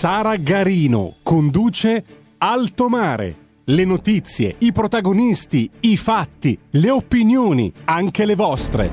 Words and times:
Sara 0.00 0.36
Garino 0.36 1.16
conduce 1.22 2.02
Alto 2.38 2.88
Mare. 2.88 3.36
Le 3.64 3.84
notizie, 3.84 4.54
i 4.60 4.72
protagonisti, 4.72 5.70
i 5.80 5.98
fatti, 5.98 6.58
le 6.70 6.88
opinioni, 6.88 7.70
anche 7.84 8.24
le 8.24 8.34
vostre. 8.34 8.90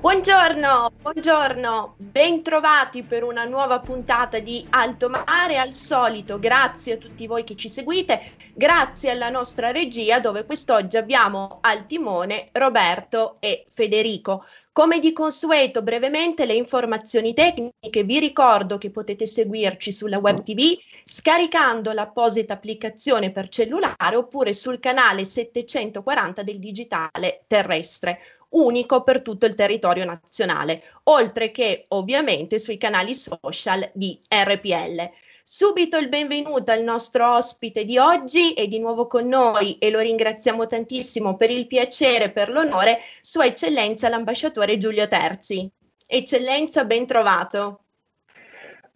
Buongiorno, 0.00 0.90
buongiorno, 1.00 1.94
bentrovati 1.98 3.04
per 3.04 3.22
una 3.22 3.44
nuova 3.44 3.78
puntata 3.78 4.40
di 4.40 4.66
Alto 4.70 5.08
Mare. 5.08 5.58
Al 5.58 5.72
solito, 5.72 6.40
grazie 6.40 6.94
a 6.94 6.96
tutti 6.96 7.28
voi 7.28 7.44
che 7.44 7.54
ci 7.54 7.68
seguite, 7.68 8.20
grazie 8.54 9.10
alla 9.10 9.30
nostra 9.30 9.70
regia 9.70 10.18
dove 10.18 10.44
quest'oggi 10.44 10.96
abbiamo 10.96 11.58
al 11.60 11.86
timone 11.86 12.48
Roberto 12.52 13.36
e 13.38 13.64
Federico. 13.68 14.44
Come 14.76 14.98
di 14.98 15.12
consueto, 15.12 15.84
brevemente 15.84 16.46
le 16.46 16.54
informazioni 16.54 17.32
tecniche, 17.32 18.02
vi 18.02 18.18
ricordo 18.18 18.76
che 18.76 18.90
potete 18.90 19.24
seguirci 19.24 19.92
sulla 19.92 20.18
web 20.18 20.42
TV 20.42 20.76
scaricando 21.04 21.92
l'apposita 21.92 22.54
applicazione 22.54 23.30
per 23.30 23.46
cellulare 23.46 24.16
oppure 24.16 24.52
sul 24.52 24.80
canale 24.80 25.24
740 25.24 26.42
del 26.42 26.58
digitale 26.58 27.44
terrestre, 27.46 28.18
unico 28.48 29.04
per 29.04 29.22
tutto 29.22 29.46
il 29.46 29.54
territorio 29.54 30.04
nazionale, 30.04 30.82
oltre 31.04 31.52
che 31.52 31.84
ovviamente 31.90 32.58
sui 32.58 32.76
canali 32.76 33.14
social 33.14 33.88
di 33.94 34.18
RPL. 34.28 35.08
Subito 35.46 35.98
il 35.98 36.08
benvenuto 36.08 36.72
al 36.72 36.82
nostro 36.82 37.36
ospite 37.36 37.84
di 37.84 37.98
oggi 37.98 38.54
e 38.54 38.66
di 38.66 38.78
nuovo 38.78 39.06
con 39.06 39.26
noi 39.26 39.76
e 39.76 39.90
lo 39.90 39.98
ringraziamo 39.98 40.66
tantissimo 40.66 41.36
per 41.36 41.50
il 41.50 41.66
piacere, 41.66 42.32
per 42.32 42.48
l'onore, 42.48 42.98
Sua 43.20 43.44
Eccellenza 43.44 44.08
l'ambasciatore 44.08 44.78
Giulio 44.78 45.06
Terzi. 45.06 45.70
Eccellenza, 46.06 46.86
ben 46.86 47.06
trovato. 47.06 47.83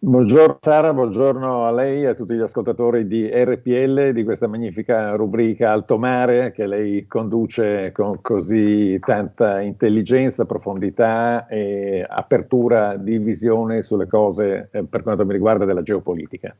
Buongiorno 0.01 0.59
Sara, 0.61 0.93
buongiorno 0.93 1.65
a 1.65 1.71
lei 1.71 2.03
e 2.03 2.07
a 2.07 2.13
tutti 2.13 2.33
gli 2.33 2.39
ascoltatori 2.39 3.05
di 3.05 3.29
RPL, 3.29 4.13
di 4.13 4.23
questa 4.23 4.47
magnifica 4.47 5.13
rubrica 5.15 5.73
Alto 5.73 5.97
Mare 5.97 6.53
che 6.53 6.67
lei 6.67 7.05
conduce 7.05 7.91
con 7.91 8.21
così 8.21 8.97
tanta 9.05 9.59
intelligenza, 9.59 10.45
profondità 10.45 11.47
e 11.47 12.05
apertura 12.07 12.95
di 12.95 13.17
visione 13.17 13.81
sulle 13.81 14.07
cose 14.07 14.69
eh, 14.71 14.85
per 14.85 15.03
quanto 15.03 15.25
mi 15.25 15.33
riguarda 15.33 15.65
della 15.65 15.83
geopolitica. 15.83 16.55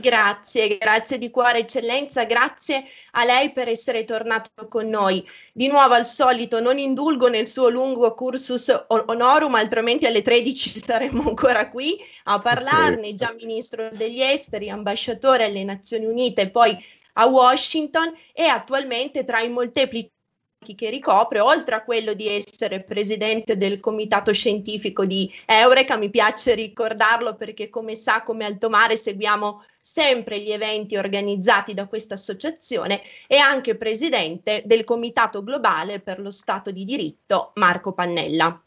Grazie, 0.00 0.78
grazie 0.78 1.18
di 1.18 1.28
cuore 1.28 1.58
eccellenza, 1.58 2.22
grazie 2.22 2.84
a 3.12 3.24
lei 3.24 3.50
per 3.50 3.66
essere 3.66 4.04
tornato 4.04 4.68
con 4.68 4.86
noi. 4.86 5.28
Di 5.52 5.66
nuovo 5.66 5.94
al 5.94 6.06
solito 6.06 6.60
non 6.60 6.78
indulgo 6.78 7.26
nel 7.26 7.48
suo 7.48 7.68
lungo 7.68 8.14
cursus 8.14 8.72
honorum, 8.86 9.56
altrimenti 9.56 10.06
alle 10.06 10.22
13 10.22 10.78
saremmo 10.78 11.26
ancora 11.26 11.68
qui 11.68 11.98
a 12.26 12.38
parlarne, 12.38 13.14
già 13.14 13.34
ministro 13.36 13.90
degli 13.90 14.22
esteri, 14.22 14.70
ambasciatore 14.70 15.42
alle 15.46 15.64
Nazioni 15.64 16.06
Unite 16.06 16.48
poi 16.48 16.78
a 17.14 17.26
Washington 17.26 18.12
e 18.32 18.44
attualmente 18.44 19.24
tra 19.24 19.40
i 19.40 19.50
molteplici 19.50 20.12
che 20.74 20.90
ricopre, 20.90 21.40
oltre 21.40 21.76
a 21.76 21.84
quello 21.84 22.14
di 22.14 22.28
essere 22.28 22.82
presidente 22.82 23.56
del 23.56 23.78
comitato 23.78 24.32
scientifico 24.32 25.06
di 25.06 25.32
Eureka, 25.46 25.96
mi 25.96 26.10
piace 26.10 26.54
ricordarlo 26.54 27.36
perché 27.36 27.68
come 27.70 27.94
sa, 27.94 28.22
come 28.22 28.44
Alto 28.44 28.68
Mare 28.68 28.96
seguiamo 28.96 29.64
sempre 29.80 30.40
gli 30.40 30.50
eventi 30.50 30.96
organizzati 30.96 31.74
da 31.74 31.86
questa 31.86 32.14
associazione 32.14 33.02
e 33.26 33.36
anche 33.36 33.76
presidente 33.76 34.62
del 34.64 34.84
comitato 34.84 35.42
globale 35.42 36.00
per 36.00 36.18
lo 36.18 36.30
Stato 36.30 36.70
di 36.70 36.84
diritto 36.84 37.52
Marco 37.54 37.92
Pannella. 37.92 38.60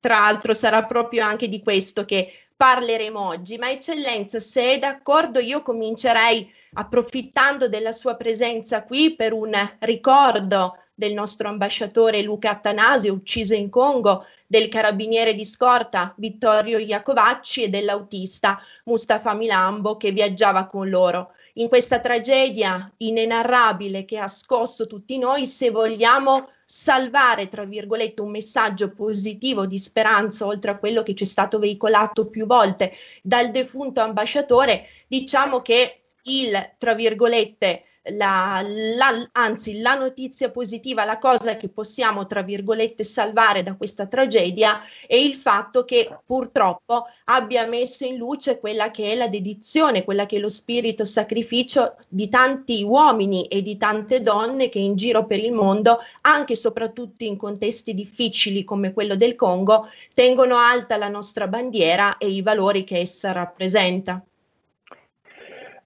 Tra 0.00 0.18
l'altro 0.20 0.52
sarà 0.52 0.84
proprio 0.84 1.24
anche 1.24 1.48
di 1.48 1.62
questo 1.62 2.04
che 2.04 2.47
parleremo 2.58 3.20
oggi, 3.24 3.56
ma 3.56 3.70
eccellenza, 3.70 4.40
se 4.40 4.72
è 4.72 4.78
d'accordo 4.78 5.38
io 5.38 5.62
comincerei 5.62 6.52
approfittando 6.72 7.68
della 7.68 7.92
sua 7.92 8.16
presenza 8.16 8.82
qui 8.82 9.14
per 9.14 9.32
un 9.32 9.52
ricordo 9.78 10.76
del 10.92 11.12
nostro 11.12 11.46
ambasciatore 11.46 12.20
Luca 12.22 12.50
Attanasio, 12.50 13.12
ucciso 13.12 13.54
in 13.54 13.70
Congo, 13.70 14.26
del 14.44 14.66
carabiniere 14.66 15.34
di 15.34 15.44
scorta 15.44 16.12
Vittorio 16.16 16.78
Iacovacci 16.78 17.62
e 17.62 17.68
dell'autista 17.68 18.58
Mustafa 18.86 19.34
Milambo 19.34 19.96
che 19.96 20.10
viaggiava 20.10 20.66
con 20.66 20.88
loro. 20.88 21.34
In 21.58 21.66
questa 21.66 21.98
tragedia 21.98 22.88
inenarrabile 22.98 24.04
che 24.04 24.16
ha 24.16 24.28
scosso 24.28 24.86
tutti 24.86 25.18
noi, 25.18 25.44
se 25.44 25.70
vogliamo 25.70 26.48
salvare, 26.64 27.48
tra 27.48 27.64
virgolette, 27.64 28.22
un 28.22 28.30
messaggio 28.30 28.92
positivo 28.92 29.66
di 29.66 29.76
speranza, 29.76 30.46
oltre 30.46 30.70
a 30.70 30.78
quello 30.78 31.02
che 31.02 31.14
ci 31.14 31.24
è 31.24 31.26
stato 31.26 31.58
veicolato 31.58 32.28
più 32.28 32.46
volte 32.46 32.92
dal 33.22 33.50
defunto 33.50 34.00
ambasciatore, 34.00 34.86
diciamo 35.08 35.60
che 35.60 36.02
il, 36.26 36.74
tra 36.78 36.94
virgolette, 36.94 37.82
la, 38.12 38.62
la, 38.64 39.28
anzi 39.32 39.80
la 39.80 39.94
notizia 39.94 40.50
positiva, 40.50 41.04
la 41.04 41.18
cosa 41.18 41.56
che 41.56 41.68
possiamo, 41.68 42.26
tra 42.26 42.42
virgolette, 42.42 43.04
salvare 43.04 43.62
da 43.62 43.76
questa 43.76 44.06
tragedia 44.06 44.80
è 45.06 45.14
il 45.16 45.34
fatto 45.34 45.84
che 45.84 46.18
purtroppo 46.24 47.06
abbia 47.24 47.66
messo 47.66 48.04
in 48.04 48.16
luce 48.16 48.58
quella 48.58 48.90
che 48.90 49.12
è 49.12 49.14
la 49.14 49.28
dedizione, 49.28 50.04
quella 50.04 50.26
che 50.26 50.36
è 50.36 50.40
lo 50.40 50.48
spirito 50.48 51.04
sacrificio 51.04 51.96
di 52.08 52.28
tanti 52.28 52.82
uomini 52.82 53.46
e 53.46 53.62
di 53.62 53.76
tante 53.76 54.20
donne 54.20 54.68
che 54.68 54.78
in 54.78 54.96
giro 54.96 55.26
per 55.26 55.38
il 55.38 55.52
mondo, 55.52 55.98
anche 56.22 56.54
e 56.54 56.56
soprattutto 56.56 57.24
in 57.24 57.36
contesti 57.36 57.94
difficili 57.94 58.64
come 58.64 58.92
quello 58.92 59.16
del 59.16 59.34
Congo, 59.34 59.88
tengono 60.14 60.56
alta 60.56 60.96
la 60.96 61.08
nostra 61.08 61.48
bandiera 61.48 62.16
e 62.18 62.28
i 62.28 62.42
valori 62.42 62.84
che 62.84 62.98
essa 62.98 63.32
rappresenta. 63.32 64.22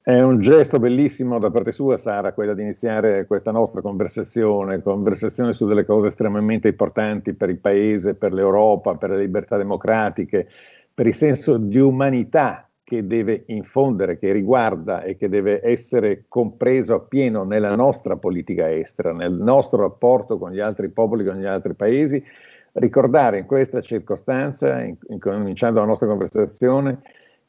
È 0.04 0.20
un 0.20 0.40
gesto 0.40 0.80
bellissimo 0.80 1.38
da 1.38 1.52
parte 1.52 1.70
sua, 1.70 1.96
Sara, 1.96 2.32
quello 2.32 2.54
di 2.54 2.62
iniziare 2.62 3.24
questa 3.24 3.52
nostra 3.52 3.80
conversazione, 3.80 4.82
conversazione 4.82 5.52
su 5.52 5.64
delle 5.64 5.84
cose 5.84 6.08
estremamente 6.08 6.66
importanti 6.66 7.34
per 7.34 7.50
il 7.50 7.58
Paese, 7.58 8.14
per 8.14 8.32
l'Europa, 8.32 8.96
per 8.96 9.10
le 9.10 9.18
libertà 9.18 9.56
democratiche, 9.56 10.48
per 10.92 11.06
il 11.06 11.14
senso 11.14 11.56
di 11.56 11.78
umanità 11.78 12.68
che 12.82 13.06
deve 13.06 13.44
infondere, 13.46 14.18
che 14.18 14.32
riguarda 14.32 15.04
e 15.04 15.16
che 15.16 15.28
deve 15.28 15.60
essere 15.62 16.24
compreso 16.26 16.94
appieno 16.94 17.44
nella 17.44 17.76
nostra 17.76 18.16
politica 18.16 18.72
estera, 18.72 19.12
nel 19.12 19.34
nostro 19.34 19.82
rapporto 19.82 20.36
con 20.36 20.50
gli 20.50 20.58
altri 20.58 20.88
popoli, 20.88 21.24
con 21.24 21.36
gli 21.36 21.46
altri 21.46 21.74
paesi. 21.74 22.20
Ricordare 22.72 23.38
in 23.38 23.46
questa 23.46 23.80
circostanza, 23.80 24.84
cominciando 25.20 25.78
la 25.78 25.86
nostra 25.86 26.08
conversazione, 26.08 27.02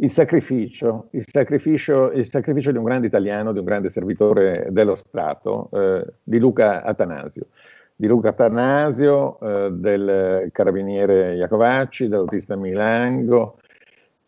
il 0.03 0.12
sacrificio, 0.12 1.08
il 1.12 1.25
sacrificio, 1.25 2.12
il 2.12 2.28
sacrificio, 2.28 2.72
di 2.72 2.78
un 2.78 2.84
grande 2.84 3.08
italiano, 3.08 3.53
di 3.53 3.59
un 3.59 3.66
grande 3.66 3.89
servitore 3.89 4.68
dello 4.69 4.95
Stato, 4.95 5.69
eh, 5.72 6.06
di 6.22 6.39
Luca 6.39 6.83
Atanasio. 6.83 7.48
Di 7.95 8.07
Luca 8.07 8.30
Atanasio, 8.30 9.39
eh, 9.39 9.72
del 9.72 10.50
carabiniere 10.51 11.36
Iacovacci, 11.36 12.10
dell'autista 12.10 12.57
Milango, 12.57 13.60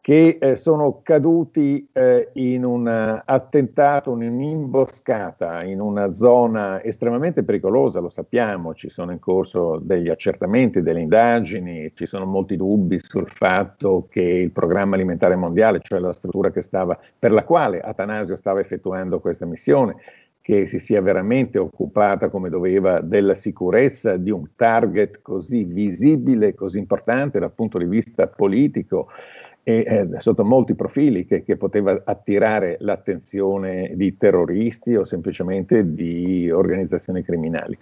che 0.06 0.38
eh, 0.40 0.56
sono 0.56 1.00
caduti 1.02 1.90
eh, 1.92 2.30
in 2.34 2.64
un 2.64 2.86
attentato, 3.26 4.12
in 4.12 4.34
un'imboscata, 4.34 5.64
in 5.64 5.82
una 5.82 6.14
zona 6.14 6.84
estremamente 6.84 7.42
pericolosa, 7.42 8.02
lo 8.02 8.10
sappiamo, 8.10 8.76
ci 8.76 8.88
sono 8.92 9.14
in 9.14 9.18
corso 9.18 9.80
degli 9.82 10.08
accertamenti, 10.08 10.84
delle 10.84 11.02
indagini, 11.02 11.92
ci 11.96 12.06
sono 12.06 12.26
molti 12.26 12.56
dubbi 12.56 13.00
sul 13.00 13.28
fatto 13.32 14.06
che 14.08 14.22
il 14.22 14.52
programma 14.52 14.94
alimentare 14.94 15.36
mondiale, 15.36 15.80
cioè 15.82 15.98
la 15.98 16.14
struttura 16.14 16.52
stava, 16.62 17.00
per 17.18 17.32
la 17.32 17.44
quale 17.44 17.82
Atanasio 17.82 18.36
stava 18.36 18.60
effettuando 18.60 19.20
questa 19.20 19.48
missione, 19.48 19.96
che 20.40 20.68
si 20.68 20.78
sia 20.78 21.02
veramente 21.02 21.58
occupata 21.58 22.30
come 22.30 22.50
doveva 22.50 23.02
della 23.02 23.34
sicurezza 23.34 24.18
di 24.18 24.30
un 24.30 24.50
target 24.56 25.24
così 25.24 25.64
visibile, 25.64 26.54
così 26.54 26.78
importante 26.78 27.40
dal 27.40 27.54
punto 27.54 27.80
di 27.80 27.86
vista 27.86 28.28
politico 28.28 29.08
e 29.68 29.84
eh, 29.88 30.22
sotto 30.22 30.46
molti 30.46 30.76
profili 30.76 31.26
che, 31.26 31.44
che, 31.44 31.58
poteva 31.58 32.00
attirare 32.06 32.78
l'attenzione 32.82 33.94
di 33.96 34.16
terroristi 34.16 34.96
o 34.96 35.06
semplicemente 35.06 35.92
di 35.96 36.52
organizzazioni 36.52 37.24
criminali. 37.24 37.76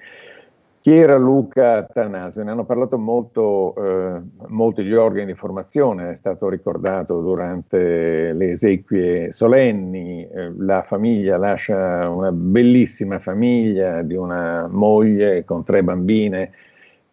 Chi 0.80 0.94
era 0.94 1.18
Luca 1.18 1.84
Tanasio? 1.84 2.42
Ne 2.42 2.52
hanno 2.52 2.64
parlato 2.64 2.98
molto 2.98 3.76
eh, 3.76 4.22
molti 4.48 4.84
gli 4.84 4.94
organi 4.94 5.26
di 5.26 5.34
formazione, 5.34 6.12
è 6.12 6.16
stato 6.16 6.48
ricordato 6.48 7.20
durante 7.20 8.32
le 8.32 8.52
esequie 8.52 9.34
solenni, 9.34 10.26
eh, 10.26 10.54
la 10.58 10.84
famiglia 10.84 11.36
lascia 11.36 12.10
una 12.10 12.32
bellissima 12.32 13.20
famiglia 13.20 14.02
di 14.04 14.16
una 14.16 14.68
moglie 14.70 15.44
con 15.44 15.66
tre 15.66 15.84
bambine, 15.84 16.52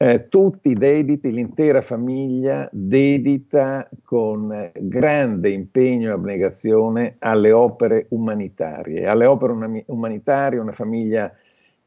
eh, 0.02 0.28
tutti 0.28 0.72
dediti, 0.72 1.30
l'intera 1.30 1.82
famiglia 1.82 2.66
dedita 2.72 3.86
con 4.02 4.70
grande 4.74 5.50
impegno 5.50 6.08
e 6.08 6.12
abnegazione 6.12 7.16
alle 7.18 7.52
opere 7.52 8.06
umanitarie, 8.08 9.06
alle 9.06 9.26
opere 9.26 9.84
umanitarie, 9.88 10.58
una 10.58 10.72
famiglia 10.72 11.30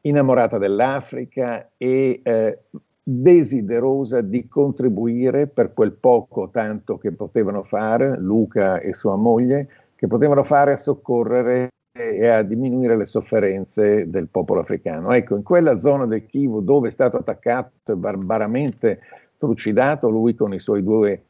innamorata 0.02 0.58
dell'Africa 0.58 1.70
e 1.76 2.20
eh, 2.22 2.58
desiderosa 3.02 4.20
di 4.20 4.46
contribuire 4.46 5.48
per 5.48 5.72
quel 5.72 5.94
poco 5.94 6.50
tanto 6.50 6.98
che 6.98 7.10
potevano 7.10 7.64
fare, 7.64 8.16
Luca 8.16 8.78
e 8.78 8.94
sua 8.94 9.16
moglie, 9.16 9.68
che 9.96 10.06
potevano 10.06 10.44
fare 10.44 10.70
a 10.70 10.76
soccorrere 10.76 11.70
e 11.96 12.26
a 12.26 12.42
diminuire 12.42 12.96
le 12.96 13.04
sofferenze 13.04 14.10
del 14.10 14.26
popolo 14.28 14.60
africano. 14.60 15.12
Ecco, 15.12 15.36
in 15.36 15.44
quella 15.44 15.78
zona 15.78 16.06
del 16.06 16.26
Kivu 16.26 16.60
dove 16.60 16.88
è 16.88 16.90
stato 16.90 17.18
attaccato 17.18 17.92
e 17.92 17.94
barbaramente 17.94 19.00
trucidato, 19.38 20.08
lui 20.08 20.34
con 20.34 20.52
i 20.52 20.58
suoi 20.58 20.82
due, 20.82 21.26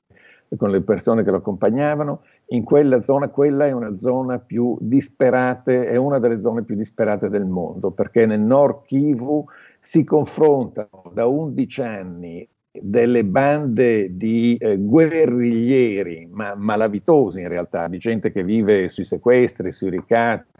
con 0.56 0.70
le 0.70 0.81
persone 0.81 1.22
che 1.22 1.31
lo 1.31 1.37
accompagnavano, 1.37 2.22
in 2.49 2.64
quella 2.64 3.02
zona, 3.02 3.28
quella 3.28 3.66
è 3.66 3.72
una 3.72 3.99
zona 3.99 4.38
più 4.38 4.78
disperata, 4.81 5.70
è 5.70 5.96
una 5.96 6.19
delle 6.19 6.40
zone 6.40 6.62
più 6.62 6.76
disperate 6.76 7.28
del 7.28 7.44
mondo, 7.44 7.90
perché 7.90 8.25
nel 8.25 8.40
nord 8.40 8.87
Kivu 8.87 9.44
si 9.81 10.02
confrontano 10.02 11.11
da 11.12 11.26
11 11.26 11.82
anni 11.82 12.49
delle 12.70 13.22
bande 13.22 14.16
di 14.16 14.56
eh, 14.56 14.78
guerriglieri, 14.78 16.26
ma 16.32 16.55
malavitosi 16.55 17.40
in 17.40 17.49
realtà, 17.49 17.87
di 17.87 17.99
gente 17.99 18.32
che 18.32 18.43
vive 18.43 18.88
sui 18.88 19.05
sequestri, 19.05 19.70
sui 19.70 19.90
ricatti, 19.90 20.54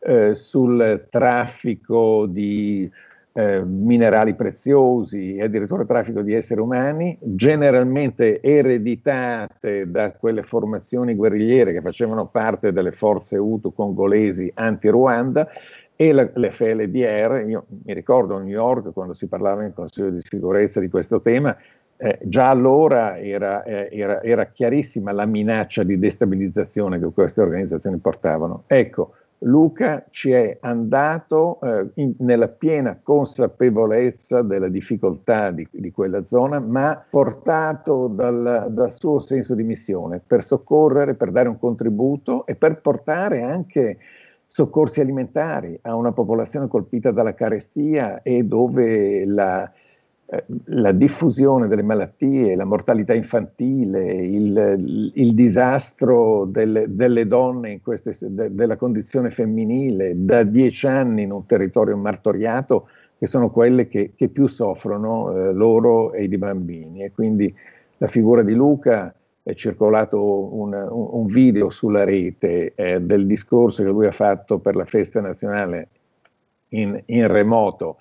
eh, 0.00 0.34
sul 0.34 1.06
traffico 1.10 2.26
di 2.26 2.90
eh, 3.36 3.64
minerali 3.64 4.34
preziosi 4.34 5.36
e 5.36 5.42
addirittura 5.42 5.84
traffico 5.84 6.22
di 6.22 6.34
esseri 6.34 6.60
umani, 6.60 7.18
generalmente 7.20 8.40
ereditate 8.40 9.90
da 9.90 10.12
quelle 10.12 10.44
formazioni 10.44 11.14
guerrigliere 11.14 11.72
che 11.72 11.80
facevano 11.80 12.26
parte 12.26 12.72
delle 12.72 12.92
forze 12.92 13.36
Hutu 13.36 13.74
congolesi 13.74 14.50
anti-Ruanda 14.54 15.48
e 15.96 16.12
la, 16.12 16.28
l'FLDR, 16.32 17.44
io 17.46 17.66
mi 17.84 17.92
ricordo 17.92 18.36
a 18.36 18.40
New 18.40 18.48
York 18.48 18.92
quando 18.92 19.14
si 19.14 19.26
parlava 19.26 19.64
in 19.64 19.72
Consiglio 19.74 20.10
di 20.10 20.20
sicurezza 20.20 20.78
di 20.78 20.88
questo 20.88 21.20
tema, 21.20 21.56
eh, 21.96 22.18
già 22.22 22.50
allora 22.50 23.18
era, 23.18 23.62
eh, 23.62 23.88
era, 23.92 24.22
era, 24.22 24.46
chiarissima 24.46 25.12
la 25.12 25.26
minaccia 25.26 25.84
di 25.84 25.98
destabilizzazione 25.98 26.98
che 26.98 27.08
queste 27.12 27.40
organizzazioni 27.40 27.98
portavano. 27.98 28.64
Ecco, 28.66 29.12
Luca 29.44 30.06
ci 30.10 30.30
è 30.30 30.56
andato 30.60 31.58
eh, 31.60 31.90
in, 31.94 32.14
nella 32.18 32.48
piena 32.48 32.98
consapevolezza 33.02 34.42
della 34.42 34.68
difficoltà 34.68 35.50
di, 35.50 35.66
di 35.70 35.90
quella 35.90 36.26
zona, 36.26 36.60
ma 36.60 37.04
portato 37.08 38.08
dal, 38.08 38.68
dal, 38.70 38.92
suo 38.92 39.20
senso 39.20 39.54
di 39.54 39.62
missione 39.62 40.20
per 40.24 40.44
soccorrere, 40.44 41.14
per 41.14 41.30
dare 41.30 41.48
un 41.48 41.58
contributo 41.58 42.46
e 42.46 42.54
per 42.54 42.80
portare 42.80 43.42
anche 43.42 43.98
soccorsi 44.46 45.00
alimentari 45.00 45.78
a 45.82 45.94
una 45.94 46.12
popolazione 46.12 46.68
colpita 46.68 47.10
dalla 47.10 47.34
carestia 47.34 48.22
e 48.22 48.44
dove 48.44 49.26
la, 49.26 49.70
la 50.66 50.92
diffusione 50.92 51.68
delle 51.68 51.82
malattie, 51.82 52.56
la 52.56 52.64
mortalità 52.64 53.12
infantile, 53.12 54.14
il, 54.14 55.12
il 55.14 55.34
disastro 55.34 56.46
delle, 56.46 56.86
delle 56.88 57.26
donne, 57.26 57.80
queste, 57.82 58.16
de, 58.20 58.54
della 58.54 58.76
condizione 58.76 59.30
femminile, 59.30 60.12
da 60.16 60.42
dieci 60.42 60.86
anni 60.86 61.22
in 61.22 61.30
un 61.30 61.46
territorio 61.46 61.96
martoriato, 61.96 62.88
che 63.18 63.26
sono 63.26 63.50
quelle 63.50 63.86
che, 63.86 64.12
che 64.16 64.28
più 64.28 64.46
soffrono 64.46 65.30
eh, 65.30 65.52
loro 65.52 66.12
e 66.12 66.24
i 66.24 66.38
bambini. 66.38 67.04
E 67.04 67.12
quindi 67.12 67.54
la 67.98 68.08
figura 68.08 68.42
di 68.42 68.54
Luca 68.54 69.14
è 69.42 69.52
circolato 69.52 70.20
un, 70.54 70.72
un 70.90 71.26
video 71.26 71.68
sulla 71.68 72.02
rete 72.02 72.72
eh, 72.74 73.00
del 73.00 73.26
discorso 73.26 73.82
che 73.82 73.90
lui 73.90 74.06
ha 74.06 74.12
fatto 74.12 74.58
per 74.58 74.74
la 74.74 74.86
festa 74.86 75.20
nazionale 75.20 75.88
in, 76.68 77.00
in 77.06 77.28
remoto 77.28 77.98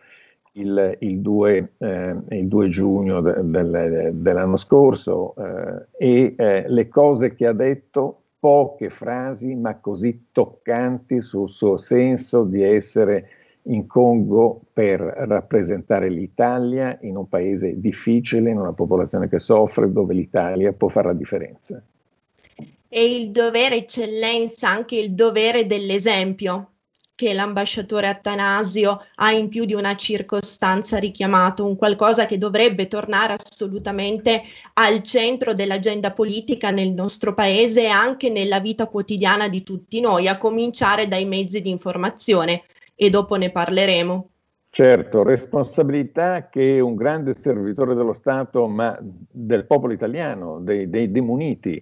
il, 0.54 0.98
il, 1.00 1.20
2, 1.20 1.74
eh, 1.78 2.16
il 2.30 2.48
2, 2.48 2.70
giugno 2.70 3.22
de, 3.22 3.36
del, 3.44 4.12
dell'anno 4.14 4.58
scorso 4.58 5.34
eh, 5.36 5.86
e 5.98 6.36
eh, 6.38 6.66
le 6.68 6.88
cose 6.90 7.34
che 7.34 7.48
ha 7.48 7.54
detto, 7.54 8.20
poche 8.40 8.90
frasi 8.90 9.56
ma 9.56 9.78
così 9.80 10.28
toccanti 10.32 11.22
sul 11.22 11.50
suo 11.50 11.78
senso 11.78 12.44
di 12.44 12.62
essere 12.62 13.30
in 13.68 13.88
Congo 13.88 14.60
per 14.74 15.00
rappresentare 15.00 16.10
l'Italia 16.10 16.98
in 17.02 17.16
un 17.16 17.30
paese 17.30 17.80
difficile, 17.80 18.50
in 18.50 18.60
una 18.60 18.74
popolazione 18.74 19.30
che 19.30 19.40
soffre, 19.40 19.92
dove 19.92 20.14
l'Italia 20.14 20.74
può 20.74 20.90
fare 20.90 21.08
la 21.08 21.14
differenza. 21.14 21.82
E 22.90 23.16
il 23.16 23.32
dovere, 23.32 23.78
eccellenza, 23.78 24.70
anche 24.70 24.98
il 24.98 25.14
dovere 25.14 25.66
dell'esempio, 25.66 26.73
che 27.16 27.34
l'ambasciatore 27.34 28.08
Attanasio 28.08 29.06
ha 29.16 29.32
in 29.32 29.48
più 29.48 29.66
di 29.66 29.74
una 29.74 29.96
circostanza 29.96 30.98
richiamato, 30.98 31.66
un 31.66 31.76
qualcosa 31.76 32.26
che 32.26 32.38
dovrebbe 32.38 32.88
tornare 32.88 33.34
assolutamente 33.34 34.42
al 34.74 35.04
centro 35.04 35.54
dell'agenda 35.54 36.12
politica 36.12 36.72
nel 36.72 36.92
nostro 36.92 37.34
paese 37.34 37.84
e 37.84 37.88
anche 37.88 38.30
nella 38.30 38.60
vita 38.60 38.88
quotidiana 38.88 39.48
di 39.48 39.62
tutti 39.62 40.00
noi, 40.02 40.28
a 40.28 40.38
cominciare 40.38 41.08
dai 41.08 41.26
mezzi 41.26 41.62
di 41.62 41.70
informazione 41.70 42.64
e 42.96 43.10
dopo 43.10 43.36
ne 43.36 43.52
parleremo. 43.52 44.30
Certo, 44.72 45.22
responsabilità 45.22 46.50
che 46.50 46.80
un 46.80 46.96
grande 46.96 47.36
servitore 47.36 47.94
dello 47.94 48.14
Stato, 48.14 48.68
ma 48.68 48.98
del 49.00 49.66
popolo 49.68 49.94
italiano, 49.94 50.60
dei, 50.62 50.90
dei 50.90 51.12
demuniti, 51.12 51.80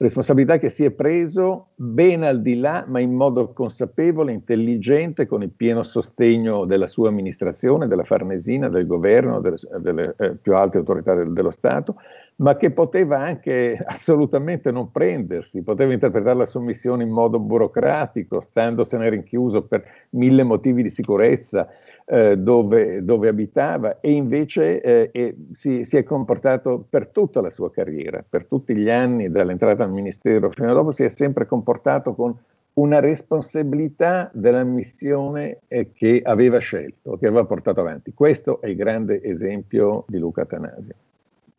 responsabilità 0.00 0.58
che 0.58 0.70
si 0.70 0.82
è 0.82 0.90
preso 0.90 1.72
ben 1.74 2.22
al 2.22 2.40
di 2.40 2.58
là, 2.58 2.84
ma 2.88 3.00
in 3.00 3.12
modo 3.12 3.52
consapevole, 3.52 4.32
intelligente, 4.32 5.26
con 5.26 5.42
il 5.42 5.50
pieno 5.50 5.82
sostegno 5.82 6.64
della 6.64 6.86
sua 6.86 7.08
amministrazione, 7.08 7.86
della 7.86 8.04
Farnesina, 8.04 8.70
del 8.70 8.86
governo, 8.86 9.40
delle, 9.40 9.56
delle 9.78 10.14
eh, 10.18 10.36
più 10.36 10.56
alte 10.56 10.78
autorità 10.78 11.14
del, 11.14 11.34
dello 11.34 11.50
Stato, 11.50 11.96
ma 12.36 12.56
che 12.56 12.70
poteva 12.70 13.18
anche 13.18 13.78
assolutamente 13.84 14.70
non 14.70 14.90
prendersi, 14.90 15.62
poteva 15.62 15.92
interpretare 15.92 16.38
la 16.38 16.46
sua 16.46 16.62
in 17.02 17.10
modo 17.10 17.38
burocratico, 17.38 18.40
standosene 18.40 19.10
rinchiuso 19.10 19.66
per 19.66 19.84
mille 20.10 20.44
motivi 20.44 20.82
di 20.82 20.90
sicurezza, 20.90 21.68
eh, 22.12 22.36
dove, 22.36 23.04
dove, 23.04 23.28
abitava 23.28 24.00
e 24.00 24.10
invece 24.10 24.80
eh, 24.80 25.10
e 25.12 25.36
si, 25.52 25.84
si, 25.84 25.96
è 25.96 26.02
comportato 26.02 26.84
per 26.88 27.06
tutta 27.08 27.40
la 27.40 27.50
sua 27.50 27.70
carriera, 27.70 28.24
per 28.28 28.46
tutti 28.46 28.74
gli 28.74 28.90
anni 28.90 29.30
dall'entrata 29.30 29.84
al 29.84 29.92
ministero 29.92 30.50
fino 30.50 30.70
a 30.70 30.74
dopo, 30.74 30.90
si 30.90 31.04
è 31.04 31.08
sempre 31.08 31.46
comportato 31.46 32.14
con 32.14 32.36
una 32.74 32.98
responsabilità 32.98 34.28
della 34.32 34.64
missione 34.64 35.60
eh, 35.68 35.92
che 35.92 36.20
aveva 36.24 36.58
scelto, 36.58 37.16
che 37.16 37.28
aveva 37.28 37.44
portato 37.44 37.80
avanti. 37.80 38.12
Questo 38.12 38.60
è 38.60 38.66
il 38.66 38.76
grande 38.76 39.22
esempio 39.22 40.04
di 40.08 40.18
Luca 40.18 40.44
Tanasio. 40.44 40.94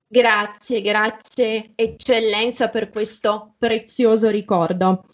Grazie, 0.05 0.81
grazie 0.81 1.71
eccellenza 1.75 2.67
per 2.67 2.89
questo 2.89 3.53
prezioso 3.57 4.29
ricordo. 4.29 5.05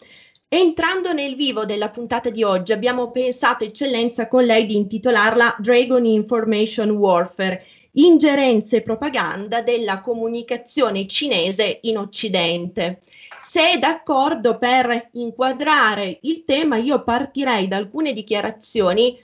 Entrando 0.50 1.12
nel 1.12 1.34
vivo 1.34 1.66
della 1.66 1.90
puntata 1.90 2.30
di 2.30 2.42
oggi, 2.42 2.72
abbiamo 2.72 3.10
pensato, 3.10 3.64
eccellenza, 3.64 4.28
con 4.28 4.44
lei 4.44 4.64
di 4.64 4.76
intitolarla 4.76 5.56
Dragon 5.58 6.02
Information 6.06 6.88
Warfare, 6.88 7.66
ingerenze 7.92 8.76
e 8.76 8.82
propaganda 8.82 9.60
della 9.60 10.00
comunicazione 10.00 11.06
cinese 11.06 11.80
in 11.82 11.98
Occidente. 11.98 13.00
Se 13.36 13.72
è 13.72 13.78
d'accordo 13.78 14.56
per 14.56 15.10
inquadrare 15.12 16.20
il 16.22 16.44
tema, 16.44 16.78
io 16.78 17.02
partirei 17.02 17.68
da 17.68 17.76
alcune 17.76 18.14
dichiarazioni 18.14 19.20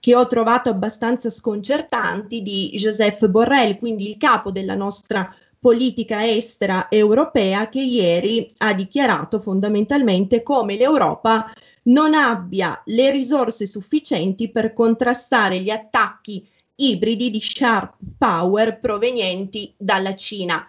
che 0.00 0.16
ho 0.16 0.26
trovato 0.26 0.70
abbastanza 0.70 1.28
sconcertanti 1.28 2.40
di 2.40 2.70
Joseph 2.76 3.26
Borrell, 3.26 3.76
quindi 3.76 4.08
il 4.08 4.16
capo 4.16 4.50
della 4.50 4.74
nostra 4.74 5.36
politica 5.62 6.26
estera 6.28 6.88
europea 6.90 7.68
che 7.68 7.80
ieri 7.80 8.52
ha 8.58 8.74
dichiarato 8.74 9.38
fondamentalmente 9.38 10.42
come 10.42 10.74
l'Europa 10.74 11.52
non 11.84 12.14
abbia 12.14 12.82
le 12.86 13.12
risorse 13.12 13.68
sufficienti 13.68 14.50
per 14.50 14.72
contrastare 14.72 15.60
gli 15.60 15.70
attacchi 15.70 16.50
ibridi 16.74 17.30
di 17.30 17.40
sharp 17.40 17.94
power 18.18 18.80
provenienti 18.80 19.72
dalla 19.76 20.16
Cina. 20.16 20.66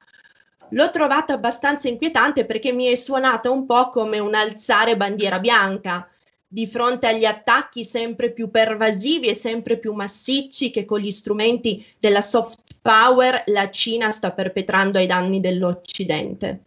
l'ho 0.69 0.89
trovata 0.91 1.33
abbastanza 1.33 1.88
inquietante 1.88 2.45
perché 2.45 2.71
mi 2.71 2.85
è 2.85 2.93
suonata 2.93 3.50
un 3.50 3.65
po' 3.65 3.89
come 3.89 4.19
un 4.19 4.35
alzare 4.35 4.95
bandiera 4.95 5.39
bianca 5.39 6.07
di 6.53 6.67
fronte 6.67 7.07
agli 7.07 7.25
attacchi 7.25 7.83
sempre 7.83 8.29
più 8.29 8.51
pervasivi 8.51 9.27
e 9.27 9.33
sempre 9.33 9.77
più 9.77 9.91
massicci 9.93 10.69
che 10.69 10.86
con 10.86 11.00
gli 11.00 11.10
strumenti 11.10 11.83
della 12.00 12.22
soft 12.22 12.75
power 12.79 13.41
la 13.48 13.72
Cina 13.72 14.12
sta 14.12 14.31
perpetrando 14.31 15.00
ai 15.00 15.07
danni 15.07 15.39
dell'Occidente. 15.39 16.60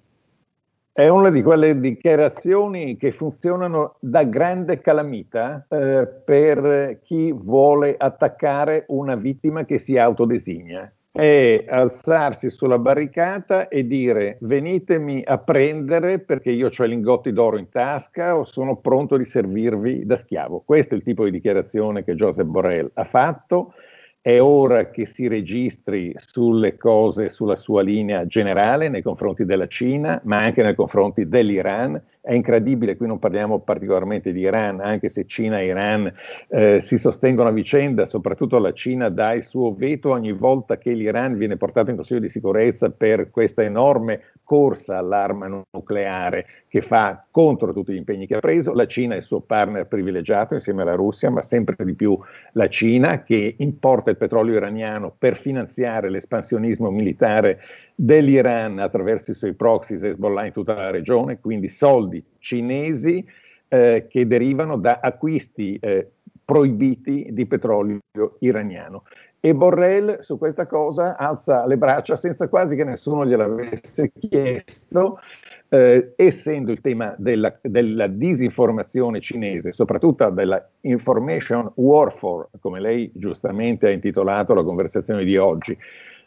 È 0.91 1.07
una 1.07 1.31
di 1.31 1.41
quelle 1.41 1.79
dichiarazioni 1.79 2.97
che 2.97 3.13
funzionano 3.13 3.95
da 4.01 4.25
grande 4.25 4.81
calamita 4.81 5.65
eh, 5.69 6.05
per 6.25 6.99
chi 7.05 7.31
vuole 7.31 7.95
attaccare 7.97 8.87
una 8.89 9.15
vittima 9.15 9.65
che 9.65 9.79
si 9.79 9.97
autodesigna. 9.97 10.91
È 11.17 11.65
alzarsi 11.67 12.51
sulla 12.51 12.77
barricata 12.77 13.69
e 13.69 13.87
dire 13.87 14.37
venitemi 14.43 15.23
a 15.25 15.39
prendere 15.39 16.19
perché 16.19 16.51
io 16.51 16.69
ho 16.69 16.85
i 16.85 16.89
lingotti 16.89 17.33
d'oro 17.33 17.57
in 17.57 17.71
tasca 17.71 18.37
o 18.37 18.45
sono 18.45 18.77
pronto 18.77 19.15
a 19.15 19.19
riservirvi 19.19 20.05
da 20.05 20.17
schiavo. 20.17 20.63
Questo 20.63 20.93
è 20.93 20.99
il 20.99 21.03
tipo 21.03 21.25
di 21.25 21.31
dichiarazione 21.31 22.05
che 22.05 22.17
Joseph 22.17 22.47
Borrell 22.47 22.91
ha 22.93 23.05
fatto 23.05 23.73
è 24.21 24.43
ora 24.43 24.91
che 24.91 25.07
si 25.07 25.27
registri 25.27 26.13
sulle 26.17 26.77
cose, 26.77 27.31
sulla 27.31 27.57
sua 27.57 27.81
linea 27.81 28.27
generale 28.27 28.89
nei 28.91 29.01
confronti 29.01 29.47
della 29.47 29.69
Cina, 29.69 30.21
ma 30.25 30.39
anche 30.39 30.63
nei 30.63 30.75
confronti 30.75 31.29
dell'Iran 31.29 31.99
è 32.27 32.35
incredibile, 32.35 32.97
qui 32.97 33.07
non 33.07 33.21
parliamo 33.21 33.61
particolarmente 33.61 34.33
di 34.33 34.41
Iran, 34.41 34.81
anche 34.81 35.09
se 35.09 35.27
Cina 35.27 35.61
e 35.61 35.67
Iran 35.67 36.13
eh, 36.49 36.81
si 36.81 36.99
sostengono 36.99 37.51
a 37.51 37.53
vicenda, 37.53 38.05
soprattutto 38.05 38.59
la 38.59 38.73
Cina 38.73 39.09
dà 39.11 39.33
il 39.33 39.45
suo 39.45 39.73
veto 39.73 40.11
ogni 40.11 40.33
volta 40.33 40.77
che 40.77 40.91
l'Iran 40.91 41.37
viene 41.37 41.57
portato 41.57 41.91
in 41.91 41.97
Consiglio 41.97 42.19
di 42.19 42.29
sicurezza 42.29 42.91
per 42.91 43.31
questa 43.31 43.63
enorme 43.63 44.33
corsa 44.43 44.99
all'arma 44.99 45.65
nucleare 45.71 46.47
che 46.69 46.83
fa 46.83 47.25
contro 47.31 47.73
tutti 47.73 47.93
gli 47.93 47.97
impegni 47.97 48.27
che 48.27 48.35
ha 48.35 48.41
preso. 48.41 48.73
La 48.75 48.87
Cina 48.87 49.15
è 49.15 49.19
il 49.19 49.23
suo 49.23 49.41
partner 49.41 49.87
privilegiato 49.87 50.55
insieme 50.55 50.83
alla 50.83 50.95
Russia, 50.95 51.31
ma 51.31 51.43
sempre 51.43 51.77
di 51.85 51.95
più 51.95 52.19
la 52.53 52.69
Cina 52.69 53.23
che 53.23 53.55
importa 53.59 54.11
il 54.11 54.17
petrolio 54.17 54.57
iraniano 54.57 55.15
per 55.17 55.37
finanziare 55.37 56.11
l'espansionismo 56.11 56.91
militare 56.91 57.61
dell'Iran 57.99 58.79
attraverso 58.79 59.31
i 59.31 59.35
suoi 59.35 59.55
proxy 59.55 59.95
Hezbollah 59.95 60.45
in 60.45 60.53
tutta 60.53 60.75
la 60.75 60.91
regione, 60.91 61.41
quindi 61.41 61.71
soldi 61.71 62.23
cinesi 62.39 63.27
eh, 63.69 64.07
che 64.09 64.27
derivano 64.27 64.77
da 64.77 65.01
acquisti 65.03 65.79
eh, 65.81 66.11
proibiti 66.45 67.29
di 67.31 67.47
petrolio 67.47 68.01
iraniano. 68.41 69.05
E 69.41 69.55
Borrell 69.55 70.21
su 70.21 70.39
questa 70.39 70.67
cosa 70.67 71.17
alza 71.17 71.67
le 71.67 71.77
braccia 71.77 72.17
senza 72.17 72.49
quasi 72.49 72.77
che 72.77 72.85
nessuno 72.85 73.25
gliel'avesse 73.25 74.13
chiesto, 74.19 75.21
eh, 75.69 76.13
essendo 76.17 76.73
il 76.73 76.81
tema 76.81 77.15
della, 77.17 77.57
della, 77.61 78.07
disinformazione 78.07 79.21
cinese, 79.21 79.73
soprattutto 79.73 80.29
della 80.31 80.65
information 80.83 81.71
warfare, 81.75 82.49
come 82.61 82.81
lei 82.81 83.11
giustamente 83.15 83.87
ha 83.87 83.91
intitolato 83.91 84.55
la 84.55 84.63
conversazione 84.63 85.25
di 85.25 85.37
oggi, 85.37 85.77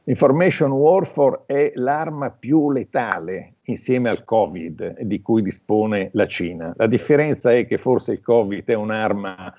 Information 0.05 0.71
warfare 0.71 1.41
è 1.45 1.71
l'arma 1.75 2.31
più 2.31 2.71
letale 2.71 3.55
insieme 3.63 4.09
al 4.09 4.23
Covid 4.23 5.01
di 5.01 5.21
cui 5.21 5.41
dispone 5.41 6.09
la 6.13 6.25
Cina. 6.25 6.73
La 6.77 6.87
differenza 6.87 7.53
è 7.53 7.67
che 7.67 7.77
forse 7.77 8.13
il 8.13 8.21
Covid 8.21 8.65
è 8.65 8.73
un'arma 8.73 9.53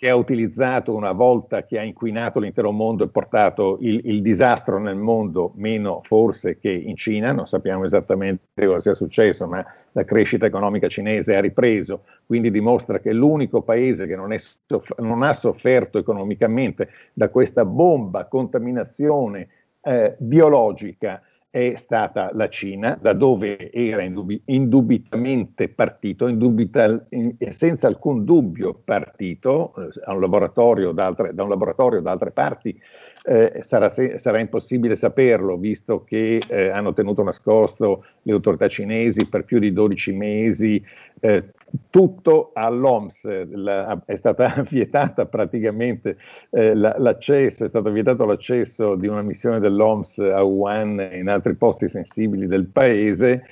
che 0.00 0.08
ha 0.08 0.16
utilizzato 0.16 0.94
una 0.94 1.12
volta 1.12 1.66
che 1.66 1.78
ha 1.78 1.82
inquinato 1.82 2.40
l'intero 2.40 2.70
mondo 2.70 3.04
e 3.04 3.08
portato 3.08 3.76
il, 3.82 4.00
il, 4.04 4.22
disastro 4.22 4.78
nel 4.78 4.96
mondo, 4.96 5.52
meno 5.56 6.00
forse 6.04 6.58
che 6.58 6.70
in 6.70 6.96
Cina, 6.96 7.32
non 7.32 7.46
sappiamo 7.46 7.84
esattamente 7.84 8.64
cosa 8.64 8.80
sia 8.80 8.94
successo, 8.94 9.46
ma 9.46 9.62
la 9.92 10.04
crescita 10.04 10.46
economica 10.46 10.88
cinese 10.88 11.36
ha 11.36 11.40
ripreso, 11.40 12.04
quindi 12.24 12.50
dimostra 12.50 12.98
che 12.98 13.12
l'unico 13.12 13.60
paese 13.60 14.06
che 14.06 14.16
non, 14.16 14.34
soff- 14.64 14.98
non 15.00 15.22
ha 15.22 15.34
sofferto 15.34 15.98
economicamente 15.98 16.88
da 17.12 17.28
questa 17.28 17.66
bomba 17.66 18.24
contaminazione 18.24 19.48
eh, 19.82 20.16
biologica 20.18 21.22
è 21.50 21.72
stata 21.74 22.30
la 22.32 22.48
Cina, 22.48 22.96
da 23.00 23.12
dove 23.12 23.72
era 23.72 24.02
indub- 24.02 24.40
indubitamente 24.44 25.68
partito, 25.68 26.28
indubita- 26.28 27.06
in, 27.08 27.34
senza 27.48 27.88
alcun 27.88 28.24
dubbio 28.24 28.80
partito, 28.84 29.74
eh, 29.76 30.10
un 30.12 30.20
da, 30.92 31.10
da 31.10 31.42
un 31.42 31.48
laboratorio 31.48 32.00
da 32.00 32.12
altre 32.12 32.30
parti 32.30 32.80
eh, 33.24 33.58
sarà, 33.62 33.88
se, 33.88 34.18
sarà, 34.18 34.38
impossibile 34.38 34.94
saperlo, 34.96 35.56
visto 35.56 36.04
che 36.04 36.40
eh, 36.46 36.68
hanno 36.68 36.92
tenuto 36.92 37.22
nascosto 37.22 38.04
le 38.22 38.32
autorità 38.32 38.68
cinesi 38.68 39.28
per 39.28 39.44
più 39.44 39.58
di 39.58 39.72
12 39.72 40.12
mesi 40.12 40.82
eh, 41.20 41.52
tutto 41.90 42.50
all'OMS, 42.54 43.46
la, 43.50 44.02
è 44.04 44.16
stata 44.16 44.64
vietata 44.68 45.26
praticamente 45.26 46.16
eh, 46.50 46.74
la, 46.74 46.94
l'accesso, 46.98 47.64
è 47.64 47.68
stato 47.68 47.90
vietato 47.90 48.24
l'accesso 48.24 48.94
di 48.94 49.06
una 49.06 49.22
missione 49.22 49.60
dell'OMS 49.60 50.18
a 50.18 50.42
Wuhan 50.42 51.00
e 51.00 51.18
in 51.18 51.28
altri 51.28 51.54
posti 51.54 51.88
sensibili 51.88 52.46
del 52.46 52.66
paese 52.66 53.44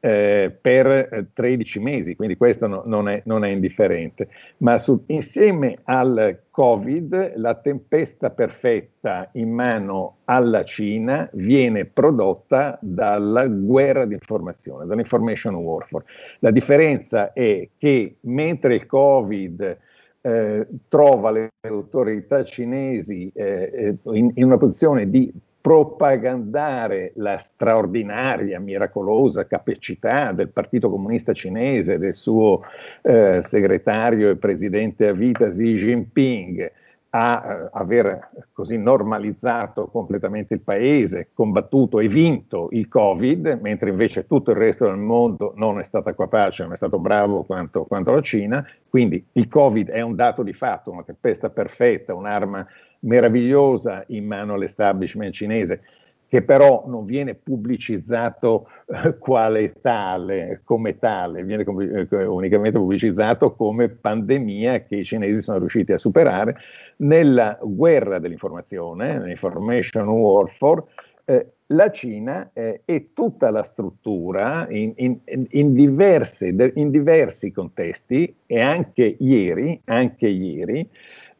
eh, 0.00 0.56
per 0.60 1.28
13 1.32 1.78
eh, 1.78 1.80
mesi, 1.80 2.16
quindi 2.16 2.36
questo 2.36 2.66
no, 2.66 2.82
non, 2.84 3.08
è, 3.08 3.22
non, 3.24 3.44
è, 3.44 3.48
indifferente. 3.48 4.28
Ma 4.58 4.78
su, 4.78 5.02
insieme 5.06 5.78
al 5.84 6.42
Covid, 6.50 7.34
la 7.36 7.54
tempesta 7.54 8.30
perfetta 8.30 9.28
in 9.32 9.50
mano 9.50 10.18
alla 10.24 10.64
Cina 10.64 11.28
viene 11.32 11.86
prodotta 11.86 12.78
dalla 12.80 13.46
guerra 13.46 14.04
di 14.04 14.14
informazione, 14.14 14.86
dall'information 14.86 15.54
warfare. 15.54 16.04
La 16.40 16.50
differenza 16.50 17.32
è 17.32 17.68
che 17.76 18.16
mentre 18.20 18.74
il 18.74 18.86
Covid 18.86 19.78
eh, 20.20 20.66
trova 20.88 21.30
le 21.30 21.52
autorità 21.60 22.44
cinesi 22.44 23.30
eh, 23.32 23.70
eh 23.72 24.16
in, 24.16 24.32
in 24.34 24.44
una 24.44 24.56
posizione 24.56 25.08
di 25.08 25.32
propagandare 25.66 27.10
la 27.16 27.38
straordinaria, 27.38 28.60
miracolosa 28.60 29.48
capacità 29.48 30.30
del 30.30 30.50
Partito 30.50 30.88
Comunista 30.88 31.32
Cinese, 31.32 31.98
del 31.98 32.14
suo 32.14 32.62
eh, 33.02 33.40
segretario 33.42 34.30
e 34.30 34.36
presidente 34.36 35.08
a 35.08 35.12
vita 35.12 35.48
Xi 35.48 35.74
Jinping, 35.74 36.72
a 37.10 37.42
eh, 37.44 37.68
aver 37.72 38.28
così 38.52 38.76
normalizzato 38.78 39.88
completamente 39.88 40.54
il 40.54 40.60
paese, 40.60 41.30
combattuto 41.34 41.98
e 41.98 42.06
vinto 42.06 42.68
il 42.70 42.86
Covid, 42.86 43.58
mentre 43.60 43.90
invece 43.90 44.28
tutto 44.28 44.52
il 44.52 44.58
resto 44.58 44.84
del 44.84 44.98
mondo 44.98 45.52
non 45.56 45.80
è 45.80 45.82
stato 45.82 46.14
capace, 46.14 46.62
non 46.62 46.74
è 46.74 46.76
stato 46.76 47.00
bravo 47.00 47.42
quanto, 47.42 47.86
quanto 47.86 48.12
la 48.12 48.20
Cina. 48.20 48.64
Quindi 48.88 49.24
il 49.32 49.48
Covid 49.48 49.88
è 49.88 50.00
un 50.00 50.14
dato 50.14 50.44
di 50.44 50.52
fatto, 50.52 50.92
una 50.92 51.02
tempesta 51.02 51.50
perfetta, 51.50 52.14
un'arma 52.14 52.64
meravigliosa 53.00 54.04
in 54.08 54.26
mano 54.26 54.54
all'establishment 54.54 55.32
cinese, 55.32 55.80
che 56.28 56.42
però 56.42 56.84
non 56.86 57.04
viene 57.04 57.34
pubblicizzato 57.34 58.68
eh, 58.86 59.16
quale 59.18 59.74
tale, 59.80 60.60
come 60.64 60.98
tale, 60.98 61.44
viene 61.44 61.62
eh, 61.64 62.24
unicamente 62.24 62.78
pubblicizzato 62.78 63.54
come 63.54 63.88
pandemia 63.88 64.84
che 64.84 64.96
i 64.96 65.04
cinesi 65.04 65.40
sono 65.40 65.58
riusciti 65.58 65.92
a 65.92 65.98
superare. 65.98 66.56
Nella 66.98 67.58
guerra 67.62 68.18
dell'informazione, 68.18 69.22
l'information 69.22 70.08
warfare, 70.08 70.82
eh, 71.26 71.46
la 71.70 71.90
Cina 71.90 72.50
eh, 72.52 72.82
e 72.84 73.10
tutta 73.12 73.50
la 73.50 73.62
struttura 73.62 74.66
in, 74.68 74.92
in, 74.96 75.18
in, 75.24 75.74
diverse, 75.74 76.54
in, 76.74 76.90
diversi 76.90 77.50
contesti 77.50 78.32
e 78.46 78.60
anche 78.60 79.16
ieri, 79.18 79.80
anche 79.86 80.28
ieri 80.28 80.88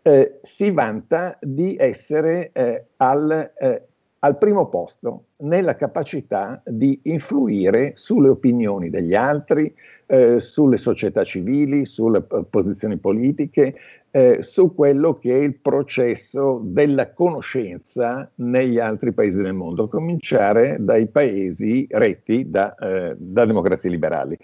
eh, 0.06 0.38
si 0.42 0.70
vanta 0.70 1.36
di 1.40 1.75
essere 1.76 2.50
eh, 2.52 2.84
al, 2.98 3.50
eh, 3.58 3.82
al, 4.20 4.38
primo 4.38 4.68
posto 4.68 5.25
nella 5.38 5.75
capacità 5.75 6.62
di 6.64 7.00
influire 7.04 7.90
sulle 7.96 8.28
opinioni 8.28 8.88
degli 8.88 9.14
altri, 9.14 9.75
eh, 10.06 10.38
sulle 10.38 10.76
società 10.76 11.25
civili, 11.25 11.84
sulle 11.86 12.22
posizioni 12.48 12.98
politiche, 12.98 13.75
eh, 14.12 14.38
su 14.42 14.76
quello 14.76 15.14
che 15.14 15.32
è 15.32 15.42
il 15.42 15.56
processo 15.56 16.60
della 16.62 17.12
conoscenza 17.12 18.30
negli 18.36 18.78
altri 18.78 19.10
paesi 19.12 19.42
del 19.42 19.54
mondo, 19.54 19.84
a 19.84 19.88
cominciare 19.88 20.76
dai 20.78 21.08
paesi 21.08 21.84
retti 21.90 22.48
da, 22.48 22.76
eh, 22.76 23.16
da 23.18 23.44
democrazie 23.44 23.90
liberali. 23.90 24.38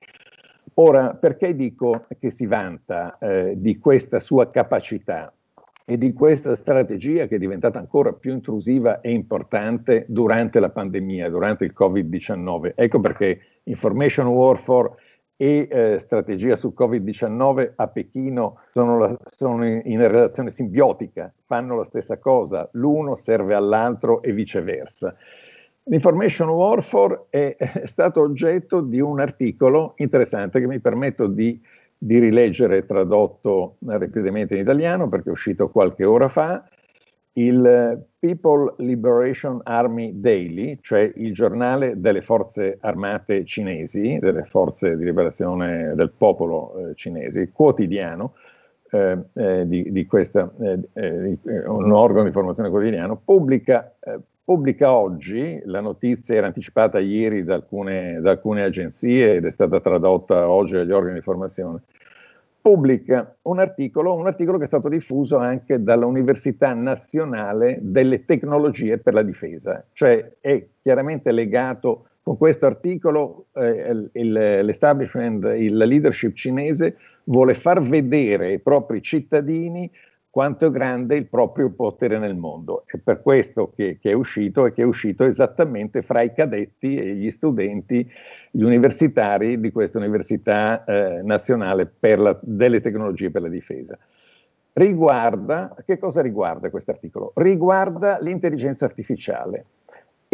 Ora, 0.75 1.15
perché 1.15 1.55
dico 1.55 2.07
che 2.19 2.31
si 2.33 2.47
vanta 2.47 3.19
di 3.55 3.79
questa 3.79 4.21
sua 4.21 4.51
capacità? 4.51 5.31
E 5.85 5.99
di 5.99 6.13
questa 6.13 6.55
strategia 6.55 7.27
che 7.27 7.37
è 7.37 7.39
diventata 7.39 7.79
ancora 7.79 8.13
più 8.13 8.33
intrusiva 8.33 9.01
e 9.01 9.11
importante 9.11 10.05
durante 10.09 10.61
la 10.61 10.71
pandemia, 10.71 11.29
durante 11.29 11.65
il 11.65 11.75
Covid-19. 11.77 12.73
Ecco 12.75 13.01
perché 13.01 13.41
information 13.65 14.27
warfare 14.27 14.95
e 15.37 15.67
eh, 15.69 15.99
strategia 15.99 16.55
sul 16.55 16.73
Covid-19 16.77 17.73
a 17.75 17.89
Pechino 17.89 18.61
sono, 18.71 18.99
la, 18.99 19.17
sono 19.25 19.67
in, 19.67 19.99
relazione 19.99 20.51
simbiotica, 20.51 21.33
fanno 21.47 21.77
la 21.77 21.85
stessa 21.85 22.19
cosa, 22.19 22.69
l'uno 22.75 23.17
serve 23.17 23.55
all'altro 23.55 24.23
e 24.23 24.33
viceversa. 24.33 25.17
L'information 25.87 26.49
warfare 26.49 27.25
è, 27.29 27.57
è, 27.57 27.87
stato 27.87 28.21
oggetto 28.21 28.83
di 28.83 29.01
un 29.01 29.19
articolo 29.19 29.95
interessante 29.97 30.61
che 30.61 30.69
mi 30.69 30.79
permetto 30.79 31.27
di, 31.27 31.61
di 32.05 32.19
rileggere 32.19 32.85
tradotto 32.85 33.77
rapidamente 33.87 34.55
in 34.57 34.63
italiano 34.63 35.09
perché 35.09 35.29
è 35.29 35.33
uscito 35.33 35.69
qualche 35.69 36.05
ora 36.05 36.29
fa, 36.29 36.65
il 37.35 38.05
People 38.19 38.75
Liberation 38.79 39.61
Army 39.63 40.19
Daily, 40.21 40.79
cioè 40.81 41.13
il 41.15 41.33
giornale 41.33 42.01
delle 42.01 42.21
forze 42.23 42.79
armate 42.81 43.45
cinesi, 43.45 44.19
delle 44.21 44.43
forze 44.43 44.97
di 44.97 45.05
liberazione 45.05 45.95
del 45.95 46.11
popolo 46.11 46.91
eh, 46.91 46.95
cinesi, 46.97 47.51
quotidiano, 47.53 48.35
eh, 48.91 49.19
eh, 49.35 49.69
di, 49.69 49.93
di, 49.93 50.05
questa, 50.05 50.53
eh, 50.61 50.81
eh, 50.95 51.39
eh, 51.41 51.69
un 51.69 51.93
organo 51.93 52.23
di 52.23 52.29
informazione 52.29 52.69
quotidiano, 52.69 53.17
pubblica, 53.25 53.95
pubblica, 54.45 54.93
oggi, 54.93 55.61
la 55.65 55.81
notizia 55.81 56.35
era 56.35 56.47
anticipata 56.47 56.99
ieri 56.99 57.45
da 57.45 57.55
alcune, 57.55 58.21
da 58.21 58.31
alcune 58.31 58.63
agenzie 58.63 59.37
ed 59.37 59.45
è 59.45 59.51
stata 59.51 59.81
tradotta 59.81 60.49
oggi 60.49 60.75
dagli 60.75 60.91
organi 60.91 61.13
di 61.13 61.19
informazione, 61.19 61.83
pubblica. 62.61 63.37
Un 63.43 63.59
articolo, 63.59 64.15
un 64.15 64.27
articolo 64.27 64.59
che 64.59 64.65
è 64.65 64.69
stato 64.69 64.89
diffuso 64.89 65.37
anche 65.37 65.83
dall'Università 65.83 66.73
Nazionale 66.73 67.79
delle 67.81 68.25
Tecnologie 68.25 68.99
per 68.99 69.15
la 69.15 69.23
Difesa, 69.23 69.85
cioè 69.93 70.37
è 70.41 70.65
chiaramente 70.81 71.33
legato 71.33 72.07
con 72.23 72.37
questo 72.37 72.67
articolo 72.67 73.47
eh, 73.55 74.09
il, 74.13 74.33
l'establishment, 74.33 75.43
la 75.43 75.85
leadership 75.85 76.35
cinese 76.35 76.97
vuole 77.25 77.55
far 77.55 77.83
vedere 77.83 78.47
ai 78.47 78.59
propri 78.61 79.03
cittadini 79.03 79.91
quanto 80.33 80.65
è 80.65 80.71
grande 80.71 81.17
il 81.17 81.27
proprio 81.27 81.69
potere 81.69 82.19
nel 82.19 82.35
mondo. 82.35 82.85
È 82.87 82.97
per 82.97 83.21
questo 83.21 83.71
che, 83.77 83.99
che, 84.01 84.13
è 84.13 84.15
uscito 84.15 84.65
e 84.65 84.73
che 84.73 84.81
è 84.81 84.85
uscito 84.87 85.25
esattamente 85.25 86.01
fra 86.01 86.23
i 86.23 86.33
cadetti 86.33 86.97
e 86.97 87.17
gli 87.17 87.31
studenti, 87.31 88.11
gli 88.51 88.63
universitari 88.63 89.61
di 89.61 89.71
questa 89.71 89.99
Università 89.99 90.85
eh, 90.85 91.21
Nazionale 91.23 91.93
la, 92.01 92.39
delle 92.41 92.81
Tecnologie 92.81 93.31
per 93.31 93.43
la 93.43 93.49
Difesa. 93.49 93.99
Riguarda, 94.73 95.77
che 95.85 95.99
cosa 95.99 96.23
riguarda 96.23 96.71
questo 96.71 96.93
articolo? 96.93 97.33
Riguarda 97.35 98.19
l'intelligenza 98.19 98.87
artificiale 98.87 99.67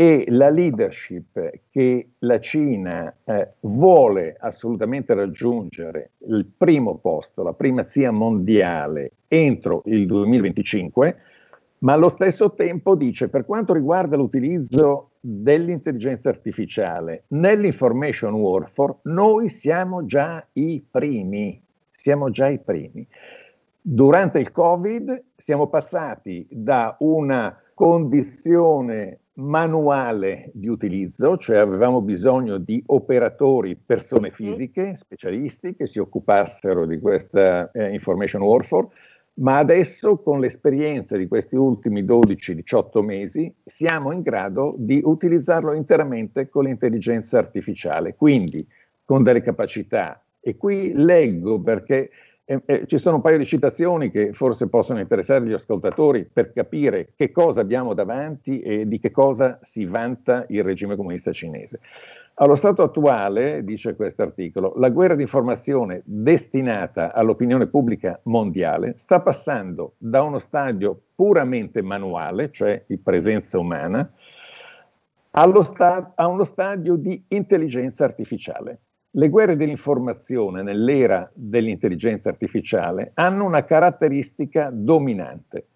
e 0.00 0.26
la 0.28 0.48
leadership 0.48 1.62
che 1.72 2.10
la 2.18 2.38
Cina 2.38 3.12
eh, 3.24 3.54
vuole 3.62 4.36
assolutamente 4.38 5.12
raggiungere 5.12 6.12
il 6.28 6.46
primo 6.56 6.98
posto, 6.98 7.42
la 7.42 7.52
primazia 7.52 8.12
mondiale 8.12 9.14
entro 9.26 9.82
il 9.86 10.06
2025, 10.06 11.16
ma 11.78 11.94
allo 11.94 12.08
stesso 12.10 12.54
tempo 12.54 12.94
dice 12.94 13.28
per 13.28 13.44
quanto 13.44 13.72
riguarda 13.72 14.14
l'utilizzo 14.14 15.14
dell'intelligenza 15.18 16.28
artificiale 16.28 17.24
nell'information 17.30 18.34
warfare, 18.34 18.98
noi 19.02 19.48
siamo 19.48 20.06
già 20.06 20.46
i 20.52 20.80
primi, 20.88 21.60
siamo 21.90 22.30
già 22.30 22.46
i 22.46 22.60
primi. 22.60 23.04
Durante 23.80 24.38
il 24.38 24.52
Covid 24.52 25.24
siamo 25.34 25.66
passati 25.66 26.46
da 26.48 26.94
una 27.00 27.60
condizione 27.74 29.18
manuale 29.38 30.50
di 30.52 30.68
utilizzo, 30.68 31.36
cioè 31.36 31.58
avevamo 31.58 32.00
bisogno 32.00 32.58
di 32.58 32.82
operatori, 32.86 33.76
persone 33.76 34.30
fisiche, 34.30 34.96
specialisti 34.96 35.74
che 35.74 35.86
si 35.86 35.98
occupassero 35.98 36.86
di 36.86 36.98
questa 36.98 37.70
eh, 37.70 37.92
information 37.92 38.42
warfare, 38.42 38.88
ma 39.34 39.58
adesso 39.58 40.18
con 40.18 40.40
l'esperienza 40.40 41.16
di 41.16 41.28
questi 41.28 41.54
ultimi 41.54 42.02
12-18 42.02 43.04
mesi 43.04 43.54
siamo 43.64 44.10
in 44.10 44.22
grado 44.22 44.74
di 44.76 45.00
utilizzarlo 45.02 45.72
interamente 45.72 46.48
con 46.48 46.64
l'intelligenza 46.64 47.38
artificiale, 47.38 48.16
quindi 48.16 48.66
con 49.04 49.22
delle 49.22 49.42
capacità. 49.42 50.20
E 50.40 50.56
qui 50.56 50.92
leggo 50.94 51.60
perché 51.60 52.10
eh, 52.50 52.62
eh, 52.64 52.86
ci 52.86 52.96
sono 52.96 53.16
un 53.16 53.20
paio 53.20 53.36
di 53.36 53.44
citazioni 53.44 54.10
che 54.10 54.32
forse 54.32 54.70
possono 54.70 55.00
interessare 55.00 55.44
gli 55.44 55.52
ascoltatori 55.52 56.24
per 56.24 56.54
capire 56.54 57.12
che 57.14 57.30
cosa 57.30 57.60
abbiamo 57.60 57.92
davanti 57.92 58.60
e 58.60 58.88
di 58.88 58.98
che 58.98 59.10
cosa 59.10 59.58
si 59.60 59.84
vanta 59.84 60.46
il 60.48 60.64
regime 60.64 60.96
comunista 60.96 61.30
cinese. 61.30 61.80
Allo 62.36 62.54
stato 62.54 62.82
attuale, 62.82 63.64
dice 63.64 63.94
questo 63.94 64.22
articolo, 64.22 64.72
la 64.76 64.88
guerra 64.88 65.14
di 65.14 65.22
informazione 65.22 66.00
destinata 66.06 67.12
all'opinione 67.12 67.66
pubblica 67.66 68.18
mondiale 68.22 68.94
sta 68.96 69.20
passando 69.20 69.96
da 69.98 70.22
uno 70.22 70.38
stadio 70.38 70.98
puramente 71.14 71.82
manuale, 71.82 72.50
cioè 72.50 72.82
di 72.86 72.96
presenza 72.96 73.58
umana, 73.58 74.10
sta- 75.60 76.12
a 76.14 76.26
uno 76.28 76.44
stadio 76.44 76.96
di 76.96 77.22
intelligenza 77.28 78.04
artificiale. 78.04 78.78
Le 79.18 79.30
guerre 79.30 79.56
dell'informazione 79.56 80.62
nell'era 80.62 81.28
dell'intelligenza 81.34 82.28
artificiale 82.28 83.10
hanno 83.14 83.46
una 83.46 83.64
caratteristica 83.64 84.70
dominante. 84.72 85.66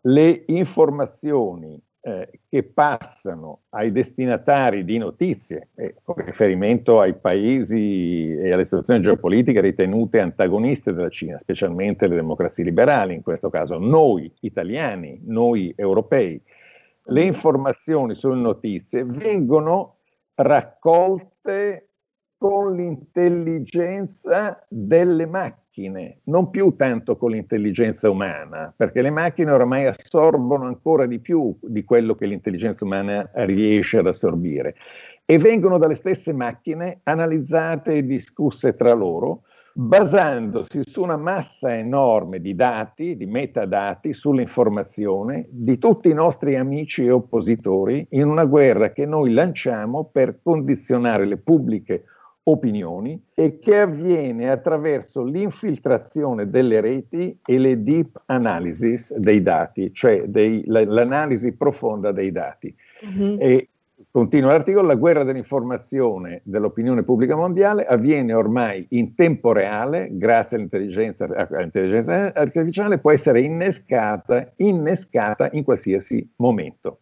Le 0.00 0.44
informazioni 0.46 1.78
eh, 2.00 2.30
che 2.48 2.62
passano 2.62 3.64
ai 3.68 3.92
destinatari 3.92 4.82
di 4.86 4.96
notizie, 4.96 5.68
eh, 5.74 5.96
con 6.02 6.14
riferimento 6.14 7.00
ai 7.00 7.12
paesi 7.12 8.34
e 8.34 8.50
alle 8.50 8.64
situazioni 8.64 9.02
geopolitiche 9.02 9.60
ritenute 9.60 10.20
antagoniste 10.20 10.94
della 10.94 11.10
Cina, 11.10 11.38
specialmente 11.38 12.08
le 12.08 12.14
democrazie 12.14 12.64
liberali, 12.64 13.12
in 13.12 13.22
questo 13.22 13.50
caso 13.50 13.76
noi 13.76 14.32
italiani, 14.40 15.20
noi 15.26 15.70
europei, 15.76 16.40
le 17.08 17.22
informazioni 17.24 18.14
sulle 18.14 18.40
notizie 18.40 19.04
vengono 19.04 19.96
raccolte 20.34 21.88
con 22.44 22.76
l'intelligenza 22.76 24.62
delle 24.68 25.24
macchine, 25.24 26.18
non 26.24 26.50
più 26.50 26.76
tanto 26.76 27.16
con 27.16 27.30
l'intelligenza 27.30 28.10
umana, 28.10 28.70
perché 28.76 29.00
le 29.00 29.08
macchine 29.08 29.50
oramai 29.50 29.86
assorbono 29.86 30.66
ancora 30.66 31.06
di 31.06 31.20
più 31.20 31.56
di 31.62 31.84
quello 31.84 32.14
che 32.14 32.26
l'intelligenza 32.26 32.84
umana 32.84 33.30
riesce 33.32 33.96
ad 33.96 34.08
assorbire. 34.08 34.74
E 35.24 35.38
vengono 35.38 35.78
dalle 35.78 35.94
stesse 35.94 36.34
macchine 36.34 37.00
analizzate 37.04 37.94
e 37.94 38.04
discusse 38.04 38.76
tra 38.76 38.92
loro, 38.92 39.44
basandosi 39.72 40.82
su 40.84 41.00
una 41.00 41.16
massa 41.16 41.74
enorme 41.74 42.42
di 42.42 42.54
dati, 42.54 43.16
di 43.16 43.24
metadati 43.24 44.12
sull'informazione 44.12 45.46
di 45.48 45.78
tutti 45.78 46.10
i 46.10 46.14
nostri 46.14 46.56
amici 46.56 47.06
e 47.06 47.10
oppositori 47.10 48.06
in 48.10 48.28
una 48.28 48.44
guerra 48.44 48.92
che 48.92 49.06
noi 49.06 49.32
lanciamo 49.32 50.10
per 50.12 50.40
condizionare 50.42 51.24
le 51.24 51.38
pubbliche 51.38 52.04
opinioni 52.44 53.20
e 53.34 53.58
che 53.58 53.78
avviene 53.78 54.50
attraverso 54.50 55.22
l'infiltrazione 55.22 56.50
delle 56.50 56.80
reti 56.80 57.38
e 57.44 57.58
le 57.58 57.82
deep 57.82 58.22
analysis 58.26 59.14
dei 59.14 59.42
dati, 59.42 59.92
cioè 59.94 60.24
dei, 60.26 60.62
l'analisi 60.66 61.52
profonda 61.52 62.12
dei 62.12 62.32
dati. 62.32 62.74
Mm-hmm. 63.06 63.36
E 63.40 63.68
continua 64.10 64.52
l'articolo, 64.52 64.86
la 64.86 64.94
guerra 64.94 65.24
dell'informazione 65.24 66.42
dell'opinione 66.44 67.02
pubblica 67.02 67.34
mondiale 67.34 67.86
avviene 67.86 68.34
ormai 68.34 68.86
in 68.90 69.14
tempo 69.14 69.52
reale, 69.52 70.08
grazie 70.12 70.58
all'intelligenza, 70.58 71.24
all'intelligenza 71.24 72.32
artificiale, 72.34 72.98
può 72.98 73.10
essere 73.10 73.40
innescata, 73.40 74.52
innescata 74.56 75.48
in 75.52 75.64
qualsiasi 75.64 76.30
momento. 76.36 76.98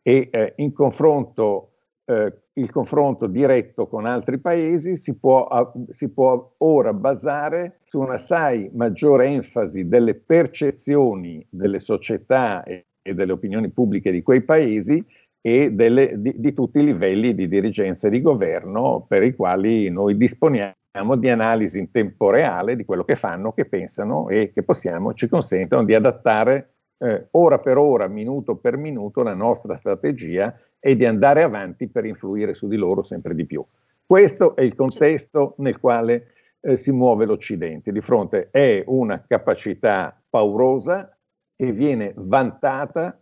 E 0.00 0.28
eh, 0.32 0.54
in 0.56 0.72
confronto 0.72 1.72
eh, 2.06 2.32
il 2.54 2.70
confronto 2.70 3.26
diretto 3.26 3.86
con 3.86 4.04
altri 4.04 4.38
paesi 4.38 4.96
si 4.96 5.16
può, 5.16 5.72
si 5.90 6.10
può 6.10 6.54
ora 6.58 6.92
basare 6.92 7.78
su 7.84 8.00
una 8.00 8.14
assai 8.14 8.70
maggiore 8.74 9.26
enfasi 9.26 9.88
delle 9.88 10.14
percezioni 10.14 11.44
delle 11.48 11.78
società 11.78 12.62
e, 12.64 12.86
e 13.00 13.14
delle 13.14 13.32
opinioni 13.32 13.70
pubbliche 13.70 14.10
di 14.10 14.22
quei 14.22 14.42
paesi 14.42 15.02
e 15.40 15.72
delle, 15.72 16.20
di, 16.20 16.34
di, 16.36 16.52
tutti 16.52 16.78
i 16.78 16.84
livelli 16.84 17.34
di 17.34 17.48
dirigenza 17.48 18.06
e 18.06 18.10
di 18.10 18.20
governo 18.20 19.04
per 19.08 19.22
i 19.22 19.34
quali 19.34 19.88
noi 19.88 20.16
disponiamo 20.16 20.74
di 21.16 21.30
analisi 21.30 21.78
in 21.78 21.90
tempo 21.90 22.30
reale 22.30 22.76
di 22.76 22.84
quello 22.84 23.04
che 23.04 23.16
fanno, 23.16 23.52
che 23.52 23.64
pensano 23.64 24.28
e 24.28 24.52
che 24.52 24.62
possiamo, 24.62 25.14
ci 25.14 25.26
consentono 25.26 25.84
di 25.84 25.94
adattare 25.94 26.74
eh, 26.98 27.28
ora 27.32 27.58
per 27.58 27.78
ora, 27.78 28.06
minuto 28.06 28.56
per 28.56 28.76
minuto, 28.76 29.22
la 29.22 29.34
nostra 29.34 29.74
strategia 29.74 30.54
e 30.84 30.96
di 30.96 31.06
andare 31.06 31.44
avanti 31.44 31.86
per 31.86 32.04
influire 32.04 32.54
su 32.54 32.66
di 32.66 32.76
loro 32.76 33.04
sempre 33.04 33.36
di 33.36 33.46
più. 33.46 33.64
Questo 34.04 34.56
è 34.56 34.62
il 34.62 34.74
contesto 34.74 35.54
nel 35.58 35.78
quale 35.78 36.32
eh, 36.60 36.76
si 36.76 36.90
muove 36.90 37.24
l'Occidente. 37.24 37.92
Di 37.92 38.00
fronte 38.00 38.48
è 38.50 38.82
una 38.86 39.24
capacità 39.24 40.20
paurosa 40.28 41.16
che 41.54 41.70
viene 41.70 42.12
vantata 42.16 43.16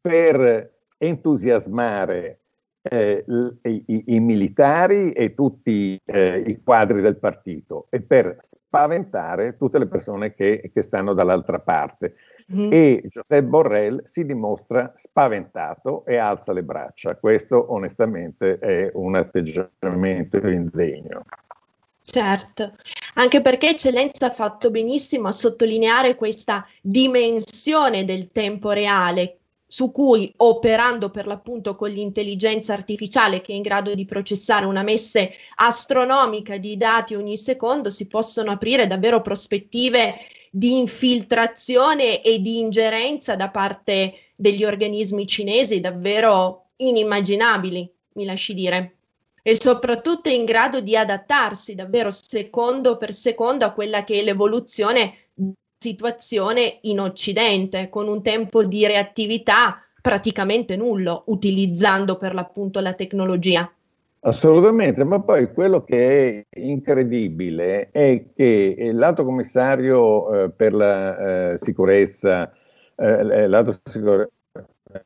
per 0.00 0.74
entusiasmare 0.98 2.40
eh, 2.82 3.24
i, 3.62 4.04
i, 4.06 4.20
militari 4.20 5.12
e 5.12 5.34
tutti 5.34 5.98
eh, 6.04 6.38
i 6.46 6.60
quadri 6.62 7.00
del 7.00 7.16
partito 7.16 7.86
e 7.88 8.02
per 8.02 8.36
spaventare 8.68 9.56
tutte 9.56 9.78
le 9.78 9.86
persone 9.86 10.34
che, 10.34 10.70
che 10.72 10.82
stanno 10.82 11.14
dall'altra 11.14 11.58
parte. 11.58 12.14
Mm. 12.52 12.72
E 12.72 13.02
José 13.08 13.42
Borrell 13.42 14.02
si 14.04 14.24
dimostra 14.24 14.92
spaventato 14.96 16.04
e 16.04 16.16
alza 16.16 16.52
le 16.52 16.62
braccia. 16.62 17.16
Questo 17.16 17.72
onestamente 17.72 18.58
è 18.58 18.90
un 18.94 19.16
atteggiamento 19.16 20.36
indegno. 20.36 21.24
Certo, 22.02 22.74
anche 23.14 23.42
perché 23.42 23.70
Eccellenza 23.70 24.26
ha 24.26 24.30
fatto 24.30 24.70
benissimo 24.70 25.28
a 25.28 25.32
sottolineare 25.32 26.14
questa 26.14 26.66
dimensione 26.80 28.04
del 28.04 28.30
tempo 28.30 28.70
reale 28.70 29.38
su 29.70 29.92
cui 29.92 30.32
operando 30.38 31.10
per 31.10 31.26
l'appunto 31.26 31.76
con 31.76 31.90
l'intelligenza 31.90 32.72
artificiale 32.72 33.42
che 33.42 33.52
è 33.52 33.54
in 33.54 33.60
grado 33.60 33.94
di 33.94 34.06
processare 34.06 34.64
una 34.64 34.82
messe 34.82 35.30
astronomica 35.56 36.56
di 36.56 36.78
dati 36.78 37.14
ogni 37.14 37.36
secondo 37.36 37.90
si 37.90 38.06
possono 38.06 38.52
aprire 38.52 38.86
davvero 38.86 39.20
prospettive 39.20 40.14
di 40.50 40.78
infiltrazione 40.78 42.22
e 42.22 42.40
di 42.40 42.58
ingerenza 42.58 43.36
da 43.36 43.50
parte 43.50 44.14
degli 44.34 44.64
organismi 44.64 45.26
cinesi 45.26 45.80
davvero 45.80 46.64
inimmaginabili, 46.76 47.92
mi 48.14 48.24
lasci 48.24 48.54
dire. 48.54 48.94
E 49.42 49.56
soprattutto 49.60 50.30
è 50.30 50.32
in 50.32 50.46
grado 50.46 50.80
di 50.80 50.96
adattarsi 50.96 51.74
davvero 51.74 52.10
secondo 52.10 52.96
per 52.96 53.12
secondo 53.12 53.64
a 53.64 53.72
quella 53.72 54.04
che 54.04 54.20
è 54.20 54.22
l'evoluzione 54.22 55.27
situazione 55.78 56.78
in 56.82 57.00
Occidente, 57.00 57.88
con 57.88 58.08
un 58.08 58.20
tempo 58.22 58.64
di 58.64 58.86
reattività 58.86 59.76
praticamente 60.00 60.76
nullo, 60.76 61.22
utilizzando 61.26 62.16
per 62.16 62.34
l'appunto 62.34 62.80
la 62.80 62.94
tecnologia. 62.94 63.70
Assolutamente, 64.20 65.04
ma 65.04 65.20
poi 65.20 65.52
quello 65.52 65.84
che 65.84 66.46
è 66.50 66.58
incredibile 66.58 67.90
è 67.92 68.24
che 68.34 68.90
l'alto 68.92 69.24
commissario 69.24 70.44
eh, 70.44 70.50
per 70.50 70.74
la 70.74 71.52
eh, 71.52 71.58
sicurezza, 71.58 72.52
eh, 72.96 73.46
l'alto 73.46 73.78
sicur- 73.84 74.28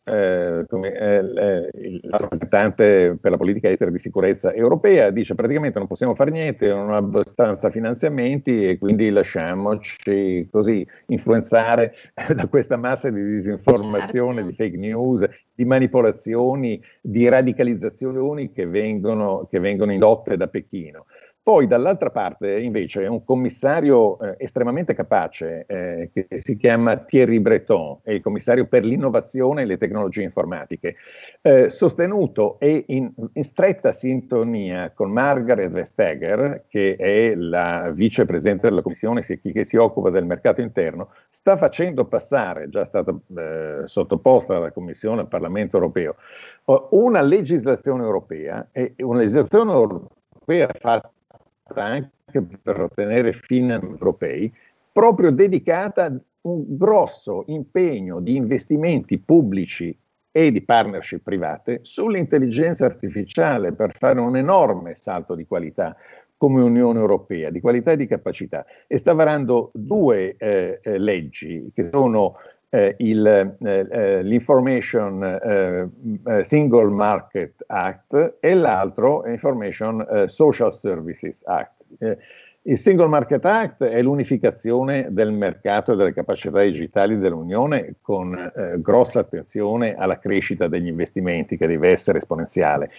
eh, 0.04 0.64
come, 0.68 0.92
eh, 0.92 1.70
il 1.74 2.00
rappresentante 2.10 3.18
per 3.20 3.30
la 3.30 3.36
politica 3.36 3.68
estera 3.68 3.90
di 3.90 3.98
sicurezza 3.98 4.52
europea 4.52 5.10
dice 5.10 5.34
praticamente 5.34 5.78
non 5.78 5.88
possiamo 5.88 6.14
fare 6.14 6.30
niente, 6.30 6.68
non 6.68 6.90
ho 6.90 6.96
abbastanza 6.96 7.70
finanziamenti 7.70 8.68
e 8.68 8.78
quindi 8.78 9.10
lasciamoci 9.10 10.48
così 10.50 10.86
influenzare 11.06 11.94
da 12.34 12.46
questa 12.46 12.76
massa 12.76 13.10
di 13.10 13.24
disinformazione, 13.24 14.44
di 14.44 14.52
fake 14.52 14.76
news, 14.76 15.26
di 15.54 15.64
manipolazioni, 15.64 16.80
di 17.00 17.28
radicalizzazioni 17.28 18.52
che 18.52 18.66
vengono, 18.66 19.46
che 19.50 19.58
vengono 19.58 19.92
indotte 19.92 20.36
da 20.36 20.46
Pechino. 20.46 21.06
Poi 21.44 21.66
dall'altra 21.66 22.10
parte 22.10 22.60
invece 22.60 23.04
un 23.06 23.24
commissario 23.24 24.16
eh, 24.20 24.36
estremamente 24.38 24.94
capace 24.94 25.64
eh, 25.66 26.10
che 26.12 26.28
si 26.38 26.56
chiama 26.56 26.98
Thierry 26.98 27.40
Breton, 27.40 27.98
è 28.04 28.12
il 28.12 28.20
commissario 28.20 28.66
per 28.66 28.84
l'innovazione 28.84 29.62
e 29.62 29.64
le 29.64 29.76
tecnologie 29.76 30.22
informatiche, 30.22 30.94
eh, 31.40 31.68
sostenuto 31.68 32.60
e 32.60 32.84
in, 32.86 33.12
in, 33.32 33.42
stretta 33.42 33.90
sintonia 33.90 34.92
con 34.94 35.10
Margaret 35.10 35.72
Vestager, 35.72 36.66
che 36.68 36.94
è 36.94 37.34
la 37.34 37.90
vicepresidente 37.92 38.68
della 38.68 38.82
commissione 38.82 39.22
che 39.22 39.64
si 39.64 39.76
occupa 39.76 40.10
del 40.10 40.24
mercato 40.24 40.60
interno, 40.60 41.08
sta 41.28 41.56
facendo 41.56 42.04
passare, 42.04 42.68
già 42.68 42.84
stata 42.84 43.12
eh, 43.36 43.82
sottoposta 43.86 44.52
dalla 44.52 44.70
commissione 44.70 45.22
al 45.22 45.28
Parlamento 45.28 45.74
europeo, 45.74 46.14
una 46.90 47.20
legislazione 47.20 48.04
europea, 48.04 48.68
e 48.70 48.94
una 48.98 49.18
legislazione 49.18 49.72
europea 49.72 50.68
fatta 50.78 51.10
anche 51.80 52.58
per 52.62 52.80
ottenere 52.80 53.32
fini 53.32 53.72
europei, 53.72 54.52
proprio 54.92 55.30
dedicata 55.30 56.04
a 56.04 56.20
un 56.42 56.76
grosso 56.76 57.44
impegno 57.46 58.20
di 58.20 58.36
investimenti 58.36 59.18
pubblici 59.18 59.96
e 60.30 60.50
di 60.50 60.62
partnership 60.62 61.22
private 61.22 61.80
sull'intelligenza 61.82 62.86
artificiale 62.86 63.72
per 63.72 63.94
fare 63.98 64.18
un 64.18 64.36
enorme 64.36 64.94
salto 64.94 65.34
di 65.34 65.46
qualità 65.46 65.94
come 66.36 66.62
Unione 66.62 66.98
Europea, 66.98 67.50
di 67.50 67.60
qualità 67.60 67.92
e 67.92 67.96
di 67.96 68.08
capacità, 68.08 68.66
e 68.88 68.98
sta 68.98 69.12
varando 69.12 69.70
due 69.74 70.34
eh, 70.38 70.80
eh 70.82 70.98
leggi 70.98 71.70
che 71.72 71.88
sono 71.92 72.34
eh, 72.74 72.94
il, 72.98 73.26
eh, 73.26 73.86
eh 73.90 74.22
l'Information 74.22 75.22
eh, 75.22 75.88
eh, 76.24 76.44
Single 76.46 76.88
Market 76.88 77.62
Act 77.66 78.36
e 78.40 78.54
l'altro 78.54 79.26
Information 79.26 80.24
Social 80.28 80.72
Services 80.72 81.42
Act. 81.44 81.84
il 82.62 82.78
Single 82.78 83.08
Market 83.08 83.44
Act 83.44 83.84
è 83.84 84.00
l'unificazione 84.00 85.08
del 85.10 85.32
mercato 85.32 85.92
e 85.92 85.96
delle 85.96 86.14
capacità 86.14 86.62
digitali 86.62 87.18
dell'Unione 87.18 87.96
con 88.00 88.50
grossa 88.78 89.20
attenzione 89.20 89.94
alla 89.94 90.18
crescita 90.18 90.66
degli 90.66 90.86
investimenti 90.86 91.58
che 91.58 91.66
deve 91.66 91.90
essere 91.90 92.18
esponenziale. 92.18 92.90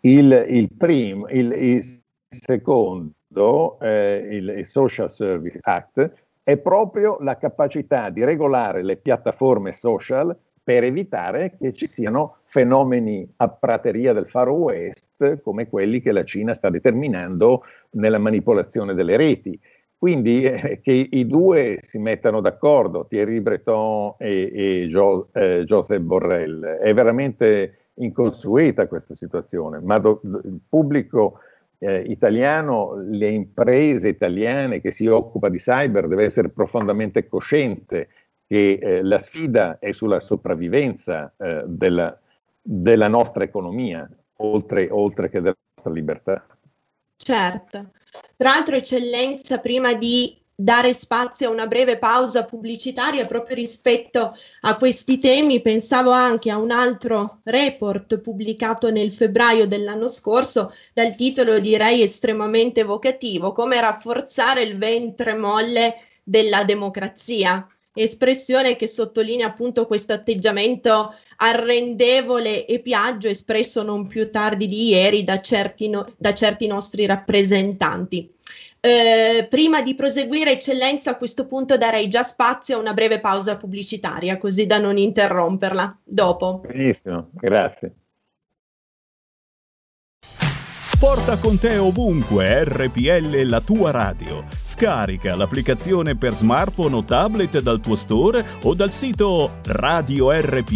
Il, 0.00 0.44
il, 0.48 0.68
prim, 0.76 1.26
il, 1.30 1.52
il 1.52 2.02
secondo, 2.28 3.78
il, 3.80 4.54
il 4.58 4.66
Social 4.66 5.10
Service 5.10 5.58
Act, 5.62 6.23
è 6.44 6.58
proprio 6.58 7.16
la 7.20 7.38
capacità 7.38 8.10
di 8.10 8.22
regolare 8.22 8.82
le 8.82 8.96
piattaforme 8.96 9.72
social 9.72 10.36
per 10.62 10.84
evitare 10.84 11.56
che 11.58 11.72
ci 11.72 11.86
siano 11.86 12.36
fenomeni 12.44 13.28
a 13.38 13.48
prateria 13.48 14.12
del 14.12 14.28
Far 14.28 14.50
West 14.50 15.40
come 15.42 15.68
quelli 15.68 16.00
che 16.00 16.12
la 16.12 16.22
Cina 16.24 16.54
sta 16.54 16.70
determinando 16.70 17.64
nella 17.92 18.18
manipolazione 18.18 18.94
delle 18.94 19.16
reti. 19.16 19.58
Quindi 19.96 20.44
eh, 20.44 20.80
che 20.82 21.08
i 21.10 21.26
due 21.26 21.78
si 21.80 21.98
mettano 21.98 22.40
d'accordo, 22.40 23.06
Thierry 23.06 23.40
Breton 23.40 24.14
e, 24.18 24.52
e 24.54 24.86
jo, 24.86 25.28
eh, 25.32 25.64
Joseph 25.64 26.02
Borrell, 26.02 26.62
è 26.62 26.92
veramente 26.92 27.78
inconsueta 27.94 28.86
questa 28.86 29.14
situazione, 29.14 29.80
ma 29.80 29.98
do, 29.98 30.20
il 30.22 30.60
pubblico 30.68 31.38
eh, 31.78 32.00
italiano, 32.06 32.94
le 32.96 33.28
imprese 33.30 34.08
italiane 34.08 34.80
che 34.80 34.90
si 34.90 35.06
occupa 35.06 35.48
di 35.48 35.58
cyber 35.58 36.08
deve 36.08 36.24
essere 36.24 36.48
profondamente 36.48 37.26
cosciente 37.26 38.08
che 38.46 38.78
eh, 38.80 39.02
la 39.02 39.18
sfida 39.18 39.78
è 39.78 39.92
sulla 39.92 40.20
sopravvivenza 40.20 41.32
eh, 41.36 41.64
della, 41.66 42.18
della, 42.60 43.08
nostra 43.08 43.44
economia, 43.44 44.08
oltre, 44.36 44.88
oltre 44.90 45.30
che 45.30 45.40
della 45.40 45.56
nostra 45.74 45.92
libertà. 45.92 46.46
Certo. 47.16 47.90
Tra 48.36 48.50
l'altro, 48.50 48.76
eccellenza, 48.76 49.58
prima 49.58 49.94
di 49.94 50.43
dare 50.56 50.92
spazio 50.92 51.48
a 51.48 51.52
una 51.52 51.66
breve 51.66 51.98
pausa 51.98 52.44
pubblicitaria 52.44 53.26
proprio 53.26 53.56
rispetto 53.56 54.36
a 54.60 54.76
questi 54.76 55.18
temi. 55.18 55.60
Pensavo 55.60 56.10
anche 56.10 56.50
a 56.50 56.58
un 56.58 56.70
altro 56.70 57.40
report 57.44 58.18
pubblicato 58.18 58.90
nel 58.90 59.12
febbraio 59.12 59.66
dell'anno 59.66 60.08
scorso 60.08 60.72
dal 60.92 61.16
titolo 61.16 61.58
direi 61.58 62.02
estremamente 62.02 62.80
evocativo, 62.80 63.52
come 63.52 63.80
rafforzare 63.80 64.62
il 64.62 64.78
ventre 64.78 65.34
molle 65.34 65.96
della 66.22 66.64
democrazia. 66.64 67.66
Espressione 67.96 68.74
che 68.76 68.88
sottolinea 68.88 69.46
appunto 69.46 69.86
questo 69.86 70.12
atteggiamento 70.12 71.14
arrendevole 71.36 72.64
e 72.66 72.80
piaggio 72.80 73.28
espresso 73.28 73.82
non 73.82 74.06
più 74.06 74.30
tardi 74.30 74.66
di 74.66 74.88
ieri 74.88 75.22
da 75.22 75.40
certi, 75.40 75.88
no, 75.88 76.12
da 76.16 76.34
certi 76.34 76.66
nostri 76.66 77.06
rappresentanti. 77.06 78.33
Eh, 78.84 79.46
prima 79.48 79.80
di 79.80 79.94
proseguire, 79.94 80.52
eccellenza, 80.52 81.12
a 81.12 81.16
questo 81.16 81.46
punto 81.46 81.78
darei 81.78 82.06
già 82.06 82.22
spazio 82.22 82.76
a 82.76 82.80
una 82.80 82.92
breve 82.92 83.18
pausa 83.18 83.56
pubblicitaria, 83.56 84.36
così 84.36 84.66
da 84.66 84.76
non 84.78 84.98
interromperla. 84.98 86.00
Dopo. 86.04 86.58
Benissimo, 86.58 87.30
grazie. 87.32 87.94
Porta 91.00 91.38
con 91.38 91.58
te 91.58 91.78
ovunque 91.78 92.64
RPL 92.64 93.48
la 93.48 93.62
tua 93.62 93.90
radio. 93.90 94.44
Scarica 94.62 95.34
l'applicazione 95.34 96.14
per 96.14 96.34
smartphone 96.34 96.96
o 96.96 97.04
tablet 97.04 97.60
dal 97.60 97.80
tuo 97.80 97.94
store 97.94 98.44
o 98.64 98.74
dal 98.74 98.92
sito 98.92 99.60
radiorpl.it. 99.64 100.72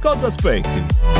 Cosa 0.00 0.26
aspetti? 0.26 1.19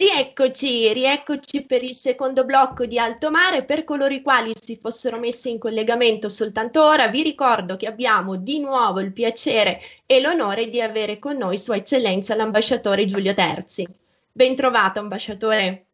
Rieccoci, 0.00 0.94
rieccoci 0.94 1.66
per 1.66 1.82
il 1.82 1.92
secondo 1.92 2.46
blocco 2.46 2.86
di 2.86 2.98
Alto 2.98 3.30
Mare. 3.30 3.64
Per 3.64 3.84
coloro 3.84 4.14
i 4.14 4.22
quali 4.22 4.52
si 4.58 4.78
fossero 4.80 5.18
messi 5.18 5.50
in 5.50 5.58
collegamento 5.58 6.30
soltanto 6.30 6.82
ora, 6.82 7.08
vi 7.08 7.22
ricordo 7.22 7.76
che 7.76 7.86
abbiamo 7.86 8.36
di 8.36 8.60
nuovo 8.60 9.00
il 9.00 9.12
piacere 9.12 9.78
e 10.06 10.22
l'onore 10.22 10.70
di 10.70 10.80
avere 10.80 11.18
con 11.18 11.36
noi 11.36 11.58
Sua 11.58 11.76
Eccellenza 11.76 12.34
l'ambasciatore 12.34 13.04
Giulio 13.04 13.34
Terzi. 13.34 13.86
Ben 14.32 14.54
trovato, 14.54 15.00
ambasciatore. 15.00 15.84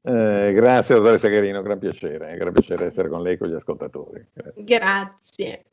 Eh, 0.00 0.52
grazie, 0.54 0.94
dottoressa 0.94 1.28
Garino, 1.28 1.60
gran 1.60 1.78
piacere, 1.78 2.34
gran 2.34 2.54
piacere 2.54 2.86
essere 2.86 3.10
con 3.10 3.22
lei 3.22 3.34
e 3.34 3.36
con 3.36 3.48
gli 3.48 3.54
ascoltatori. 3.54 4.26
Grazie. 4.32 4.64
grazie. 4.64 5.64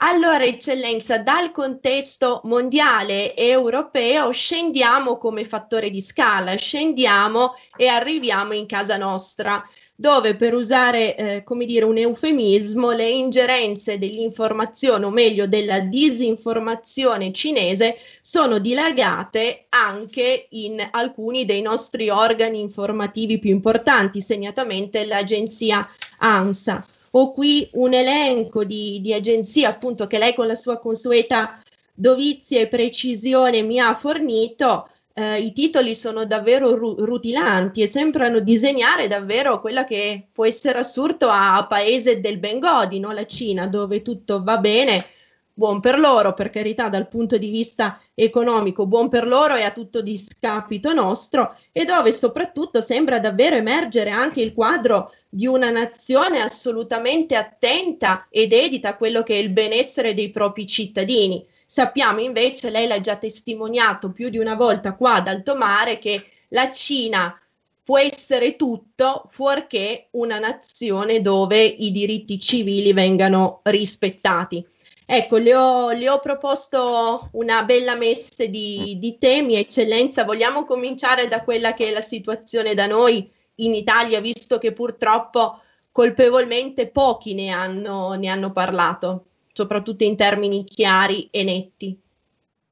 Allora, 0.00 0.44
eccellenza, 0.44 1.18
dal 1.18 1.50
contesto 1.50 2.40
mondiale 2.44 3.34
e 3.34 3.48
europeo 3.48 4.30
scendiamo 4.30 5.16
come 5.18 5.44
fattore 5.44 5.90
di 5.90 6.00
scala, 6.00 6.54
scendiamo 6.54 7.54
e 7.76 7.88
arriviamo 7.88 8.52
in 8.52 8.66
casa 8.66 8.96
nostra, 8.96 9.60
dove 9.96 10.36
per 10.36 10.54
usare, 10.54 11.16
eh, 11.16 11.42
come 11.42 11.66
dire, 11.66 11.84
un 11.84 11.96
eufemismo, 11.96 12.92
le 12.92 13.08
ingerenze 13.08 13.98
dell'informazione, 13.98 15.04
o 15.04 15.10
meglio 15.10 15.48
della 15.48 15.80
disinformazione 15.80 17.32
cinese, 17.32 17.96
sono 18.20 18.60
dilagate 18.60 19.66
anche 19.70 20.46
in 20.50 20.86
alcuni 20.92 21.44
dei 21.44 21.60
nostri 21.60 22.08
organi 22.08 22.60
informativi 22.60 23.40
più 23.40 23.50
importanti, 23.50 24.20
segnatamente 24.20 25.04
l'agenzia 25.06 25.88
ANSA 26.18 26.84
ho 27.12 27.32
qui 27.32 27.68
un 27.74 27.94
elenco 27.94 28.64
di, 28.64 29.00
di 29.00 29.12
agenzie 29.12 29.66
appunto 29.66 30.06
che 30.06 30.18
lei 30.18 30.34
con 30.34 30.46
la 30.46 30.54
sua 30.54 30.78
consueta 30.78 31.62
dovizia 31.94 32.60
e 32.60 32.68
precisione 32.68 33.62
mi 33.62 33.80
ha 33.80 33.94
fornito. 33.94 34.88
Eh, 35.14 35.40
I 35.40 35.52
titoli 35.52 35.94
sono 35.94 36.24
davvero 36.26 36.74
ru- 36.76 37.00
rutilanti 37.00 37.82
e 37.82 37.88
sembrano 37.88 38.38
disegnare 38.38 39.08
davvero 39.08 39.60
quella 39.60 39.84
che 39.84 40.28
può 40.32 40.46
essere 40.46 40.78
assurdo 40.78 41.28
a 41.28 41.66
paese 41.68 42.20
del 42.20 42.38
Bengodi, 42.38 43.00
no? 43.00 43.10
la 43.10 43.26
Cina, 43.26 43.66
dove 43.66 44.02
tutto 44.02 44.42
va 44.44 44.58
bene, 44.58 45.06
buon 45.52 45.80
per 45.80 45.98
loro, 45.98 46.34
per 46.34 46.50
carità, 46.50 46.88
dal 46.88 47.08
punto 47.08 47.36
di 47.36 47.50
vista 47.50 48.00
economico, 48.14 48.86
buon 48.86 49.08
per 49.08 49.26
loro 49.26 49.56
e 49.56 49.62
a 49.62 49.72
tutto 49.72 50.02
discapito 50.02 50.92
nostro, 50.92 51.56
e 51.72 51.84
dove 51.84 52.12
soprattutto 52.12 52.80
sembra 52.80 53.18
davvero 53.18 53.56
emergere 53.56 54.10
anche 54.10 54.40
il 54.40 54.54
quadro 54.54 55.12
di 55.28 55.46
una 55.46 55.70
nazione 55.70 56.40
assolutamente 56.40 57.36
attenta 57.36 58.26
ed 58.30 58.52
edita 58.52 58.90
a 58.90 58.96
quello 58.96 59.22
che 59.22 59.34
è 59.34 59.38
il 59.38 59.50
benessere 59.50 60.14
dei 60.14 60.30
propri 60.30 60.66
cittadini. 60.66 61.44
Sappiamo 61.66 62.20
invece, 62.20 62.70
lei 62.70 62.86
l'ha 62.86 63.00
già 63.00 63.16
testimoniato 63.16 64.10
più 64.10 64.30
di 64.30 64.38
una 64.38 64.54
volta 64.54 64.94
qua 64.94 65.14
ad 65.14 65.28
alto 65.28 65.54
mare, 65.54 65.98
che 65.98 66.24
la 66.48 66.72
Cina 66.72 67.38
può 67.84 67.98
essere 67.98 68.56
tutto 68.56 69.24
fuorché 69.28 70.08
una 70.12 70.38
nazione 70.38 71.20
dove 71.20 71.62
i 71.62 71.90
diritti 71.90 72.40
civili 72.40 72.92
vengano 72.92 73.60
rispettati. 73.64 74.66
Ecco, 75.04 75.38
le 75.38 75.54
ho, 75.54 75.90
le 75.92 76.08
ho 76.08 76.18
proposto 76.18 77.30
una 77.32 77.64
bella 77.64 77.94
messe 77.94 78.50
di, 78.50 78.98
di 78.98 79.16
temi, 79.18 79.56
eccellenza. 79.56 80.24
Vogliamo 80.24 80.64
cominciare 80.64 81.28
da 81.28 81.42
quella 81.42 81.72
che 81.72 81.88
è 81.88 81.90
la 81.90 82.02
situazione 82.02 82.74
da 82.74 82.86
noi 82.86 83.30
in 83.58 83.74
Italia, 83.74 84.20
visto 84.20 84.58
che 84.58 84.72
purtroppo 84.72 85.60
colpevolmente 85.90 86.88
pochi 86.88 87.34
ne 87.34 87.50
hanno, 87.50 88.14
ne 88.14 88.28
hanno 88.28 88.52
parlato, 88.52 89.26
soprattutto 89.52 90.04
in 90.04 90.16
termini 90.16 90.64
chiari 90.64 91.28
e 91.30 91.44
netti. 91.44 92.00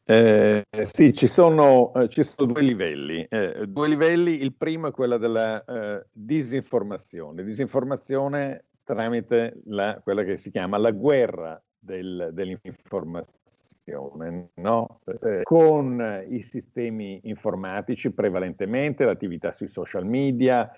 Eh, 0.08 0.64
sì, 0.84 1.12
ci 1.12 1.26
sono, 1.26 1.92
eh, 1.94 2.08
ci 2.08 2.22
sono 2.22 2.52
due 2.52 2.62
livelli. 2.62 3.26
Eh, 3.28 3.64
due 3.66 3.88
livelli. 3.88 4.40
Il 4.40 4.54
primo 4.54 4.88
è 4.88 4.92
quello 4.92 5.18
della 5.18 5.64
eh, 5.64 6.06
disinformazione. 6.12 7.42
Disinformazione 7.42 8.66
tramite 8.84 9.60
la, 9.64 9.98
quella 10.00 10.22
che 10.22 10.36
si 10.36 10.52
chiama 10.52 10.78
la 10.78 10.92
guerra 10.92 11.60
del, 11.76 12.30
dell'informazione 12.32 13.34
no? 14.54 15.00
eh, 15.22 15.42
con 15.42 16.24
i 16.28 16.42
sistemi 16.42 17.20
informatici 17.24 18.12
prevalentemente, 18.12 19.04
l'attività 19.04 19.52
sui 19.52 19.68
social 19.68 20.04
media, 20.04 20.70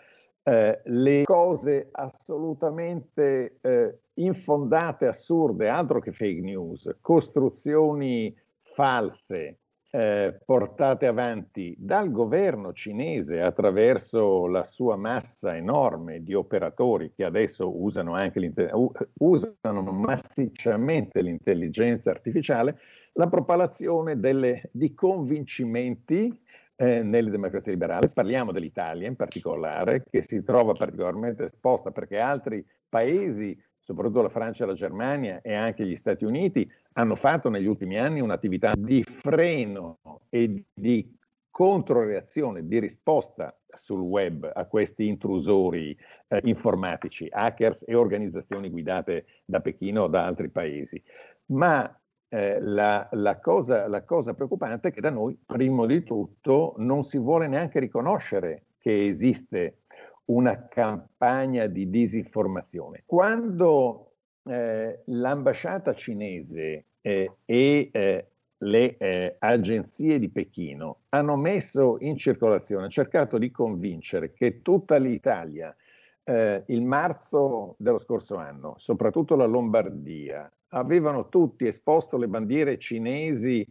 eh, 0.43 0.81
le 0.85 1.23
cose 1.25 1.89
assolutamente 1.93 3.59
eh, 3.61 3.99
infondate, 4.15 5.07
assurde, 5.07 5.69
altro 5.69 6.01
che 6.01 6.13
fake 6.13 6.41
news, 6.41 6.97
costruzioni 7.01 8.35
false 8.75 9.59
eh, 9.91 10.39
portate 10.45 11.07
avanti 11.07 11.75
dal 11.79 12.11
governo 12.11 12.75
cinese 12.75 13.41
attraverso 13.41 14.47
la 14.47 14.63
sua 14.63 14.97
massa 14.97 15.57
enorme 15.57 16.23
di 16.23 16.35
operatori 16.35 17.13
che 17.15 17.25
adesso 17.25 17.75
usano 17.83 18.15
anche 18.15 18.39
usano 19.19 19.83
massicciamente 19.83 21.23
l'intelligenza 21.23 22.11
artificiale, 22.11 22.79
la 23.19 23.27
propalazione 23.27 24.19
delle, 24.19 24.71
di 24.73 24.95
convincimenti 24.95 26.41
eh, 26.77 27.03
nelle 27.03 27.31
democrazie 27.31 27.73
liberali. 27.73 28.09
Parliamo 28.09 28.53
dell'Italia 28.53 29.09
in 29.09 29.17
particolare, 29.17 30.05
che 30.09 30.23
si 30.23 30.43
trova 30.45 30.73
particolarmente 30.73 31.45
esposta 31.45 31.91
perché 31.91 32.19
altri 32.19 32.65
paesi, 32.89 33.61
soprattutto 33.81 34.23
la 34.23 34.29
Francia 34.29 34.67
la 34.67 34.75
Germania 34.75 35.41
e 35.43 35.53
anche 35.53 35.85
gli 35.85 35.97
Stati 35.97 36.25
Uniti, 36.25 36.71
hanno 36.93 37.17
fatto 37.17 37.51
negli 37.51 37.67
ultimi 37.67 37.99
anni 37.99 38.21
un'attività 38.21 38.75
di 38.77 39.05
freno 39.05 39.99
e 40.29 40.65
di 40.73 41.17
controreazione, 41.51 42.69
di 42.69 42.79
risposta 42.79 43.53
sul 43.73 44.01
web 44.01 44.49
a 44.55 44.65
questi 44.67 45.09
intrusori 45.09 45.97
eh, 46.29 46.41
informatici, 46.45 47.27
hackers 47.29 47.83
e 47.85 47.97
organizzazioni 47.97 48.71
guidate 48.71 49.27
da 49.45 49.59
Pechino 49.59 50.05
o 50.05 50.07
da 50.07 50.25
altri 50.25 50.51
paesi. 50.51 51.03
Ma 51.47 51.93
eh, 52.29 52.61
la, 52.61 53.09
la, 53.13 53.39
cosa, 53.39 53.89
la, 53.89 54.03
cosa, 54.03 54.35
preoccupante 54.35 54.89
è 54.89 54.93
che 54.93 55.01
da 55.01 55.11
noi, 55.11 55.39
prima 55.45 55.87
di 55.87 56.03
tutto, 56.03 56.75
non 56.79 57.05
si 57.05 57.19
vuole 57.19 57.49
neanche 57.49 57.81
riconoscere 57.81 58.65
che 58.79 59.07
esiste 59.07 59.79
una 60.27 60.69
campagna 60.69 61.67
di 61.67 61.89
disinformazione. 61.89 63.03
Quando 63.07 64.13
eh, 64.45 65.03
l'ambasciata 65.07 65.95
cinese 65.95 66.85
eh, 67.01 67.33
e 67.45 67.89
eh, 67.91 68.27
le 68.59 68.97
eh, 68.97 69.37
agenzie 69.39 70.19
di 70.19 70.29
Pechino 70.29 71.03
hanno 71.11 71.37
messo 71.37 71.97
in 72.01 72.17
circolazione, 72.17 72.89
cercato 72.89 73.39
di 73.39 73.51
convincere 73.51 74.33
che 74.33 74.63
tutta 74.63 74.97
l'Italia, 74.97 75.75
eh, 76.29 76.63
il 76.67 76.83
marzo 76.83 77.75
dello 77.79 77.99
scorso 77.99 78.37
anno, 78.37 78.75
soprattutto 78.77 79.35
la 79.35 79.47
Lombardia, 79.47 80.51
avevano 80.73 81.31
tutti 81.31 81.67
esposto 81.67 82.19
le 82.19 82.29
bandiere 82.29 82.79
cinesi 82.79 83.67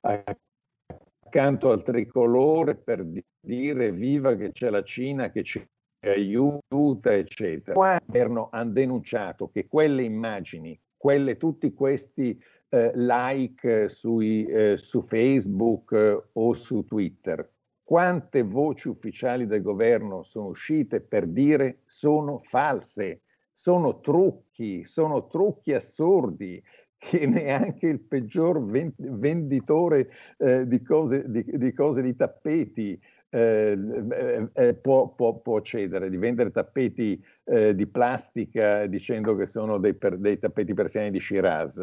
accanto 0.00 1.70
al 1.70 1.82
tricolore 1.82 2.76
per 2.76 3.06
dire 3.38 3.92
viva 3.92 4.34
che 4.34 4.50
c'è 4.50 4.70
la 4.70 4.82
Cina 4.82 5.30
che 5.30 5.42
ci 5.42 5.62
aiuta, 6.00 7.14
eccetera. 7.14 7.74
Qua 7.74 7.94
il 7.96 8.00
governo 8.06 8.48
hanno 8.50 8.72
denunciato 8.72 9.50
che 9.50 9.66
quelle 9.68 10.02
immagini, 10.02 10.78
quelle, 10.96 11.36
tutti 11.36 11.74
questi 11.74 12.42
eh, 12.70 12.92
like 12.94 13.90
sui, 13.90 14.46
eh, 14.46 14.78
su 14.78 15.02
Facebook 15.02 15.92
eh, 15.92 16.22
o 16.32 16.54
su 16.54 16.82
Twitter, 16.84 17.46
quante 17.90 18.44
voci 18.44 18.86
ufficiali 18.86 19.48
del 19.48 19.62
governo 19.62 20.22
sono 20.22 20.46
uscite 20.46 21.00
per 21.00 21.26
dire 21.26 21.80
sono 21.86 22.38
false 22.38 23.22
sono 23.52 23.98
trucchi, 23.98 24.84
sono 24.84 25.26
trucchi 25.26 25.72
assurdi 25.72 26.62
che 26.96 27.26
neanche 27.26 27.88
il 27.88 27.98
peggior 27.98 28.64
venditore 28.64 30.08
eh, 30.38 30.68
di, 30.68 30.80
cose, 30.82 31.24
di, 31.26 31.44
di, 31.44 31.72
cose, 31.72 32.00
di 32.00 32.14
tappeti 32.14 32.96
eh, 33.30 33.78
eh, 34.10 34.48
eh, 34.52 34.74
può, 34.74 35.08
può, 35.08 35.34
può, 35.34 35.60
cedere, 35.60 36.10
di 36.10 36.16
vendere 36.16 36.50
tappeti 36.50 37.22
eh, 37.44 37.74
di 37.76 37.86
plastica 37.86 38.86
dicendo 38.86 39.36
che 39.36 39.46
sono 39.46 39.78
dei, 39.78 39.94
per, 39.94 40.18
dei 40.18 40.38
tappeti 40.38 40.74
persiani 40.74 41.10
di 41.10 41.20
Shiraz. 41.20 41.80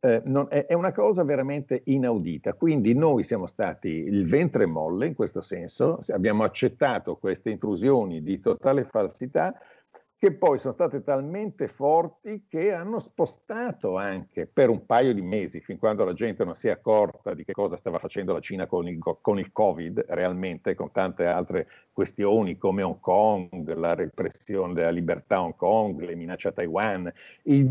Eh, 0.00 0.22
non, 0.24 0.46
è, 0.48 0.66
è, 0.66 0.72
una 0.72 0.92
cosa 0.92 1.22
veramente 1.22 1.82
inaudita. 1.84 2.54
Quindi 2.54 2.94
noi 2.94 3.24
siamo 3.24 3.46
stati 3.46 3.88
il 3.88 4.26
ventre 4.26 4.64
molle 4.64 5.06
in 5.06 5.14
questo 5.14 5.42
senso, 5.42 6.00
abbiamo 6.08 6.44
accettato 6.44 7.16
queste 7.16 7.50
intrusioni 7.50 8.22
di 8.22 8.40
totale 8.40 8.84
falsità 8.84 9.54
che 10.18 10.32
poi 10.32 10.58
sono 10.58 10.72
state 10.72 11.02
talmente 11.02 11.68
forti 11.68 12.46
che 12.48 12.72
hanno 12.72 13.00
spostato 13.00 13.98
anche 13.98 14.46
per 14.46 14.70
un 14.70 14.86
paio 14.86 15.12
di 15.12 15.20
mesi, 15.20 15.60
fin 15.60 15.76
quando 15.76 16.04
la 16.04 16.14
gente 16.14 16.42
non 16.42 16.54
si 16.54 16.68
è 16.68 16.70
accorta 16.70 17.34
di 17.34 17.44
che 17.44 17.52
cosa 17.52 17.76
stava 17.76 17.98
facendo 17.98 18.32
la 18.32 18.40
Cina 18.40 18.66
con 18.66 18.88
il, 18.88 18.98
con 19.20 19.38
il 19.38 19.52
Covid, 19.52 20.06
realmente, 20.08 20.74
con 20.74 20.90
tante 20.90 21.26
altre 21.26 21.68
questioni 21.92 22.56
come 22.56 22.82
Hong 22.82 22.98
Kong, 22.98 23.74
la 23.74 23.94
repressione 23.94 24.72
della 24.72 24.90
libertà 24.90 25.36
a 25.36 25.42
Hong 25.42 25.54
Kong, 25.56 26.00
le 26.00 26.14
minacce 26.14 26.48
a 26.48 26.52
Taiwan, 26.52 27.12
il 27.42 27.70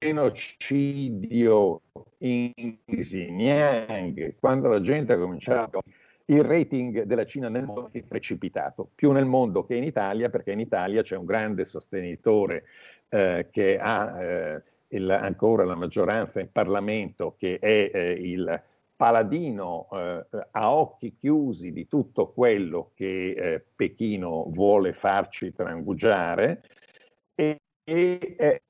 genocidio 0.00 1.82
in 2.18 2.78
Xinjiang, 2.86 4.36
quando 4.40 4.68
la 4.68 4.80
gente 4.80 5.12
ha 5.12 5.18
cominciato 5.18 5.82
il 6.26 6.42
rating 6.42 7.02
della 7.02 7.24
Cina 7.24 7.48
nel 7.48 7.64
mondo 7.64 7.90
è 7.92 8.02
precipitato, 8.02 8.88
più 8.94 9.12
nel 9.12 9.24
mondo 9.24 9.64
che 9.64 9.74
in 9.74 9.84
Italia, 9.84 10.28
perché 10.28 10.52
in 10.52 10.60
Italia 10.60 11.02
c'è 11.02 11.16
un 11.16 11.24
grande 11.24 11.64
sostenitore 11.64 12.64
eh, 13.08 13.48
che 13.50 13.78
ha 13.78 14.22
eh, 14.22 14.62
il, 14.88 15.10
ancora 15.10 15.64
la 15.64 15.74
maggioranza 15.74 16.40
in 16.40 16.50
Parlamento, 16.50 17.34
che 17.38 17.58
è 17.58 17.90
eh, 17.92 18.12
il 18.12 18.62
paladino 18.94 19.88
eh, 19.92 20.26
a 20.52 20.74
occhi 20.74 21.16
chiusi 21.18 21.72
di 21.72 21.88
tutto 21.88 22.28
quello 22.28 22.92
che 22.94 23.30
eh, 23.30 23.64
Pechino 23.74 24.46
vuole 24.48 24.92
farci 24.92 25.52
trangugiare. 25.52 26.62
E, 27.34 27.58
e, 27.84 28.62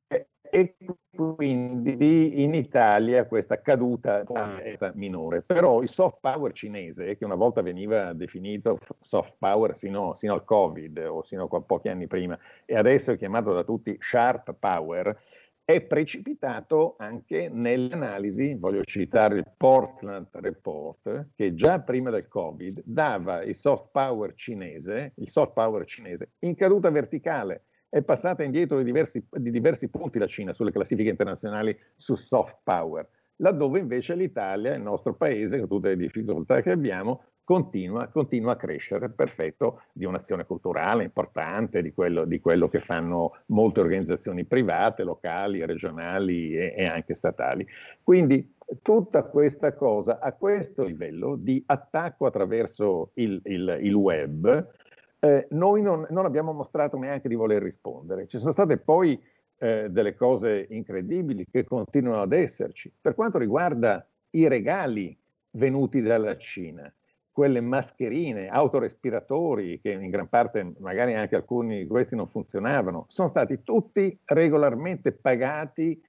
e 0.54 0.74
quindi 1.14 2.42
in 2.42 2.54
Italia 2.54 3.26
questa 3.26 3.60
caduta 3.60 4.22
è 4.22 4.76
minore. 4.94 5.42
Però 5.42 5.82
il 5.82 5.88
soft 5.88 6.18
power 6.20 6.52
cinese, 6.52 7.16
che 7.16 7.24
una 7.24 7.34
volta 7.34 7.60
veniva 7.60 8.12
definito 8.12 8.78
soft 9.00 9.34
power 9.38 9.76
sino, 9.76 10.14
sino 10.14 10.34
al 10.34 10.44
Covid 10.44 10.98
o 10.98 11.22
sino 11.22 11.48
a 11.50 11.60
pochi 11.60 11.88
anni 11.88 12.06
prima, 12.06 12.38
e 12.64 12.76
adesso 12.76 13.12
è 13.12 13.16
chiamato 13.18 13.52
da 13.52 13.64
tutti 13.64 13.96
sharp 14.00 14.54
power, 14.58 15.16
è 15.64 15.80
precipitato 15.80 16.96
anche 16.98 17.48
nell'analisi, 17.48 18.54
voglio 18.54 18.82
citare 18.82 19.36
il 19.36 19.46
Portland 19.56 20.26
Report, 20.32 21.28
che 21.36 21.54
già 21.54 21.78
prima 21.80 22.10
del 22.10 22.26
Covid 22.26 22.82
dava 22.84 23.42
il 23.42 23.54
soft 23.54 23.90
power 23.92 24.34
cinese, 24.34 25.12
il 25.16 25.30
soft 25.30 25.52
power 25.52 25.84
cinese 25.84 26.32
in 26.40 26.56
caduta 26.56 26.90
verticale 26.90 27.64
è 27.92 28.00
passata 28.00 28.42
indietro 28.42 28.78
di 28.78 28.84
diversi, 28.84 29.22
di 29.28 29.50
diversi 29.50 29.88
punti 29.88 30.18
la 30.18 30.26
Cina 30.26 30.54
sulle 30.54 30.72
classifiche 30.72 31.10
internazionali 31.10 31.78
su 31.94 32.16
soft 32.16 32.60
power, 32.62 33.06
laddove 33.36 33.80
invece 33.80 34.14
l'Italia, 34.14 34.74
il 34.74 34.80
nostro 34.80 35.12
paese, 35.12 35.58
con 35.58 35.68
tutte 35.68 35.88
le 35.88 35.96
difficoltà 35.96 36.62
che 36.62 36.70
abbiamo, 36.70 37.24
continua, 37.44 38.06
continua, 38.06 38.52
a 38.52 38.56
crescere 38.56 39.10
per 39.10 39.28
effetto 39.28 39.82
di 39.92 40.06
un'azione 40.06 40.46
culturale 40.46 41.04
importante, 41.04 41.82
di 41.82 41.92
quello, 41.92 42.24
di 42.24 42.40
quello, 42.40 42.70
che 42.70 42.80
fanno 42.80 43.36
molte 43.48 43.80
organizzazioni 43.80 44.46
private, 44.46 45.02
locali, 45.02 45.62
regionali 45.66 46.56
e, 46.56 46.72
e 46.74 46.86
anche 46.86 47.14
statali. 47.14 47.66
Quindi 48.02 48.54
tutta 48.80 49.24
questa 49.24 49.74
cosa 49.74 50.18
a 50.18 50.32
questo 50.32 50.84
livello 50.84 51.36
di 51.36 51.62
attacco 51.66 52.24
attraverso 52.24 53.10
il, 53.16 53.38
il, 53.44 53.80
il 53.82 53.92
web 53.92 54.80
eh, 55.24 55.46
noi 55.50 55.82
non, 55.82 56.04
non, 56.10 56.24
abbiamo 56.24 56.52
mostrato 56.52 56.98
neanche 56.98 57.28
di 57.28 57.36
voler 57.36 57.62
rispondere. 57.62 58.26
Ci 58.26 58.40
sono 58.40 58.50
state 58.50 58.76
poi 58.76 59.22
eh, 59.58 59.88
delle 59.88 60.16
cose 60.16 60.66
incredibili 60.70 61.46
che 61.48 61.64
continuano 61.64 62.22
ad 62.22 62.32
esserci. 62.32 62.92
Per 63.00 63.14
quanto 63.14 63.38
riguarda 63.38 64.04
i 64.30 64.48
regali 64.48 65.16
venuti 65.52 66.02
dalla 66.02 66.36
Cina, 66.36 66.92
quelle 67.30 67.60
mascherine, 67.60 68.48
autorespiratori, 68.48 69.80
che 69.80 69.92
in 69.92 70.10
gran 70.10 70.28
parte 70.28 70.74
magari 70.80 71.14
anche 71.14 71.36
alcuni 71.36 71.78
di 71.78 71.86
questi 71.86 72.16
non 72.16 72.26
funzionavano, 72.26 73.06
sono 73.08 73.28
stati 73.28 73.62
tutti 73.62 74.18
regolarmente 74.24 75.12
pagati 75.12 76.02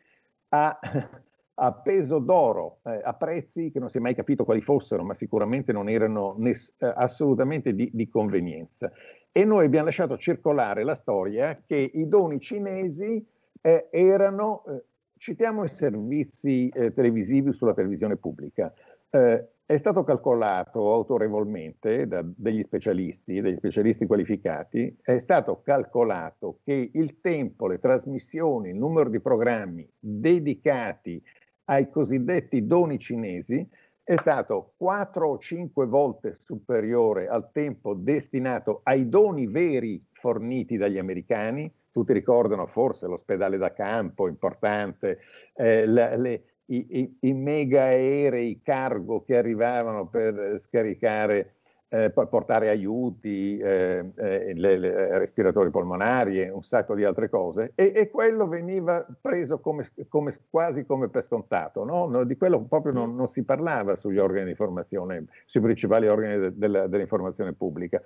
a 0.50 0.80
a 1.56 1.72
peso 1.72 2.20
d'oro, 2.20 2.80
eh, 2.84 3.00
a 3.04 3.14
prezzi 3.14 3.72
che 3.72 3.80
non 3.80 3.90
si 3.90 3.98
è 3.98 4.02
mai 4.02 4.16
capito 4.16 4.44
quali 4.44 4.62
fossero, 4.62 5.04
ma 5.04 5.14
sicuramente 5.14 5.72
non 5.72 5.90
erano 5.90 6.36
ness- 6.38 6.74
eh, 6.80 6.92
assolutamente 6.96 7.74
di, 7.74 7.90
di, 7.94 8.08
convenienza. 8.10 8.92
E 9.32 9.44
noi 9.46 9.66
abbiamo 9.66 9.86
lasciato 9.86 10.18
circolare 10.18 10.84
la 10.84 10.96
storia 10.96 11.62
che 11.66 11.76
i 11.76 12.08
doni 12.08 12.40
cinesi 12.40 13.26
eh, 13.62 13.88
erano, 13.92 14.64
eh, 14.68 14.84
citiamo 15.18 15.64
i 15.64 15.70
servizi 15.70 16.70
eh, 16.70 16.94
televisivi 16.94 17.54
sulla 17.54 17.74
televisione 17.74 18.16
pubblica, 18.16 18.74
eh, 19.10 19.48
è 19.66 19.78
stato 19.78 20.04
calcolato 20.04 20.92
autorevolmente 20.92 22.06
da 22.06 22.22
degli 22.24 22.62
specialisti, 22.64 23.40
degli 23.40 23.56
specialisti 23.56 24.06
qualificati, 24.06 24.98
è 25.02 25.20
stato 25.20 25.62
calcolato 25.62 26.60
che 26.64 26.90
il 26.94 27.22
tempo, 27.22 27.68
le 27.68 27.80
trasmissioni, 27.80 28.70
il 28.70 28.76
numero 28.76 29.10
di 29.10 29.22
programmi 29.22 29.88
dedicati 29.98 31.24
ai 31.74 31.90
cosiddetti 31.90 32.68
doni 32.68 33.00
cinesi 33.00 33.68
è 34.04 34.16
stato 34.18 34.74
quattro 34.78 35.30
o 35.30 35.38
cinque 35.40 35.88
volte 35.88 36.34
superiore 36.34 37.28
al 37.28 37.50
tempo 37.52 37.94
destinato 37.96 38.82
ai 38.84 39.10
doni 39.10 39.48
veri 39.48 40.04
forniti 40.12 40.78
dagli 40.78 40.98
americani. 40.98 41.72
Tutti 41.92 42.14
ricordano 42.14 42.68
forse 42.68 43.08
l'ospedale 43.08 43.58
da 43.58 43.72
campo 43.72 44.28
importante, 44.28 45.20
eh, 45.56 45.86
le, 45.86 46.18
le, 46.18 46.44
i, 46.66 46.86
i, 46.90 47.18
i 47.22 47.34
mega 47.34 47.84
aerei 47.84 48.62
cargo 48.62 49.24
che 49.24 49.38
arrivavano 49.38 50.08
per 50.08 50.60
scaricare 50.60 51.56
eh, 51.94 52.10
portare 52.10 52.70
aiuti, 52.70 53.60
eh, 53.60 54.04
eh, 54.16 54.54
le, 54.56 54.78
le, 54.80 55.20
respiratori 55.20 55.70
polmonari 55.70 56.42
e 56.42 56.50
un 56.50 56.64
sacco 56.64 56.96
di 56.96 57.04
altre 57.04 57.30
cose, 57.30 57.74
e, 57.76 57.92
e 57.94 58.10
quello 58.10 58.48
veniva 58.48 59.06
preso 59.22 59.60
come, 59.60 59.88
come, 60.10 60.36
quasi 60.50 60.86
come 60.86 61.10
per 61.10 61.24
scontato, 61.24 61.84
no? 61.84 62.08
No, 62.08 62.24
di 62.24 62.36
quello 62.36 62.64
proprio 62.64 62.94
non, 62.94 63.16
non, 63.16 63.30
si 63.30 63.44
parlava 63.44 63.96
sugli 63.96 64.18
organi 64.18 64.46
di 64.46 64.50
informazione, 64.52 65.26
sui 65.46 65.62
principali 65.62 66.08
organi 66.08 66.40
de, 66.40 66.54
de, 66.56 66.90
dell'informazione 66.90 67.54
pubblica. 67.54 68.02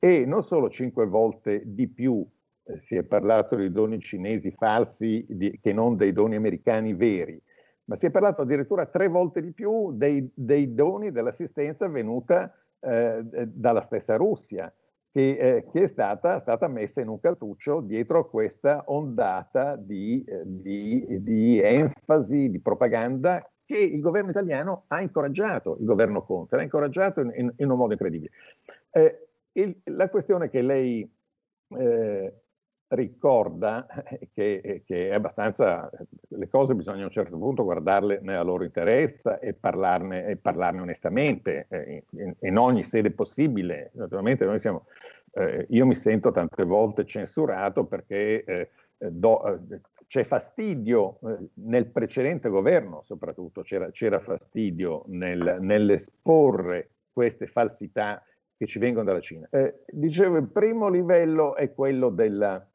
E 0.00 0.24
non 0.26 0.42
solo 0.42 0.68
cinque 0.68 1.06
volte 1.06 1.62
di 1.64 1.86
più 1.86 2.26
eh, 2.64 2.80
si 2.86 2.96
è 2.96 3.04
parlato 3.04 3.54
di 3.54 3.70
doni 3.70 4.00
cinesi 4.00 4.50
falsi 4.50 5.24
di, 5.28 5.60
che 5.62 5.72
non 5.72 5.96
dei 5.96 6.12
doni 6.12 6.34
americani 6.34 6.92
veri, 6.92 7.40
ma 7.84 7.94
si 7.94 8.06
è 8.06 8.10
parlato 8.10 8.42
addirittura 8.42 8.86
tre 8.86 9.06
volte 9.06 9.40
di 9.40 9.52
più 9.52 9.92
dei, 9.92 10.28
dei 10.34 10.74
doni 10.74 11.12
dell'assistenza 11.12 11.86
venuta 11.86 12.52
eh, 12.80 13.22
dalla 13.46 13.80
stessa 13.80 14.16
Russia, 14.16 14.72
che, 15.10 15.36
eh, 15.36 15.64
che 15.70 15.82
è 15.82 15.86
stata, 15.86 16.38
stata, 16.40 16.68
messa 16.68 17.00
in 17.00 17.08
un 17.08 17.18
cartuccio 17.18 17.80
dietro 17.80 18.20
a 18.20 18.28
questa 18.28 18.84
ondata 18.86 19.76
di, 19.76 20.22
eh, 20.24 20.42
di, 20.44 21.22
di 21.22 21.60
enfasi, 21.60 22.50
di 22.50 22.60
propaganda 22.60 23.48
che 23.64 23.78
il 23.78 24.00
governo 24.00 24.30
italiano 24.30 24.84
ha 24.88 25.00
incoraggiato, 25.00 25.76
il 25.78 25.84
governo 25.84 26.22
Conte 26.22 26.56
l'ha 26.56 26.62
incoraggiato 26.62 27.20
in, 27.20 27.32
in, 27.36 27.52
in 27.56 27.70
un 27.70 27.76
modo 27.76 27.92
incredibile. 27.92 28.30
Eh, 28.90 29.28
il, 29.52 29.78
la 29.84 30.08
questione 30.08 30.48
che 30.48 30.62
lei 30.62 31.10
eh, 31.76 32.34
ricorda 32.88 33.86
eh, 34.04 34.28
che, 34.32 34.60
eh, 34.62 34.82
che, 34.84 35.10
è 35.10 35.14
abbastanza, 35.14 35.90
le 36.28 36.48
cose 36.48 36.74
bisogna 36.74 37.02
a 37.02 37.04
un 37.04 37.10
certo 37.10 37.36
punto 37.36 37.64
guardarle 37.64 38.20
nella 38.22 38.42
loro 38.42 38.64
interezza 38.64 39.38
e 39.38 39.52
parlarne, 39.54 40.26
e 40.26 40.36
parlarne 40.36 40.80
onestamente 40.80 41.66
eh, 41.68 42.04
in, 42.10 42.34
in, 42.40 42.58
ogni 42.58 42.84
sede 42.84 43.10
possibile. 43.10 43.90
Naturalmente 43.94 44.44
noi 44.44 44.58
siamo, 44.58 44.86
eh, 45.32 45.66
io 45.70 45.86
mi 45.86 45.94
sento 45.94 46.30
tante 46.30 46.64
volte 46.64 47.04
censurato 47.04 47.84
perché 47.84 48.44
eh, 48.44 48.68
do, 48.98 49.44
eh, 49.46 49.80
c'è 50.06 50.24
fastidio 50.24 51.18
nel 51.54 51.86
precedente 51.86 52.48
governo 52.48 53.02
soprattutto, 53.04 53.60
c'era, 53.60 53.90
c'era 53.90 54.20
fastidio 54.20 55.04
nel, 55.08 55.58
nell'esporre 55.60 56.92
queste 57.12 57.46
falsità 57.46 58.22
che 58.56 58.66
ci 58.66 58.78
vengono 58.78 59.04
dalla 59.04 59.20
Cina. 59.20 59.46
Eh, 59.50 59.84
dicevo, 59.86 60.36
il 60.36 60.48
primo 60.48 60.88
livello 60.88 61.54
è 61.54 61.72
quello 61.72 62.08
della, 62.08 62.66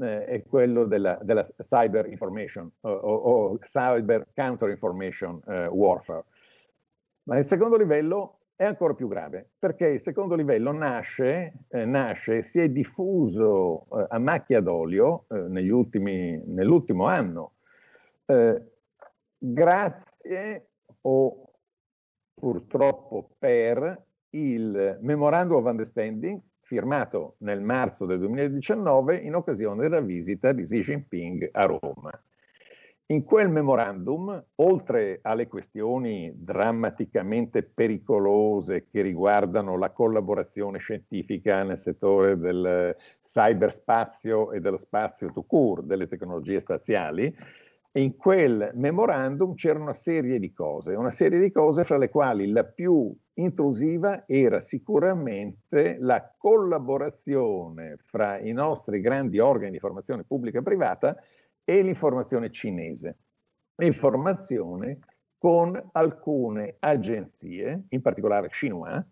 eh, 0.00 0.24
è 0.24 0.42
quello 0.44 0.84
della, 0.84 1.18
della 1.22 1.46
cyber 1.68 2.06
information 2.06 2.70
o, 2.80 2.90
o, 2.90 3.58
cyber 3.58 4.26
counter 4.34 4.70
information 4.70 5.40
eh, 5.46 5.66
warfare. 5.66 6.24
Ma 7.24 7.38
il 7.38 7.44
secondo 7.44 7.76
livello 7.76 8.38
è 8.56 8.64
ancora 8.64 8.94
più 8.94 9.06
grave, 9.06 9.50
perché 9.58 9.86
il 9.86 10.00
secondo 10.00 10.34
livello 10.34 10.72
nasce, 10.72 11.52
eh, 11.68 11.84
nasce 11.84 12.42
si 12.42 12.58
è 12.58 12.68
diffuso 12.70 13.86
eh, 13.98 14.06
a 14.08 14.18
macchia 14.18 14.60
d'olio 14.60 15.26
eh, 15.28 15.70
ultimi, 15.70 16.42
nell'ultimo 16.46 17.06
anno, 17.06 17.52
eh, 18.24 18.62
grazie 19.36 20.68
o 21.02 21.50
purtroppo 22.34 23.30
per 23.38 24.04
il 24.30 24.98
Memorandum 25.00 25.56
of 25.56 25.64
Understanding 25.64 26.40
firmato 26.66 27.36
nel 27.38 27.60
marzo 27.60 28.06
del 28.06 28.18
2019 28.18 29.18
in 29.18 29.36
occasione 29.36 29.82
della 29.82 30.00
visita 30.00 30.52
di 30.52 30.64
Xi 30.64 30.80
Jinping 30.80 31.48
a 31.52 31.64
Roma. 31.64 32.20
In 33.08 33.22
quel 33.22 33.48
memorandum, 33.48 34.44
oltre 34.56 35.20
alle 35.22 35.46
questioni 35.46 36.32
drammaticamente 36.34 37.62
pericolose 37.62 38.86
che 38.90 39.00
riguardano 39.00 39.78
la 39.78 39.90
collaborazione 39.90 40.78
scientifica 40.78 41.62
nel 41.62 41.78
settore 41.78 42.36
del 42.36 42.96
cyberspazio 43.24 44.50
e 44.50 44.58
dello 44.58 44.78
spazio 44.78 45.30
to 45.30 45.42
cure, 45.42 45.82
delle 45.84 46.08
tecnologie 46.08 46.58
spaziali, 46.58 47.32
in 47.96 48.16
quel 48.16 48.72
memorandum 48.74 49.54
c'era 49.54 49.78
una 49.78 49.94
serie 49.94 50.38
di 50.38 50.52
cose, 50.52 50.94
una 50.94 51.10
serie 51.10 51.38
di 51.38 51.50
cose 51.50 51.84
fra 51.84 51.96
le 51.96 52.10
quali 52.10 52.46
la 52.48 52.64
più 52.64 53.14
intrusiva 53.34 54.24
era 54.26 54.60
sicuramente 54.60 55.96
la 55.98 56.34
collaborazione 56.36 57.96
fra 58.04 58.38
i 58.38 58.52
nostri 58.52 59.00
grandi 59.00 59.38
organi 59.38 59.72
di 59.72 59.78
formazione 59.78 60.24
pubblica 60.24 60.58
e 60.58 60.62
privata 60.62 61.16
e 61.64 61.82
l'informazione 61.82 62.50
cinese. 62.50 63.16
Informazione 63.76 64.98
con 65.38 65.80
alcune 65.92 66.76
agenzie, 66.78 67.84
in 67.88 68.02
particolare 68.02 68.48
Xinhua, 68.48 69.04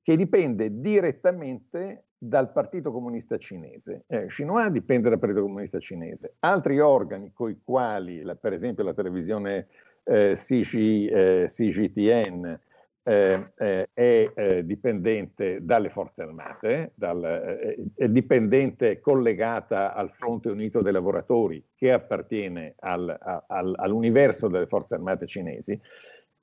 che 0.00 0.16
dipende 0.16 0.80
direttamente 0.80 2.07
dal 2.18 2.50
Partito 2.50 2.90
Comunista 2.90 3.38
Cinese. 3.38 4.04
Eh, 4.08 4.26
Xinhua 4.26 4.68
dipende 4.68 5.08
dal 5.08 5.18
Partito 5.18 5.42
Comunista 5.42 5.78
Cinese. 5.78 6.34
Altri 6.40 6.80
organi 6.80 7.32
con 7.32 7.50
i 7.50 7.60
quali, 7.62 8.22
la, 8.22 8.34
per 8.34 8.52
esempio 8.52 8.82
la 8.82 8.94
televisione 8.94 9.68
eh, 10.02 10.34
CG, 10.34 10.74
eh, 11.10 11.44
CGTN, 11.48 12.58
eh, 13.08 13.52
eh, 13.56 13.88
è 13.94 14.32
eh, 14.34 14.66
dipendente 14.66 15.60
dalle 15.62 15.88
forze 15.88 16.22
armate, 16.22 16.92
dal, 16.94 17.22
è 17.94 18.06
dipendente 18.08 19.00
collegata 19.00 19.94
al 19.94 20.10
Fronte 20.10 20.50
Unito 20.50 20.82
dei 20.82 20.92
Lavoratori 20.92 21.64
che 21.74 21.90
appartiene 21.90 22.74
al, 22.80 23.08
al, 23.46 23.74
all'universo 23.78 24.48
delle 24.48 24.66
forze 24.66 24.96
armate 24.96 25.26
cinesi 25.26 25.80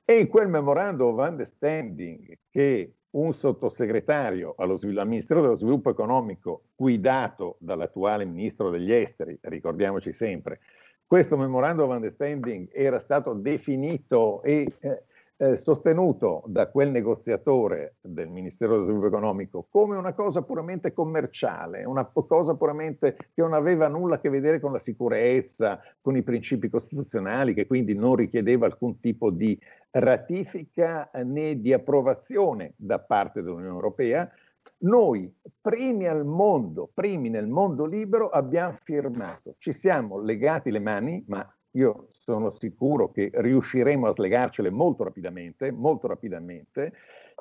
e 0.04 0.20
in 0.20 0.28
quel 0.28 0.48
memorandum 0.48 1.20
of 1.20 1.28
understanding 1.28 2.36
che 2.50 2.94
un 3.16 3.34
sottosegretario 3.34 4.56
allo, 4.58 4.80
al 4.82 5.08
dello 5.42 5.56
Sviluppo 5.56 5.90
Economico 5.90 6.64
guidato 6.76 7.58
dall'attuale 7.60 8.26
Ministro 8.26 8.70
degli 8.70 8.92
Esteri, 8.92 9.38
ricordiamoci 9.42 10.14
sempre, 10.14 10.60
questo 11.06 11.38
memorandum 11.38 11.90
of 11.90 11.96
understanding 11.96 12.70
era 12.74 13.00
stato 13.00 13.34
definito 13.34 14.42
e 14.42 14.72
eh, 14.80 15.04
eh, 15.38 15.58
sostenuto 15.58 16.44
da 16.46 16.68
quel 16.68 16.92
negoziatore 16.92 17.96
del 18.02 18.30
Ministero 18.30 18.74
dello 18.74 18.84
Sviluppo 18.86 19.08
Economico 19.08 19.68
come 19.70 19.98
una 19.98 20.14
cosa 20.14 20.42
puramente 20.42 20.94
commerciale, 20.94 21.84
una 21.84 22.06
cosa 22.06 22.56
puramente 22.56 23.16
che 23.16 23.42
non 23.42 23.54
aveva 23.54 23.88
nulla 23.88 24.16
a 24.16 24.20
che 24.20 24.30
vedere 24.30 24.60
con 24.60 24.72
la 24.72 24.80
sicurezza, 24.80 25.80
con 26.02 26.16
i 26.16 26.24
principi 26.24 26.70
costituzionali, 26.70 27.54
che 27.54 27.68
quindi 27.68 27.94
non 27.94 28.16
richiedeva 28.16 28.66
alcun 28.66 29.00
tipo 29.00 29.30
di 29.30 29.60
ratifica 29.92 31.10
né 31.24 31.60
di 31.60 31.74
approvazione 31.74 32.74
da 32.78 33.00
parte 33.00 33.42
dell'Unione 33.42 33.74
Europea, 33.74 34.30
noi, 34.78 35.34
primi 35.62 36.08
al 36.08 36.26
mondo, 36.26 36.90
primi 36.94 37.30
nel 37.30 37.48
mondo 37.48 37.86
libero, 37.86 38.30
abbiamo 38.30 38.78
firmato, 38.84 39.56
ci 39.58 39.74
siamo 39.74 40.20
legati 40.20 40.70
le 40.70 40.80
mani, 40.80 41.24
ma 41.28 41.48
io 41.72 42.10
sono 42.26 42.50
sicuro 42.50 43.12
che 43.12 43.30
riusciremo 43.32 44.08
a 44.08 44.12
slegarcele 44.12 44.72
molto 44.72 45.04
rapidamente, 45.04 45.72
molto 45.72 46.08
rapidamente, 46.08 46.94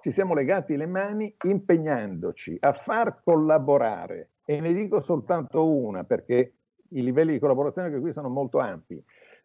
ci 0.03 0.13
siamo 0.13 0.35
legati 0.35 0.77
le 0.77 0.87
mani 0.87 1.35
impegnandoci 1.45 2.59
a 2.61 2.75
far 2.75 3.23
collaborare, 3.25 4.33
e 4.45 4.61
ne 4.61 4.75
dico 4.75 5.01
soltanto 5.01 5.67
una 5.67 6.05
perché 6.05 6.53
i 6.91 7.03
livelli 7.03 7.33
di 7.33 7.39
collaborazione 7.39 7.91
che 7.91 7.99
qui 7.99 8.13
sono 8.13 8.29
molto 8.29 8.59
ampi, 8.59 9.03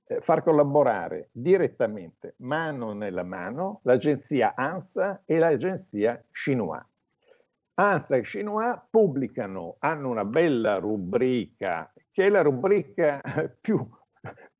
eh, 0.08 0.20
far 0.20 0.44
collaborare 0.44 1.30
direttamente, 1.32 2.34
mano 2.40 2.92
nella 2.92 3.24
mano, 3.24 3.80
l'agenzia 3.84 4.54
ANSA 4.56 5.22
e 5.26 5.40
l'agenzia 5.40 6.22
Xinhua. 6.32 6.86
ANSA 7.76 8.18
e 8.18 8.22
Xinhua 8.22 8.86
pubblicano, 8.90 9.78
hanno 9.80 10.10
una 10.10 10.26
bella 10.26 10.80
rubrica, 10.80 11.94
che 12.12 12.26
è 12.26 12.30
la 12.30 12.42
rubrica 12.42 13.22
più 13.62 13.88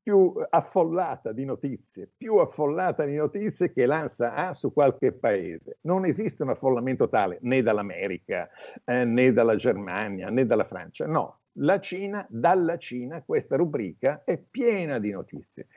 più 0.10 0.34
affollata 0.50 1.32
di 1.32 1.46
notizie, 1.46 2.10
più 2.18 2.38
affollata 2.38 3.06
di 3.06 3.16
notizie 3.16 3.72
che 3.72 3.86
l'ANSA 3.86 4.34
ha 4.34 4.54
su 4.56 4.74
qualche 4.74 5.12
paese. 5.12 5.78
Non 5.82 6.04
esiste 6.04 6.42
un 6.42 6.50
affollamento 6.50 7.08
tale 7.08 7.38
né 7.42 7.62
dall'America, 7.62 8.50
eh, 8.86 9.06
né 9.06 9.32
dalla 9.32 9.56
Germania, 9.56 10.32
né 10.32 10.48
dalla 10.48 10.66
Francia. 10.66 11.06
No, 11.06 11.42
la 11.60 11.80
Cina, 11.80 12.26
dalla 12.28 12.80
Cina, 12.80 13.22
questa 13.22 13.56
rubrica 13.56 14.24
è 14.26 14.40
piena 14.40 14.98
di 14.98 15.12
notizie 15.12 15.68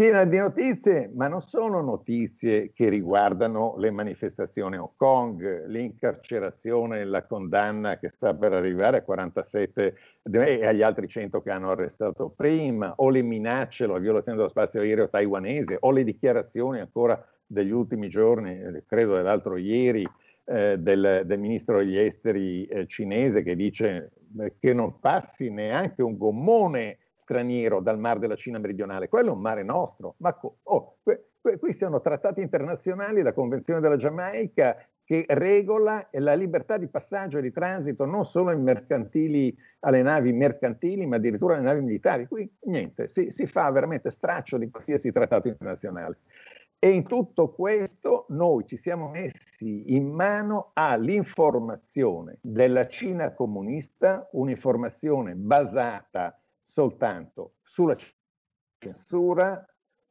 piena 0.00 0.24
di 0.24 0.38
notizie, 0.38 1.10
ma 1.14 1.28
non 1.28 1.42
sono 1.42 1.82
notizie 1.82 2.72
che 2.72 2.88
riguardano 2.88 3.74
le 3.76 3.90
manifestazioni 3.90 4.76
a 4.76 4.80
Hong 4.80 4.96
Kong, 4.96 5.66
l'incarcerazione, 5.66 7.04
la 7.04 7.26
condanna 7.26 7.98
che 7.98 8.08
sta 8.08 8.32
per 8.32 8.54
arrivare 8.54 8.96
a 8.96 9.02
47 9.02 9.94
e 10.22 10.66
agli 10.66 10.80
altri 10.80 11.06
100 11.06 11.42
che 11.42 11.50
hanno 11.50 11.70
arrestato 11.70 12.32
prima, 12.34 12.94
o 12.96 13.10
le 13.10 13.20
minacce, 13.20 13.86
la 13.86 13.98
violazione 13.98 14.38
dello 14.38 14.48
spazio 14.48 14.80
aereo 14.80 15.10
taiwanese, 15.10 15.76
o 15.80 15.90
le 15.90 16.02
dichiarazioni 16.02 16.80
ancora 16.80 17.22
degli 17.44 17.70
ultimi 17.70 18.08
giorni, 18.08 18.58
credo 18.86 19.16
dell'altro 19.16 19.58
ieri, 19.58 20.08
eh, 20.46 20.78
del, 20.78 21.24
del, 21.26 21.38
ministro 21.38 21.76
degli 21.76 21.98
esteri 21.98 22.64
eh, 22.64 22.86
cinese 22.86 23.42
che 23.42 23.54
dice 23.54 24.12
eh, 24.40 24.54
che 24.58 24.72
non 24.72 24.98
passi 24.98 25.50
neanche 25.50 26.02
un 26.02 26.16
gommone 26.16 26.99
straniero 27.30 27.80
dal 27.80 28.00
Mar 28.00 28.18
della 28.18 28.34
Cina 28.34 28.58
meridionale, 28.58 29.08
quello 29.08 29.28
è 29.28 29.32
un 29.32 29.40
mare 29.40 29.62
nostro. 29.62 30.16
Ma 30.18 30.34
co- 30.34 30.58
oh, 30.64 30.96
que- 31.04 31.28
que- 31.40 31.58
qui 31.58 31.74
siano 31.74 32.00
trattati 32.00 32.40
internazionali, 32.40 33.22
la 33.22 33.32
Convenzione 33.32 33.78
della 33.78 33.96
Giamaica 33.96 34.76
che 35.04 35.24
regola 35.28 36.08
la 36.12 36.34
libertà 36.34 36.76
di 36.76 36.88
passaggio 36.88 37.38
e 37.38 37.42
di 37.42 37.52
transito 37.52 38.04
non 38.04 38.24
solo 38.24 38.50
alle 38.50 40.02
navi 40.02 40.32
mercantili, 40.32 41.06
ma 41.06 41.16
addirittura 41.16 41.54
alle 41.54 41.64
navi 41.64 41.80
militari. 41.82 42.26
Qui 42.26 42.48
niente, 42.64 43.08
si, 43.08 43.30
si 43.30 43.46
fa 43.46 43.70
veramente 43.70 44.10
straccio 44.10 44.58
di 44.58 44.68
qualsiasi 44.68 45.12
trattato 45.12 45.46
internazionale. 45.48 46.18
E 46.78 46.90
in 46.90 47.04
tutto 47.06 47.50
questo 47.50 48.26
noi 48.30 48.66
ci 48.66 48.76
siamo 48.76 49.08
messi 49.08 49.94
in 49.94 50.08
mano 50.08 50.70
all'informazione 50.72 52.38
della 52.40 52.86
Cina 52.88 53.32
comunista, 53.34 54.28
un'informazione 54.32 55.34
basata 55.34 56.40
soltanto 56.70 57.54
sulla 57.62 57.96
censura, 58.78 59.66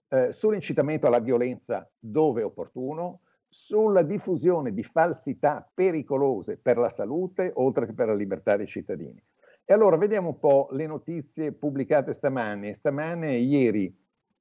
eh, 0.09 0.33
sull'incitamento 0.33 1.07
alla 1.07 1.19
violenza 1.19 1.89
dove 1.97 2.43
opportuno, 2.43 3.21
sulla 3.47 4.03
diffusione 4.03 4.73
di 4.73 4.83
falsità 4.83 5.67
pericolose 5.73 6.57
per 6.57 6.77
la 6.77 6.89
salute, 6.91 7.51
oltre 7.55 7.87
che 7.87 7.93
per 7.93 8.07
la 8.07 8.13
libertà 8.13 8.55
dei 8.57 8.67
cittadini. 8.67 9.21
E 9.65 9.73
allora 9.73 9.97
vediamo 9.97 10.29
un 10.29 10.39
po' 10.39 10.67
le 10.71 10.85
notizie 10.85 11.51
pubblicate 11.53 12.13
stamane, 12.13 12.73
stamane 12.73 13.29
e 13.31 13.39
ieri 13.39 13.95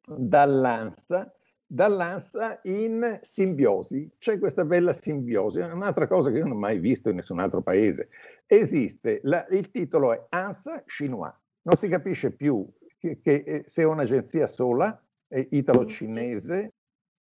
dall'ANSA, 0.07 1.33
dall'ANSA 1.66 2.61
in 2.64 3.19
simbiosi. 3.23 4.11
C'è 4.19 4.39
questa 4.39 4.64
bella 4.64 4.93
simbiosi, 4.93 5.61
un'altra 5.61 6.07
cosa 6.07 6.31
che 6.31 6.39
io 6.39 6.45
non 6.45 6.57
ho 6.57 6.61
mai 6.61 6.79
visto 6.79 7.11
in 7.11 7.16
nessun 7.16 7.39
altro 7.39 7.62
paese. 7.62 8.09
Esiste, 8.47 9.21
la, 9.23 9.47
il 9.51 9.71
titolo 9.71 10.12
è 10.12 10.27
ANSA 10.31 10.83
Chinois, 10.87 11.35
non 11.63 11.77
si 11.77 11.89
capisce 11.89 12.31
più 12.33 12.67
che, 12.99 13.21
che 13.21 13.43
eh, 13.47 13.65
se 13.67 13.83
è 13.83 13.85
un'agenzia 13.85 14.47
sola, 14.47 15.01
è 15.27 15.47
italo-cinese, 15.51 16.75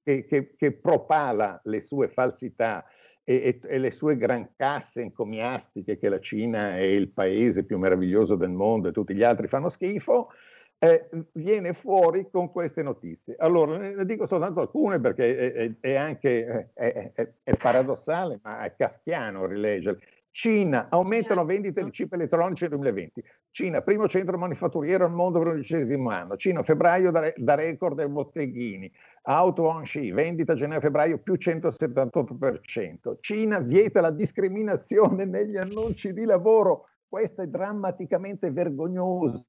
che, 0.04 0.26
che, 0.26 0.56
che, 0.56 0.72
propala 0.74 1.60
le 1.64 1.82
sue 1.82 2.10
falsità 2.10 2.86
e, 3.24 3.36
e, 3.36 3.60
e, 3.64 3.78
le 3.78 3.92
sue 3.92 4.18
gran 4.18 4.50
casse 4.56 5.02
encomiastiche 5.02 5.98
che 5.98 6.10
la 6.10 6.20
Cina 6.20 6.76
è 6.76 6.82
il 6.82 7.10
paese 7.10 7.64
più 7.64 7.78
meraviglioso 7.78 8.36
del 8.36 8.50
mondo 8.52 8.90
e 8.90 8.92
tutti 8.92 9.16
gli 9.16 9.24
altri 9.24 9.48
fanno 9.48 9.70
schifo, 9.70 10.30
eh, 10.78 11.08
viene 11.32 11.74
fuori 11.74 12.28
con 12.30 12.52
queste 12.52 12.82
notizie. 12.82 13.36
Allora, 13.38 13.78
ne 13.78 14.06
dico 14.06 14.28
soltanto 14.28 14.60
alcune 14.60 15.00
perché 15.00 15.38
è, 15.38 15.54
è, 15.54 15.72
è 15.80 15.96
anche 15.96 16.72
è, 16.74 17.56
paradossale, 17.58 18.42
ma 18.44 18.66
è 18.66 18.76
kafkiano 18.76 19.46
rileggerle. 19.46 20.02
Cina, 20.32 20.88
aumentano 20.90 21.46
vendite 21.46 21.84
di 21.84 21.92
chip 21.92 22.12
elettronici 22.12 22.64
nel 22.64 22.72
2020. 22.72 23.24
Cina, 23.54 23.82
primo 23.84 24.08
centro 24.08 24.36
manifatturiero 24.36 25.06
al 25.06 25.12
mondo 25.12 25.38
per 25.38 25.50
l'undicesimo 25.50 26.10
anno. 26.10 26.38
Cina, 26.38 26.64
febbraio 26.64 27.12
da, 27.12 27.20
re- 27.20 27.36
da 27.38 27.54
record 27.54 27.98
dei 27.98 28.08
botteghini. 28.08 28.92
Auto 29.26 29.68
on 29.68 29.86
sci, 29.86 30.10
vendita 30.10 30.56
gennaio-febbraio 30.56 31.20
più 31.20 31.36
178%. 31.36 33.18
Cina 33.20 33.60
vieta 33.60 34.02
la 34.02 34.10
discriminazione 34.10 35.26
negli 35.26 35.56
annunci 35.56 36.14
di 36.14 36.26
lavoro. 36.26 36.88
Questa 37.08 37.44
è 37.44 37.46
drammaticamente 37.46 38.50
vergognosa 38.50 39.46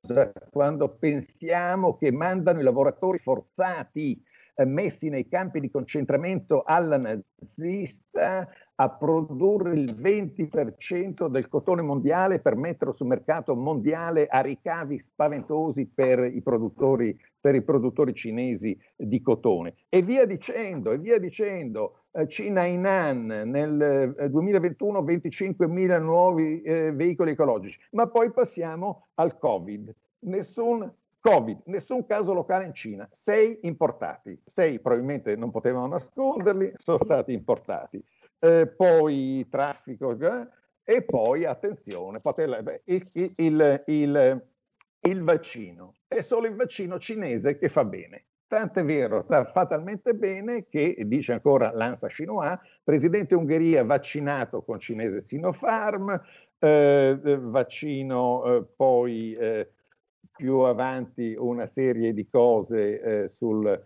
quando 0.51 0.91
pensiamo 0.99 1.97
che 1.97 2.13
mandano 2.13 2.61
i 2.61 2.63
lavoratori 2.63 3.19
forzati 3.21 4.23
eh, 4.57 4.67
messi 4.67 5.09
nei 5.09 5.27
campi 5.29 5.61
di 5.61 5.71
concentramento 5.71 6.63
alla 6.63 6.99
nazista 6.99 8.47
a 8.77 8.91
produrre 8.91 9.75
il 9.75 9.95
20% 9.95 11.29
del 11.29 11.49
cotone 11.49 11.83
mondiale 11.83 12.41
per 12.41 12.57
metterlo 12.57 12.93
sul 12.93 13.07
mercato 13.07 13.55
mondiale 13.55 14.27
a 14.27 14.41
ricavi 14.41 14.99
spaventosi 14.99 15.87
per 15.87 16.25
i 16.25 16.41
produttori, 16.43 17.17
per 17.41 17.55
i 17.55 17.63
produttori 17.63 18.15
cinesi 18.15 18.77
di 18.97 19.21
cotone. 19.21 19.75
E 19.89 20.03
via 20.03 20.25
dicendo, 20.27 20.91
e 20.91 20.99
via 20.99 21.19
dicendo. 21.19 21.99
Eh, 22.17 22.29
Cina 22.29 22.65
Inan 22.65 23.27
nel 23.27 24.29
2021 24.31 24.99
eh, 25.09 25.17
25.000 25.17 26.01
nuovi 26.01 26.63
eh, 26.63 26.93
veicoli 26.93 27.33
ecologici, 27.33 27.79
ma 27.91 28.07
poi 28.07 28.33
passiamo 28.33 29.07
al 29.15 29.37
Covid. 29.39 29.95
Nessun 30.21 30.93
Covid, 31.21 31.63
nessun 31.67 32.05
caso 32.05 32.35
locale 32.35 32.67
in 32.67 32.75
Cina, 32.75 33.09
sei 33.11 33.59
importati, 33.63 34.39
sei 34.45 34.79
probabilmente 34.79 35.35
non 35.37 35.51
potevano 35.51 35.87
nasconderli, 35.87 36.75
sono 36.77 36.99
stati 36.99 37.33
importati 37.33 38.03
eh, 38.45 38.67
poi 38.67 39.47
traffico 39.49 40.11
eh, 40.19 40.47
e 40.85 41.03
poi 41.03 41.47
attenzione, 41.47 42.21
beh, 42.21 42.83
il, 42.85 43.09
il, 43.15 43.83
il, 43.87 44.43
il, 45.01 45.23
vaccino. 45.23 45.95
È 46.07 46.21
solo 46.21 46.47
il 46.47 46.55
vaccino 46.55 46.99
cinese 46.99 47.57
che 47.57 47.71
fa 47.71 47.85
bene. 47.85 48.27
Tant'è 48.47 48.85
vero, 48.85 49.25
fa 49.27 49.67
talmente 49.67 50.13
bene 50.13 50.67
che, 50.69 50.95
dice 51.07 51.33
ancora 51.33 51.73
l'ANSA 51.73 52.09
Chinois, 52.09 52.59
presidente 52.85 53.35
Ungheria 53.35 53.83
vaccinato 53.83 54.63
con 54.63 54.79
cinese 54.79 55.23
Sinopharm, 55.23 56.23
eh, 56.59 57.19
vaccino 57.41 58.45
eh, 58.45 58.65
poi 58.77 59.35
eh, 59.35 59.71
più 60.37 60.59
avanti 60.59 61.35
una 61.37 61.67
serie 61.67 62.13
di 62.13 62.29
cose 62.29 63.01
eh, 63.01 63.29
sul 63.39 63.83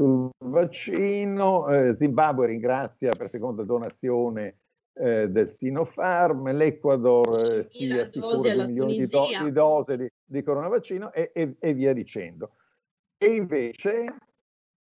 sul 0.00 0.30
vaccino. 0.38 1.68
Eh, 1.68 1.94
Zimbabwe 1.98 2.46
ringrazia 2.46 3.14
per 3.14 3.28
seconda 3.28 3.64
donazione 3.64 4.60
eh, 4.94 5.28
del 5.28 5.48
Sinopharm, 5.48 6.50
l'Ecuador 6.52 7.28
eh, 7.28 7.68
si 7.70 7.90
assicura 7.92 8.54
2 8.54 8.66
milioni 8.66 8.96
di, 8.96 9.06
do- 9.06 9.28
di 9.42 9.52
dose 9.52 9.96
di, 9.98 10.10
di 10.24 10.42
coronavaccino 10.42 11.12
e, 11.12 11.30
e, 11.34 11.54
e, 11.58 11.74
via 11.74 11.92
dicendo. 11.92 12.52
E 13.18 13.26
invece 13.26 14.16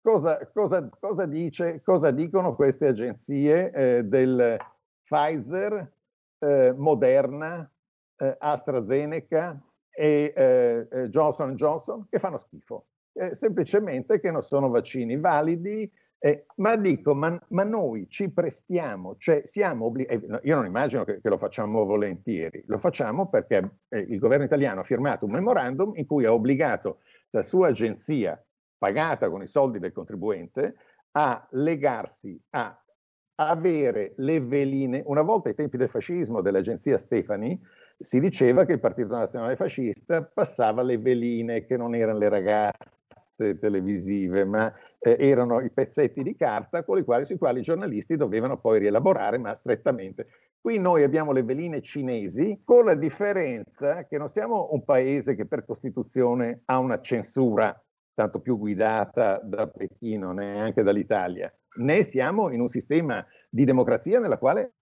cosa, 0.01 0.45
cosa, 0.53 0.89
cosa, 0.99 1.25
dice, 1.25 1.81
cosa 1.81 2.11
dicono 2.11 2.53
queste 2.53 2.87
agenzie 2.87 3.71
eh, 3.71 4.03
del 4.03 4.57
Pfizer, 5.03 5.93
eh, 6.39 6.73
Moderna, 6.75 7.69
eh, 8.17 8.35
AstraZeneca 8.37 9.61
e 9.89 10.33
eh, 10.35 11.07
Johnson 11.09 11.55
Johnson 11.55 12.05
che 12.09 12.19
fanno 12.19 12.37
schifo? 12.39 12.87
Eh, 13.17 13.33
semplicemente 13.35 14.19
che 14.19 14.29
non 14.29 14.43
sono 14.43 14.69
vaccini 14.69 15.17
validi, 15.17 15.89
eh, 16.19 16.45
ma 16.55 16.75
dico, 16.75 17.13
ma, 17.13 17.39
ma, 17.49 17.63
noi 17.63 18.07
ci 18.09 18.29
prestiamo, 18.29 19.15
cioè 19.17 19.43
siamo 19.45 19.85
obbligati, 19.85 20.25
eh, 20.25 20.39
io 20.43 20.55
non 20.55 20.65
immagino 20.65 21.03
che, 21.03 21.21
che, 21.21 21.29
lo 21.29 21.37
facciamo 21.37 21.85
volentieri, 21.85 22.63
lo 22.67 22.77
facciamo 22.77 23.29
perché 23.29 23.77
eh, 23.89 23.99
il 23.99 24.19
governo 24.19 24.45
italiano 24.45 24.81
ha 24.81 24.83
firmato 24.83 25.25
un 25.25 25.31
memorandum 25.31 25.93
in 25.95 26.05
cui 26.05 26.25
ha 26.25 26.33
obbligato 26.33 26.99
la 27.29 27.43
sua 27.43 27.67
agenzia, 27.67 28.41
pagata 28.77 29.29
con 29.29 29.43
i 29.43 29.47
soldi 29.47 29.79
del 29.79 29.91
contribuente, 29.91 30.75
a 31.11 31.47
legarsi 31.51 32.41
a 32.51 32.77
avere 33.35 34.13
le 34.17 34.39
veline. 34.41 35.03
Una 35.05 35.21
volta 35.21 35.49
ai 35.49 35.55
tempi 35.55 35.77
del 35.77 35.89
fascismo 35.89 36.41
dell'agenzia 36.41 36.97
Stefani 36.97 37.59
si 37.99 38.19
diceva 38.19 38.65
che 38.65 38.73
il 38.73 38.79
Partito 38.79 39.15
Nazionale 39.15 39.55
Fascista 39.55 40.23
passava 40.23 40.81
le 40.81 40.97
veline 40.97 41.65
che 41.65 41.77
non 41.77 41.95
erano 41.95 42.17
le 42.17 42.29
ragazze 42.29 42.94
televisive, 43.35 44.45
ma 44.45 44.73
eh, 44.99 45.17
erano 45.19 45.59
i 45.61 45.69
pezzetti 45.69 46.23
di 46.23 46.35
carta 46.35 46.83
quali, 46.83 47.03
sui 47.25 47.37
quali 47.37 47.59
i 47.59 47.63
giornalisti 47.63 48.15
dovevano 48.15 48.59
poi 48.59 48.79
rielaborare, 48.79 49.37
ma 49.37 49.53
strettamente. 49.53 50.27
Qui 50.59 50.79
noi 50.79 51.03
abbiamo 51.03 51.31
le 51.31 51.43
veline 51.43 51.81
cinesi, 51.81 52.61
con 52.63 52.85
la 52.85 52.95
differenza 52.95 54.05
che 54.05 54.17
non 54.17 54.31
siamo 54.31 54.69
un 54.71 54.83
paese 54.83 55.35
che 55.35 55.45
per 55.45 55.63
Costituzione 55.65 56.61
ha 56.65 56.79
una 56.79 57.01
censura 57.01 57.79
tanto 58.15 58.39
più 58.39 58.57
guidata 58.57 59.39
da 59.43 59.67
Pechino, 59.67 60.31
neanche 60.31 60.81
dall'Italia, 60.81 61.53
né 61.77 62.03
siamo 62.03 62.49
in 62.49 62.61
un 62.61 62.69
sistema 62.69 63.23
di 63.49 63.65
democrazia 63.65 64.19
nella 64.19 64.37
quale 64.37 64.75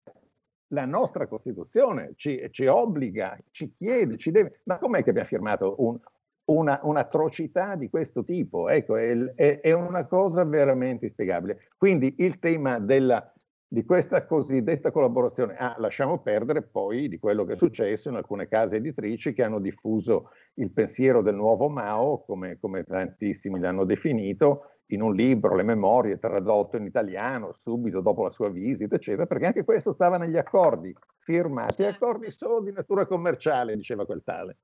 la 0.67 0.85
nostra 0.85 1.27
Costituzione 1.27 2.13
ci, 2.15 2.47
ci, 2.51 2.65
obbliga, 2.65 3.37
ci 3.51 3.73
chiede, 3.75 4.17
ci 4.17 4.31
deve. 4.31 4.61
Ma 4.63 4.77
com'è 4.77 5.03
che 5.03 5.09
abbiamo 5.09 5.27
firmato 5.27 5.75
un, 5.79 5.99
una, 6.45 6.79
un'atrocità 6.83 7.75
di 7.75 7.89
questo 7.89 8.23
tipo. 8.23 8.69
Ecco, 8.69 8.97
è, 8.97 9.15
è, 9.35 9.59
è, 9.61 9.71
una 9.71 10.05
cosa 10.05 10.43
veramente 10.43 11.05
inspiegabile. 11.05 11.69
Quindi 11.77 12.15
il 12.19 12.39
tema 12.39 12.79
della, 12.79 13.31
di 13.67 13.85
questa 13.85 14.25
cosiddetta 14.25 14.91
collaborazione, 14.91 15.55
ah, 15.55 15.75
lasciamo 15.77 16.19
perdere 16.19 16.63
poi 16.63 17.07
di 17.07 17.17
quello 17.17 17.45
che 17.45 17.53
è 17.53 17.57
successo 17.57 18.09
in 18.09 18.15
alcune 18.15 18.47
case 18.47 18.77
editrici 18.77 19.33
che 19.33 19.43
hanno 19.43 19.59
diffuso 19.59 20.31
il 20.55 20.71
pensiero 20.71 21.21
del 21.21 21.35
nuovo 21.35 21.69
Mao, 21.69 22.23
come, 22.25 22.57
come 22.59 22.83
tantissimi 22.83 23.59
l'hanno 23.59 23.85
definito, 23.85 24.67
in 24.87 25.01
un 25.01 25.15
libro, 25.15 25.55
le 25.55 25.63
memorie, 25.63 26.19
tradotto 26.19 26.77
in 26.77 26.85
italiano 26.85 27.53
subito 27.61 28.01
dopo 28.01 28.23
la 28.23 28.29
sua 28.29 28.49
visita, 28.49 28.95
eccetera, 28.95 29.25
perché 29.25 29.45
anche 29.47 29.63
questo 29.63 29.93
stava 29.93 30.17
negli 30.17 30.37
accordi 30.37 30.93
firmati, 31.19 31.83
accordi 31.83 32.29
solo 32.29 32.61
di 32.61 32.71
natura 32.71 33.07
commerciale, 33.07 33.75
diceva 33.75 34.05
quel 34.05 34.21
tale 34.23 34.57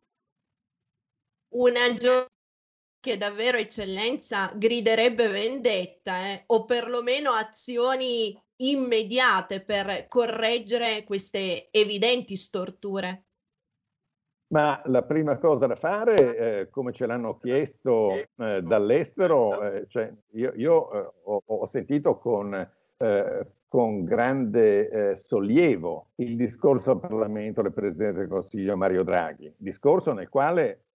una 1.50 1.94
giornata 1.94 2.28
che 3.00 3.18
davvero 3.18 3.58
eccellenza 3.58 4.52
griderebbe 4.56 5.30
vendetta 5.30 6.28
eh, 6.28 6.44
o 6.48 6.66
perlomeno 6.66 7.32
azioni 7.32 8.38
immediate 8.58 9.62
per 9.62 10.08
correggere 10.08 11.04
queste 11.06 11.70
evidenti 11.72 12.36
storture? 12.36 13.24
Ma 14.52 14.82
la 14.86 15.04
prima 15.04 15.38
cosa 15.38 15.68
da 15.68 15.76
fare, 15.76 16.38
eh, 16.38 16.70
come 16.70 16.92
ce 16.92 17.06
l'hanno 17.06 17.38
chiesto 17.38 18.14
eh, 18.14 18.62
dall'estero, 18.64 19.62
eh, 19.62 19.86
cioè 19.88 20.12
io, 20.32 20.54
io 20.56 20.92
eh, 20.92 21.12
ho, 21.24 21.44
ho, 21.46 21.66
sentito 21.68 22.18
con, 22.18 22.68
eh, 22.98 23.48
con 23.68 24.04
grande 24.04 25.16
sollievo 25.18 26.08
il 26.16 26.36
discorso 26.36 26.92
al 26.92 27.00
Parlamento 27.00 27.62
del 27.62 27.72
Presidente 27.72 28.22
del 28.22 28.28
Consiglio 28.28 28.76
Mario 28.76 29.04
Draghi, 29.04 29.54
discorso 29.56 30.14
nel 30.14 30.30
quale 30.30 30.86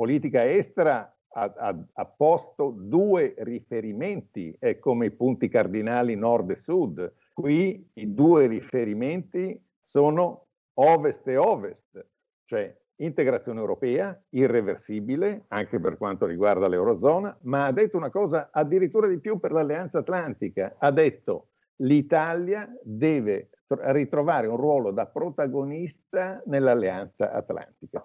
politica 0.00 0.46
estera 0.46 1.14
ha, 1.34 1.54
ha, 1.58 1.78
ha, 1.92 2.04
posto 2.06 2.74
due 2.74 3.34
riferimenti 3.36 4.56
eh, 4.58 4.78
come 4.78 5.06
i 5.06 5.10
punti 5.10 5.50
cardinali 5.50 6.16
nord 6.16 6.52
e 6.52 6.56
sud. 6.56 7.12
Qui 7.34 7.90
i 7.92 8.14
due 8.14 8.46
riferimenti 8.46 9.62
sono 9.82 10.46
ovest 10.78 11.28
e 11.28 11.36
ovest, 11.36 12.06
cioè 12.46 12.74
integrazione 12.96 13.60
europea 13.60 14.18
irreversibile 14.30 15.44
anche 15.48 15.78
per 15.78 15.98
quanto 15.98 16.24
riguarda 16.24 16.66
l'Eurozona, 16.66 17.36
ma 17.42 17.66
ha 17.66 17.72
detto 17.72 17.98
una 17.98 18.10
cosa 18.10 18.48
addirittura 18.50 19.06
di 19.06 19.18
più 19.18 19.38
per 19.38 19.52
l'Alleanza 19.52 19.98
Atlantica. 19.98 20.76
Ha 20.78 20.90
detto 20.90 21.48
l'Italia 21.82 22.66
deve 22.82 23.50
ritrovare 23.66 24.46
un 24.46 24.56
ruolo 24.56 24.92
da 24.92 25.04
protagonista 25.04 26.42
nell'Alleanza 26.46 27.32
Atlantica. 27.32 28.02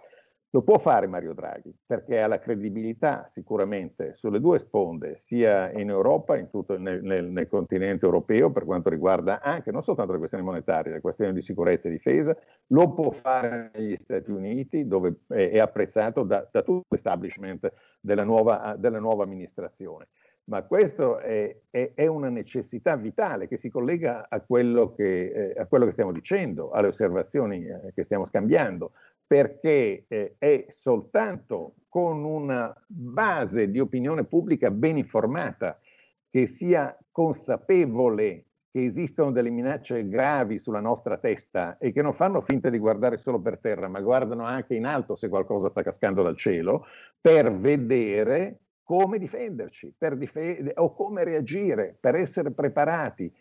Lo 0.51 0.61
può 0.61 0.77
fare 0.79 1.05
Mario 1.07 1.33
Draghi 1.33 1.75
perché 1.85 2.21
ha 2.21 2.27
la 2.27 2.39
credibilità 2.39 3.27
sicuramente 3.33 4.13
sulle 4.13 4.39
due 4.39 4.57
sponde, 4.59 5.17
sia 5.17 5.69
in 5.71 5.89
Europa, 5.89 6.37
in 6.37 6.49
tutto, 6.49 6.77
nel, 6.77 7.03
nel, 7.03 7.25
nel, 7.25 7.49
continente 7.49 8.05
europeo, 8.05 8.51
per 8.51 8.63
quanto 8.63 8.89
riguarda 8.89 9.41
anche 9.41 9.71
non 9.71 9.83
soltanto 9.83 10.13
le 10.13 10.19
questioni 10.19 10.45
monetarie, 10.45 10.93
le 10.93 11.01
questioni 11.01 11.33
di 11.33 11.41
sicurezza 11.41 11.89
e 11.89 11.91
difesa, 11.91 12.37
lo 12.67 12.93
può 12.93 13.11
fare 13.11 13.71
negli 13.73 13.97
Stati 13.97 14.31
Uniti, 14.31 14.87
dove 14.87 15.15
è, 15.27 15.49
è 15.49 15.59
apprezzato 15.59 16.23
da, 16.23 16.47
da, 16.49 16.61
tutto 16.61 16.85
l'establishment 16.87 17.71
della 17.99 18.23
nuova, 18.23 18.75
della 18.77 18.99
nuova 18.99 19.23
amministrazione. 19.23 20.07
Ma 20.47 20.61
questo 20.61 21.17
è, 21.17 21.57
è, 21.71 21.91
è, 21.95 22.05
una 22.05 22.29
necessità 22.29 22.95
vitale 22.95 23.47
che 23.47 23.57
si 23.57 23.69
collega 23.69 24.27
a 24.29 24.41
quello 24.41 24.93
che, 24.93 25.53
eh, 25.55 25.59
a 25.59 25.65
quello 25.65 25.85
che 25.85 25.91
stiamo 25.91 26.11
dicendo, 26.11 26.69
alle 26.69 26.89
osservazioni 26.89 27.65
eh, 27.65 27.91
che 27.95 28.03
stiamo 28.03 28.25
scambiando 28.25 28.91
perché 29.27 30.05
eh, 30.07 30.35
è 30.37 30.65
soltanto 30.69 31.75
con 31.89 32.23
una 32.23 32.73
base 32.87 33.69
di 33.71 33.79
opinione 33.79 34.25
pubblica 34.25 34.69
ben 34.69 34.97
informata, 34.97 35.79
che 36.29 36.47
sia 36.47 36.97
consapevole 37.11 38.45
che 38.69 38.83
esistono 38.83 39.31
delle 39.31 39.49
minacce 39.49 40.05
gravi 40.09 40.59
sulla 40.59 40.81
nostra 40.81 41.17
testa 41.17 41.77
e 41.77 41.93
che 41.93 42.01
non 42.01 42.13
fanno 42.13 42.41
finta 42.41 42.69
di 42.69 42.77
guardare 42.77 43.15
solo 43.15 43.39
per 43.39 43.59
terra, 43.59 43.87
ma 43.87 44.01
guardano 44.01 44.43
anche 44.43 44.75
in 44.75 44.85
alto 44.85 45.15
se 45.15 45.29
qualcosa 45.29 45.69
sta 45.69 45.81
cascando 45.81 46.21
dal 46.21 46.35
cielo, 46.35 46.85
per 47.21 47.53
vedere 47.57 48.59
come 48.83 49.17
difenderci 49.17 49.95
per 49.97 50.17
dif- 50.17 50.73
o 50.75 50.93
come 50.93 51.23
reagire, 51.23 51.95
per 51.97 52.15
essere 52.15 52.51
preparati 52.51 53.33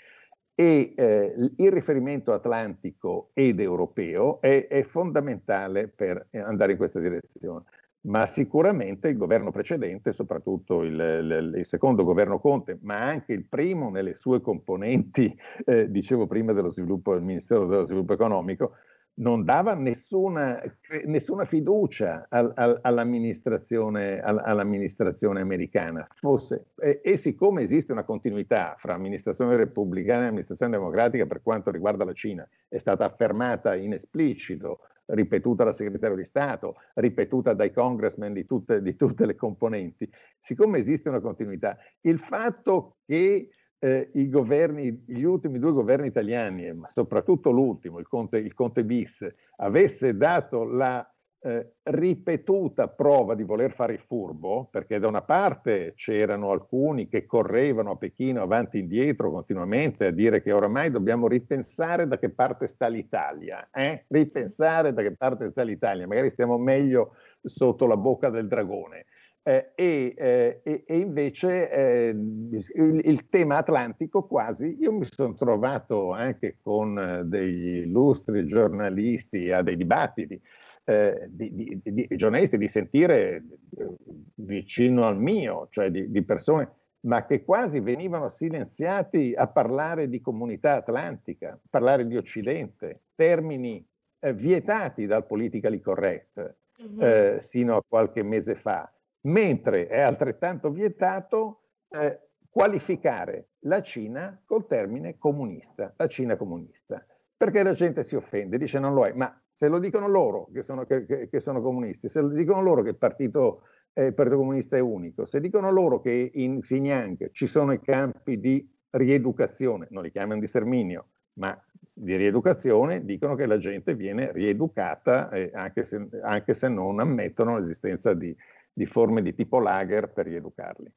e 0.55 0.95
eh, 0.97 1.35
il 1.57 1.73
riferimento 1.73 2.33
atlantico 2.33 3.31
ed 3.33 3.59
europeo 3.61 4.41
è, 4.41 4.67
è, 4.69 4.83
fondamentale 4.85 5.89
per 5.89 6.29
andare 6.33 6.73
in 6.73 6.79
questa 6.79 7.01
direzione. 7.01 7.65
ma 8.03 8.27
sicuramente 8.27 9.09
il 9.09 9.17
governo 9.17 9.51
precedente, 9.51 10.13
soprattutto 10.13 10.83
il, 10.83 10.93
il, 10.93 11.55
il, 11.57 11.65
secondo 11.65 12.05
governo 12.05 12.39
Conte, 12.39 12.79
ma 12.83 13.01
anche 13.01 13.33
il 13.33 13.47
primo 13.47 13.91
nelle 13.91 14.15
sue 14.15 14.41
componenti, 14.41 15.35
eh, 15.65 15.91
dicevo 15.91 16.27
prima 16.27 16.53
dello 16.53 16.71
sviluppo 16.71 17.15
del 17.15 17.23
Ministero 17.23 17.67
dello 17.67 17.87
Sviluppo 17.87 18.13
Economico, 18.13 18.73
non 19.17 19.45
dava 19.45 19.75
nessuna, 19.75 20.61
nessuna 21.05 21.45
fiducia 21.45 22.27
al, 22.29 22.53
al, 22.57 22.79
all'amministrazione, 22.83 24.21
all, 24.21 24.41
all'amministrazione, 24.45 25.41
americana. 25.41 26.07
Fosse, 26.17 26.67
e, 26.81 27.01
e, 27.03 27.17
siccome 27.17 27.62
esiste 27.62 27.93
una 27.93 28.05
continuità 28.05 28.75
fra 28.79 28.95
amministrazione 28.95 29.57
repubblicana 29.57 30.25
e 30.25 30.29
amministrazione 30.29 30.73
democratica 30.73 31.27
per 31.27 31.43
quanto 31.43 31.71
riguarda 31.71 32.05
la 32.05 32.12
Cina, 32.12 32.49
è 32.69 32.79
stata 32.79 33.05
affermata 33.05 33.75
in 33.75 33.93
esplicito 33.93 34.81
ripetuta 35.07 35.65
dal 35.65 35.75
segretario 35.75 36.17
di 36.17 36.25
Stato, 36.25 36.77
ripetuta 36.95 37.53
dai 37.53 37.73
congressmen 37.73 38.33
di 38.33 38.47
tutte, 38.47 38.81
di 38.81 38.97
tutte 38.97 39.27
le 39.27 39.35
componenti, 39.35 40.11
siccome 40.41 40.79
esiste 40.79 41.09
una 41.09 41.21
continuità, 41.21 41.77
il 42.03 42.19
fatto 42.19 42.97
che 43.05 43.51
eh, 43.85 44.09
i 44.14 44.30
governi, 44.30 45.05
gli 45.07 45.24
ultimi 45.24 45.59
due 45.59 45.72
governi 45.72 46.07
italiani, 46.07 46.72
ma 46.72 46.89
soprattutto 46.89 47.51
l'ultimo, 47.51 47.99
il 47.99 48.09
Conte, 48.09 48.39
il 48.39 48.55
Conte 48.55 48.82
bis, 48.82 49.26
avesse 49.57 50.16
dato 50.16 50.64
la 50.64 51.07
eh, 51.41 51.74
ripetuta 51.82 52.89
prova 52.89 53.35
di 53.35 53.43
voler 53.43 53.72
fare 53.72 53.93
il 53.93 53.99
furbo, 53.99 54.68
perché 54.70 54.99
da 54.99 55.07
una 55.07 55.20
parte 55.20 55.93
c'erano 55.97 56.51
alcuni 56.51 57.09
che 57.09 57.26
correvano 57.26 57.91
a 57.91 57.97
Pechino 57.99 58.41
avanti 58.41 58.78
e 58.78 58.80
indietro 58.80 59.30
continuamente 59.30 60.07
a 60.07 60.11
dire 60.11 60.41
che 60.41 60.53
oramai 60.53 60.91
dobbiamo 60.91 61.28
ripensare 61.28 62.09
da 62.09 62.18
che 62.18 62.30
parte 62.30 62.66
sta 62.66 62.87
l'Italia, 62.87 63.68
eh? 63.70 64.07
ripensare 64.09 64.95
da 64.95 65.03
che 65.03 65.14
parte 65.14 65.51
sta 65.51 65.62
l'Italia, 65.62 66.07
magari 66.07 66.30
stiamo 66.30 66.57
meglio 66.57 67.16
sotto 67.43 67.87
la 67.87 67.99
bocca 67.99 68.30
del 68.30 68.49
dragone. 68.49 69.05
Eh, 69.47 69.72
e, 69.74 70.14
eh, 70.16 70.61
e, 70.62 70.84
e, 70.86 70.97
invece 70.97 71.70
eh, 71.70 72.09
il, 72.09 73.01
il, 73.05 73.28
tema 73.28 73.59
atlantico 73.59 74.26
quasi, 74.26 74.78
io 74.80 74.90
mi 74.90 75.05
sono 75.05 75.34
trovato 75.34 76.12
anche 76.12 76.57
con 76.62 76.99
eh, 76.99 77.24
degli 77.24 77.82
illustri 77.82 78.47
giornalisti 78.47 79.51
a 79.51 79.61
dei 79.61 79.76
dibattiti 79.76 80.40
eh, 80.84 81.26
di, 81.28 81.55
di, 81.55 81.80
di, 81.82 82.09
giornalisti 82.16 82.57
di 82.57 82.68
sentire 82.68 83.45
eh, 83.76 83.95
vicino 84.36 85.07
al 85.07 85.18
mio, 85.18 85.68
cioè 85.70 85.90
di, 85.90 86.11
di, 86.11 86.22
persone, 86.22 86.70
ma 87.01 87.26
che 87.26 87.45
quasi 87.45 87.80
venivano 87.80 88.30
silenziati 88.30 89.34
a 89.36 89.47
parlare 89.47 90.09
di 90.09 90.22
comunità 90.22 90.76
atlantica, 90.76 91.61
parlare 91.68 92.07
di 92.07 92.16
Occidente, 92.16 93.03
termini 93.14 93.86
eh, 94.20 94.32
vietati 94.32 95.07
dal 95.07 95.26
politically 95.26 95.80
correct 95.80 96.57
mm-hmm. 96.82 97.01
eh, 97.01 97.38
sino 97.40 97.76
a 97.76 97.84
qualche 97.86 98.22
mese 98.22 98.55
fa, 98.55 98.90
mentre 99.25 99.87
è 99.87 100.01
altrettanto 100.01 100.70
vietato 100.70 101.62
eh, 101.91 102.20
qualificare 102.51 103.49
la 103.61 103.83
Cina 103.83 104.41
col 104.45 104.66
termine 104.66 105.18
comunista, 105.18 105.93
la 105.97 106.07
Cina 106.07 106.37
comunista, 106.37 107.05
perché 107.37 107.62
la 107.62 107.72
gente 107.72 108.05
si 108.05 108.16
offende, 108.16 108.59
dice 108.59 108.79
non 108.79 108.95
lo 108.95 109.05
è, 109.07 109.12
ma 109.12 109.37
se 109.53 109.68
lo 109.68 109.79
dicono 109.79 110.09
loro 110.09 110.49
che 110.53 110.62
sono, 110.62 110.85
che, 110.85 111.29
che 111.29 111.41
sono 111.41 111.61
comunisti, 111.62 112.09
se 112.09 112.20
lo 112.20 112.29
dicono 112.29 112.62
loro 112.62 112.83
che 112.83 112.91
il 112.91 112.97
partito, 112.97 113.62
eh, 113.93 114.07
il 114.07 114.14
partito, 114.14 114.37
Comunista 114.37 114.77
è 114.77 114.81
unico, 114.81 115.27
se 115.27 115.41
dicono 115.41 115.70
loro 115.70 116.01
che 116.01 116.31
in 116.35 116.61
Xinjiang 116.61 117.31
ci 117.31 117.47
sono 117.47 117.72
i 117.72 117.81
campi 117.81 118.39
di 118.39 118.68
rieducazione, 118.91 119.87
non 119.91 120.03
li 120.03 120.11
chiamano 120.11 120.41
di 120.41 120.47
sterminio, 120.47 121.07
ma 121.35 121.61
di 121.95 122.16
rieducazione, 122.16 123.05
dicono 123.05 123.35
che 123.35 123.47
la 123.47 123.59
gente 123.59 123.95
viene 123.95 124.33
rieducata 124.33 125.31
eh, 125.31 125.51
anche, 125.55 125.85
se, 125.85 126.09
anche, 126.22 126.55
se, 126.55 126.68
non 126.68 127.01
ammettono 127.01 127.59
l'esistenza 127.59 128.14
di, 128.14 128.37
di 128.75 128.87
forme 128.87 129.22
di 129.22 129.35
tipo 129.35 129.61
lager 129.61 130.12
per 130.12 130.27
rieducarli. 130.27 130.93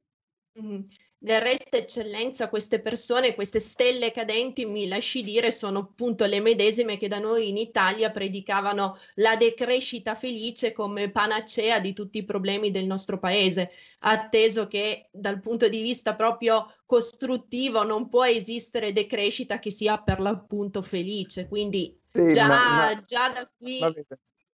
Mm. 0.62 0.82
Del 1.20 1.42
resto, 1.42 1.78
eccellenza, 1.78 2.48
queste 2.48 2.80
persone, 2.80 3.34
queste 3.34 3.60
stelle 3.60 4.12
cadenti, 4.12 4.66
mi 4.66 4.88
lasci 4.88 5.24
dire, 5.24 5.50
sono 5.50 5.80
appunto 5.80 6.26
le 6.26 6.40
medesime 6.40 6.98
che 6.98 7.08
da 7.08 7.18
noi 7.18 7.50
in 7.50 7.58
Italia 7.58 8.12
predicavano 8.12 8.96
la 9.16 9.36
decrescita 9.36 10.14
felice 10.14 10.74
come 10.74 11.10
panacea 11.10 11.80
di 11.80 11.94
tutti 11.94 12.20
i 12.20 12.24
problemi 12.24 12.70
del 12.70 12.86
nostro 12.86 13.18
paese, 13.18 13.72
atteso 14.02 14.68
che 14.68 15.10
dal 15.12 15.40
punto 15.40 15.68
di 15.68 15.82
vista 15.82 16.16
proprio 16.16 16.72
costruttivo 16.86 17.84
non 17.84 18.10
può 18.10 18.24
esistere 18.24 18.94
decrescita 18.94 19.58
che 19.58 19.72
sia 19.72 19.98
per 19.98 20.20
l'appunto 20.20 20.84
felice. 20.84 21.48
Quindi 21.48 22.00
sì, 22.14 22.28
già, 22.28 22.46
ma, 22.46 22.94
ma, 22.94 23.02
già, 23.04 23.30
da 23.30 23.50
qui... 23.58 23.80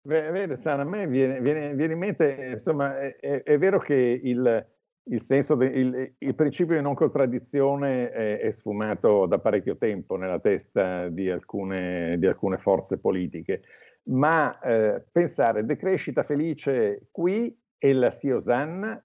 Vede, 0.08 0.56
Sara, 0.56 0.84
a 0.84 0.86
me 0.86 1.06
viene, 1.06 1.42
viene, 1.42 1.74
viene 1.74 1.92
in 1.92 2.00
mente, 2.00 2.52
insomma, 2.54 2.98
è, 2.98 3.18
è, 3.18 3.44
è 3.44 3.58
vero 3.58 3.78
che 3.80 3.94
il 3.94 4.66
il, 5.10 5.26
de, 5.26 5.66
il, 5.66 6.16
il, 6.18 6.36
principio 6.36 6.76
di 6.76 6.82
non 6.82 6.94
contraddizione 6.94 8.10
è, 8.10 8.40
è, 8.40 8.52
sfumato 8.52 9.26
da 9.26 9.40
parecchio 9.40 9.78
tempo 9.78 10.18
nella 10.18 10.40
testa 10.40 11.08
di 11.10 11.30
alcune, 11.30 12.18
di 12.20 12.26
alcune 12.26 12.58
forze 12.58 12.98
politiche, 12.98 13.62
ma 14.10 14.60
eh, 14.60 15.06
pensare 15.12 15.66
decrescita 15.66 16.24
felice 16.24 17.08
qui 17.12 17.58
e 17.78 17.94
la 17.94 18.12
si 18.12 18.30
osanna 18.30 19.02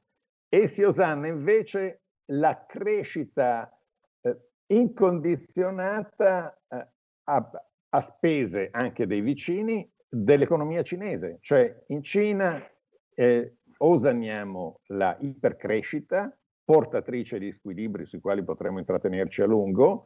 e 0.48 0.66
si 0.66 0.82
osanna 0.82 1.26
invece 1.28 2.02
la 2.32 2.64
crescita 2.66 3.70
eh, 4.22 4.36
incondizionata 4.66 6.58
eh, 6.68 6.88
a, 7.24 7.50
a 7.90 8.00
spese 8.00 8.68
anche 8.72 9.06
dei 9.06 9.20
vicini 9.20 9.88
dell'economia 10.14 10.82
cinese, 10.82 11.38
cioè 11.40 11.74
in 11.86 12.02
Cina 12.02 12.62
eh, 13.14 13.54
osanniamo 13.78 14.80
la 14.88 15.16
ipercrescita, 15.18 16.36
portatrice 16.62 17.38
di 17.38 17.50
squilibri 17.50 18.04
sui 18.04 18.20
quali 18.20 18.44
potremo 18.44 18.78
intrattenerci 18.78 19.40
a 19.40 19.46
lungo. 19.46 20.04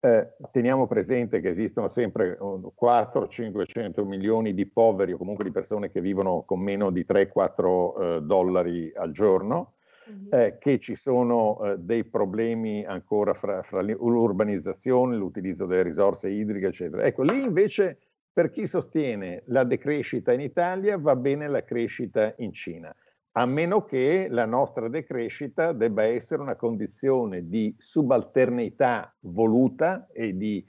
Eh, 0.00 0.32
teniamo 0.50 0.86
presente 0.86 1.40
che 1.40 1.50
esistono 1.50 1.88
sempre 1.88 2.38
400-500 2.38 4.04
milioni 4.04 4.54
di 4.54 4.66
poveri 4.66 5.12
o 5.12 5.18
comunque 5.18 5.44
di 5.44 5.50
persone 5.50 5.90
che 5.90 6.00
vivono 6.00 6.42
con 6.46 6.60
meno 6.60 6.90
di 6.90 7.04
3-4 7.06 8.16
eh, 8.16 8.20
dollari 8.22 8.92
al 8.94 9.12
giorno, 9.12 9.74
mm-hmm. 10.10 10.26
eh, 10.30 10.58
che 10.58 10.78
ci 10.78 10.94
sono 10.94 11.62
eh, 11.64 11.78
dei 11.78 12.04
problemi 12.04 12.84
ancora 12.84 13.34
fra, 13.34 13.62
fra 13.62 13.82
l'urbanizzazione, 13.82 15.16
l'utilizzo 15.16 15.66
delle 15.66 15.82
risorse 15.82 16.30
idriche, 16.30 16.68
eccetera. 16.68 17.04
Ecco, 17.04 17.22
lì 17.22 17.42
invece 17.42 17.98
per 18.34 18.50
chi 18.50 18.66
sostiene 18.66 19.44
la 19.46 19.64
decrescita 19.64 20.32
in 20.32 20.40
Italia 20.40 20.98
va 20.98 21.16
bene 21.16 21.48
la 21.48 21.64
crescita 21.64 22.34
in 22.38 22.52
Cina 22.52 22.94
a 23.36 23.46
meno 23.46 23.84
che 23.84 24.28
la 24.30 24.44
nostra 24.44 24.88
decrescita 24.88 25.72
debba 25.72 26.04
essere 26.04 26.40
una 26.40 26.54
condizione 26.54 27.48
di 27.48 27.74
subalternità 27.78 29.12
voluta 29.20 30.08
e 30.12 30.36
di, 30.36 30.64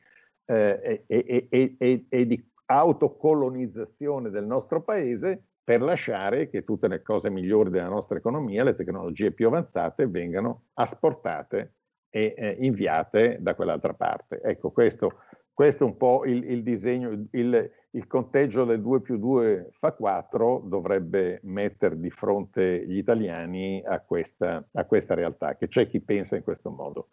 eh, 0.46 1.04
e, 1.06 1.48
e, 1.50 2.06
e, 2.10 2.26
di 2.26 2.52
autocolonizzazione 2.66 4.32
del 4.32 4.46
nostro 4.46 4.82
paese 4.82 5.44
per 5.64 5.82
lasciare 5.82 6.50
che 6.50 6.64
tutte 6.64 6.88
le 6.88 7.04
cose 7.04 7.30
migliori 7.30 7.70
della 7.70 7.88
nostra 7.88 8.18
economia, 8.18 8.64
le 8.64 8.76
tecnologie 8.76 9.32
più 9.32 9.48
avanzate, 9.48 10.08
vengano 10.08 10.66
asportate 10.74 11.74
e 12.10 12.34
eh, 12.36 12.58
inviate 12.62 13.38
da 13.42 13.54
quell'altra 13.54 13.94
parte. 13.94 14.42
Ecco, 14.42 14.72
questo, 14.72 15.20
questo 15.56 15.86
è 15.86 15.88
un 15.88 15.96
po' 15.96 16.26
il, 16.26 16.44
il 16.52 16.64
disegno, 16.64 17.28
il, 17.32 17.72
il 17.92 18.08
conteggio 18.08 18.66
del 18.66 18.82
2 18.82 19.02
più 19.02 19.18
2 19.18 19.70
fa 19.80 19.94
4 19.94 20.64
dovrebbe 20.66 21.40
mettere 21.44 21.98
di 21.98 22.10
fronte 22.10 22.86
gli 22.86 22.98
italiani 22.98 23.82
a 23.86 24.02
questa, 24.02 24.62
a 24.74 24.84
questa 24.84 25.14
realtà, 25.14 25.56
che 25.56 25.70
c'è 25.70 25.88
chi 25.88 26.02
pensa 26.02 26.36
in 26.36 26.44
questo 26.44 26.70
modo. 26.72 27.08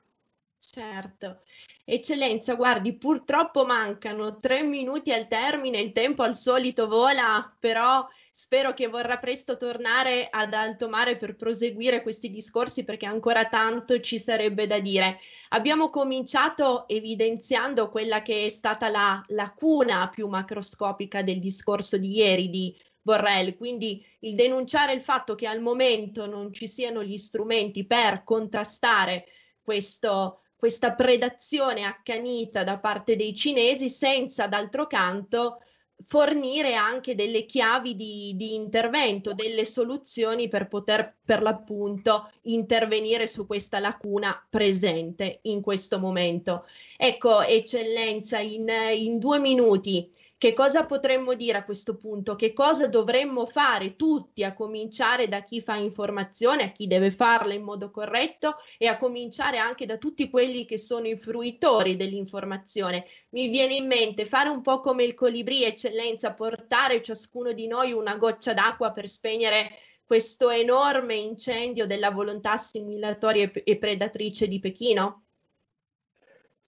Certo. 0.58 1.42
Eccellenza, 1.84 2.56
guardi, 2.56 2.96
purtroppo 2.96 3.64
mancano 3.64 4.34
tre 4.34 4.62
minuti 4.62 5.12
al 5.12 5.28
termine, 5.28 5.78
il 5.78 5.92
tempo 5.92 6.24
al 6.24 6.34
solito 6.34 6.88
vola, 6.88 7.54
però 7.60 8.04
spero 8.34 8.72
che 8.72 8.88
vorrà 8.88 9.18
presto 9.18 9.58
tornare 9.58 10.28
ad 10.30 10.54
alto 10.54 10.88
mare 10.88 11.16
per 11.16 11.36
proseguire 11.36 12.00
questi 12.00 12.30
discorsi 12.30 12.82
perché 12.82 13.04
ancora 13.04 13.44
tanto 13.44 14.00
ci 14.00 14.18
sarebbe 14.18 14.66
da 14.66 14.80
dire. 14.80 15.18
Abbiamo 15.50 15.90
cominciato 15.90 16.88
evidenziando 16.88 17.90
quella 17.90 18.22
che 18.22 18.46
è 18.46 18.48
stata 18.48 18.88
la 18.88 19.22
lacuna 19.28 20.08
più 20.08 20.28
macroscopica 20.28 21.22
del 21.22 21.40
discorso 21.40 21.98
di 21.98 22.16
ieri 22.16 22.48
di 22.48 22.74
Borrell, 23.02 23.54
quindi 23.56 24.02
il 24.20 24.34
denunciare 24.34 24.94
il 24.94 25.02
fatto 25.02 25.34
che 25.34 25.46
al 25.46 25.60
momento 25.60 26.24
non 26.24 26.54
ci 26.54 26.66
siano 26.66 27.04
gli 27.04 27.18
strumenti 27.18 27.84
per 27.84 28.24
contrastare 28.24 29.26
questo 29.60 30.38
questa 30.62 30.92
predazione 30.92 31.82
accanita 31.82 32.62
da 32.62 32.78
parte 32.78 33.16
dei 33.16 33.34
cinesi 33.34 33.88
senza 33.88 34.46
d'altro 34.46 34.86
canto 34.86 35.58
fornire 36.04 36.74
anche 36.74 37.14
delle 37.14 37.46
chiavi 37.46 37.94
di, 37.94 38.34
di, 38.36 38.54
intervento, 38.54 39.32
delle 39.32 39.64
soluzioni 39.64 40.48
per 40.48 40.68
poter 40.68 41.16
per 41.24 41.42
l'appunto 41.42 42.30
intervenire 42.42 43.26
su 43.26 43.46
questa 43.46 43.78
lacuna 43.78 44.44
presente 44.48 45.40
in 45.42 45.60
questo 45.60 45.98
momento. 45.98 46.66
Ecco, 46.96 47.42
eccellenza, 47.42 48.38
in, 48.38 48.68
in 48.94 49.18
due 49.18 49.38
minuti, 49.38 50.10
che 50.42 50.54
cosa 50.54 50.86
potremmo 50.86 51.34
dire 51.34 51.58
a 51.58 51.64
questo 51.64 51.96
punto? 51.96 52.34
Che 52.34 52.52
cosa 52.52 52.88
dovremmo 52.88 53.46
fare 53.46 53.94
tutti, 53.94 54.42
a 54.42 54.54
cominciare 54.54 55.28
da 55.28 55.44
chi 55.44 55.60
fa 55.60 55.76
informazione, 55.76 56.64
a 56.64 56.72
chi 56.72 56.88
deve 56.88 57.12
farla 57.12 57.54
in 57.54 57.62
modo 57.62 57.92
corretto 57.92 58.56
e 58.76 58.88
a 58.88 58.96
cominciare 58.96 59.58
anche 59.58 59.86
da 59.86 59.98
tutti 59.98 60.28
quelli 60.28 60.64
che 60.64 60.78
sono 60.78 61.06
i 61.06 61.16
fruitori 61.16 61.94
dell'informazione. 61.94 63.04
Mi 63.28 63.50
viene 63.50 63.74
in 63.74 63.86
mente 63.86 64.26
fare 64.26 64.48
un 64.48 64.62
po' 64.62 64.80
come 64.80 65.04
il 65.04 65.14
colibrì, 65.14 65.62
eccellenza, 65.62 66.34
portare 66.34 67.00
ciascuno 67.00 67.52
di 67.52 67.68
noi 67.68 67.92
una 67.92 68.16
goccia 68.16 68.52
d'acqua 68.52 68.90
per 68.90 69.06
spegnere 69.06 69.70
questo 70.04 70.50
enorme 70.50 71.14
incendio 71.14 71.86
della 71.86 72.10
volontà 72.10 72.50
assimilatoria 72.50 73.48
e 73.62 73.78
predatrice 73.78 74.48
di 74.48 74.58
Pechino? 74.58 75.26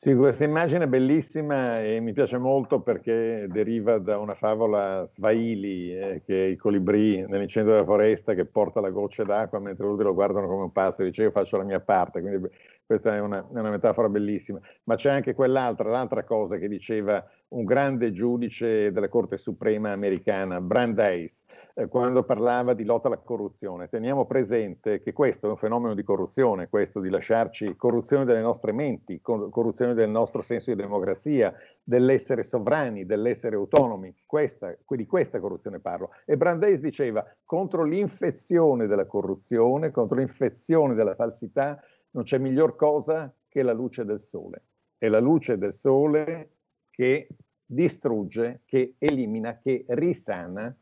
Sì, 0.04 0.14
questa 0.14 0.44
immagine 0.44 0.84
è 0.84 0.86
bellissima 0.86 1.80
e 1.80 1.98
mi 1.98 2.12
piace 2.12 2.36
molto 2.36 2.82
perché 2.82 3.46
deriva 3.48 3.96
da 3.96 4.18
una 4.18 4.34
favola 4.34 5.08
Swahili, 5.14 5.96
eh, 5.96 6.22
che 6.26 6.44
è 6.44 6.48
il 6.48 6.58
colibrì 6.58 7.24
nell'incendio 7.26 7.72
della 7.72 7.86
foresta 7.86 8.34
che 8.34 8.44
porta 8.44 8.80
la 8.82 8.90
goccia 8.90 9.24
d'acqua 9.24 9.58
mentre 9.60 9.86
tutti 9.86 10.02
lo 10.02 10.12
guardano 10.12 10.46
come 10.46 10.64
un 10.64 10.72
pazzo 10.72 11.00
e 11.00 11.06
dice 11.06 11.22
io 11.22 11.30
faccio 11.30 11.56
la 11.56 11.64
mia 11.64 11.80
parte, 11.80 12.20
quindi 12.20 12.46
questa 12.84 13.14
è 13.14 13.20
una, 13.20 13.38
è 13.38 13.58
una 13.58 13.70
metafora 13.70 14.10
bellissima. 14.10 14.60
Ma 14.84 14.94
c'è 14.96 15.10
anche 15.10 15.32
quell'altra, 15.32 15.88
l'altra 15.88 16.22
cosa 16.22 16.58
che 16.58 16.68
diceva 16.68 17.26
un 17.48 17.64
grande 17.64 18.12
giudice 18.12 18.92
della 18.92 19.08
Corte 19.08 19.38
Suprema 19.38 19.92
americana, 19.92 20.60
Brandeis, 20.60 21.32
eh, 21.74 21.88
quando 21.88 22.22
parlava 22.22 22.72
di 22.72 22.84
lotta 22.84 23.08
alla 23.08 23.18
corruzione. 23.18 23.88
Teniamo 23.88 24.26
presente 24.26 25.00
che 25.00 25.12
questo 25.12 25.48
è 25.48 25.50
un 25.50 25.56
fenomeno 25.56 25.94
di 25.94 26.04
corruzione, 26.04 26.68
questo 26.68 27.00
di 27.00 27.10
lasciarci 27.10 27.74
corruzione 27.76 28.24
delle 28.24 28.40
nostre 28.40 28.72
menti, 28.72 29.20
corruzione 29.20 29.94
del 29.94 30.08
nostro 30.08 30.40
senso 30.42 30.70
di 30.70 30.80
democrazia, 30.80 31.52
dell'essere 31.82 32.44
sovrani, 32.44 33.04
dell'essere 33.04 33.56
autonomi. 33.56 34.14
Questa, 34.24 34.74
di 34.86 35.06
questa 35.06 35.40
corruzione 35.40 35.80
parlo. 35.80 36.10
E 36.24 36.36
Brandeis 36.36 36.80
diceva 36.80 37.24
contro 37.44 37.82
l'infezione 37.82 38.86
della 38.86 39.06
corruzione, 39.06 39.90
contro 39.90 40.16
l'infezione 40.16 40.94
della 40.94 41.16
falsità, 41.16 41.82
non 42.10 42.22
c'è 42.22 42.38
miglior 42.38 42.76
cosa 42.76 43.34
che 43.48 43.62
la 43.62 43.72
luce 43.72 44.04
del 44.04 44.22
sole. 44.22 44.62
È 44.96 45.08
la 45.08 45.18
luce 45.18 45.58
del 45.58 45.74
sole 45.74 46.50
che 46.90 47.26
distrugge, 47.66 48.62
che 48.64 48.94
elimina, 48.98 49.58
che 49.58 49.84
risana 49.88 50.72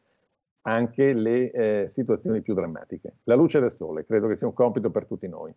anche 0.62 1.12
le 1.12 1.50
eh, 1.50 1.88
situazioni 1.90 2.42
più 2.42 2.54
drammatiche. 2.54 3.16
La 3.24 3.34
luce 3.34 3.60
del 3.60 3.74
sole 3.76 4.04
credo 4.04 4.28
che 4.28 4.36
sia 4.36 4.46
un 4.46 4.52
compito 4.52 4.90
per 4.90 5.06
tutti 5.06 5.28
noi. 5.28 5.52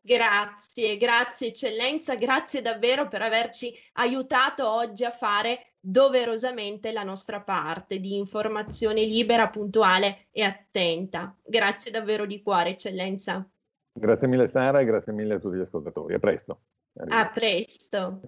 Grazie, 0.00 0.96
grazie 0.96 1.48
eccellenza, 1.48 2.16
grazie 2.16 2.62
davvero 2.62 3.08
per 3.08 3.20
averci 3.20 3.74
aiutato 3.94 4.68
oggi 4.68 5.04
a 5.04 5.10
fare 5.10 5.74
doverosamente 5.80 6.92
la 6.92 7.02
nostra 7.02 7.42
parte 7.42 8.00
di 8.00 8.16
informazione 8.16 9.02
libera, 9.02 9.48
puntuale 9.48 10.28
e 10.30 10.42
attenta. 10.42 11.36
Grazie 11.44 11.90
davvero 11.90 12.26
di 12.26 12.42
cuore, 12.42 12.70
eccellenza. 12.70 13.46
Grazie 13.92 14.28
mille 14.28 14.48
Sara 14.48 14.80
e 14.80 14.84
grazie 14.84 15.12
mille 15.12 15.34
a 15.34 15.38
tutti 15.38 15.56
gli 15.56 15.60
ascoltatori. 15.60 16.14
A 16.14 16.18
presto. 16.18 16.60
A 16.94 17.28
presto. 17.28 18.20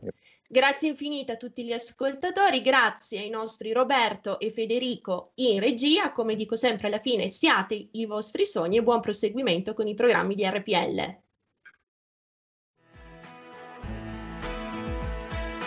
Grazie 0.53 0.89
infinite 0.89 1.31
a 1.31 1.37
tutti 1.37 1.65
gli 1.65 1.73
ascoltatori, 1.73 2.61
grazie 2.61 3.21
ai 3.21 3.31
nostri 3.31 3.73
Roberto 3.73 4.41
e 4.41 4.51
Federico 4.51 5.31
in 5.37 5.61
regia. 5.61 6.11
Come 6.11 6.35
dico 6.35 6.57
sempre 6.57 6.89
alla 6.89 6.99
fine, 6.99 7.29
siate 7.29 7.91
i 7.93 8.05
vostri 8.05 8.45
sogni 8.45 8.79
e 8.79 8.83
buon 8.83 8.99
proseguimento 8.99 9.75
con 9.75 9.87
i 9.87 9.95
programmi 9.95 10.35
di 10.35 10.45
RPL. 10.45 11.19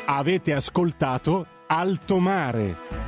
Avete 0.08 0.52
ascoltato 0.52 1.48
Alto 1.68 2.18
Mare. 2.18 3.03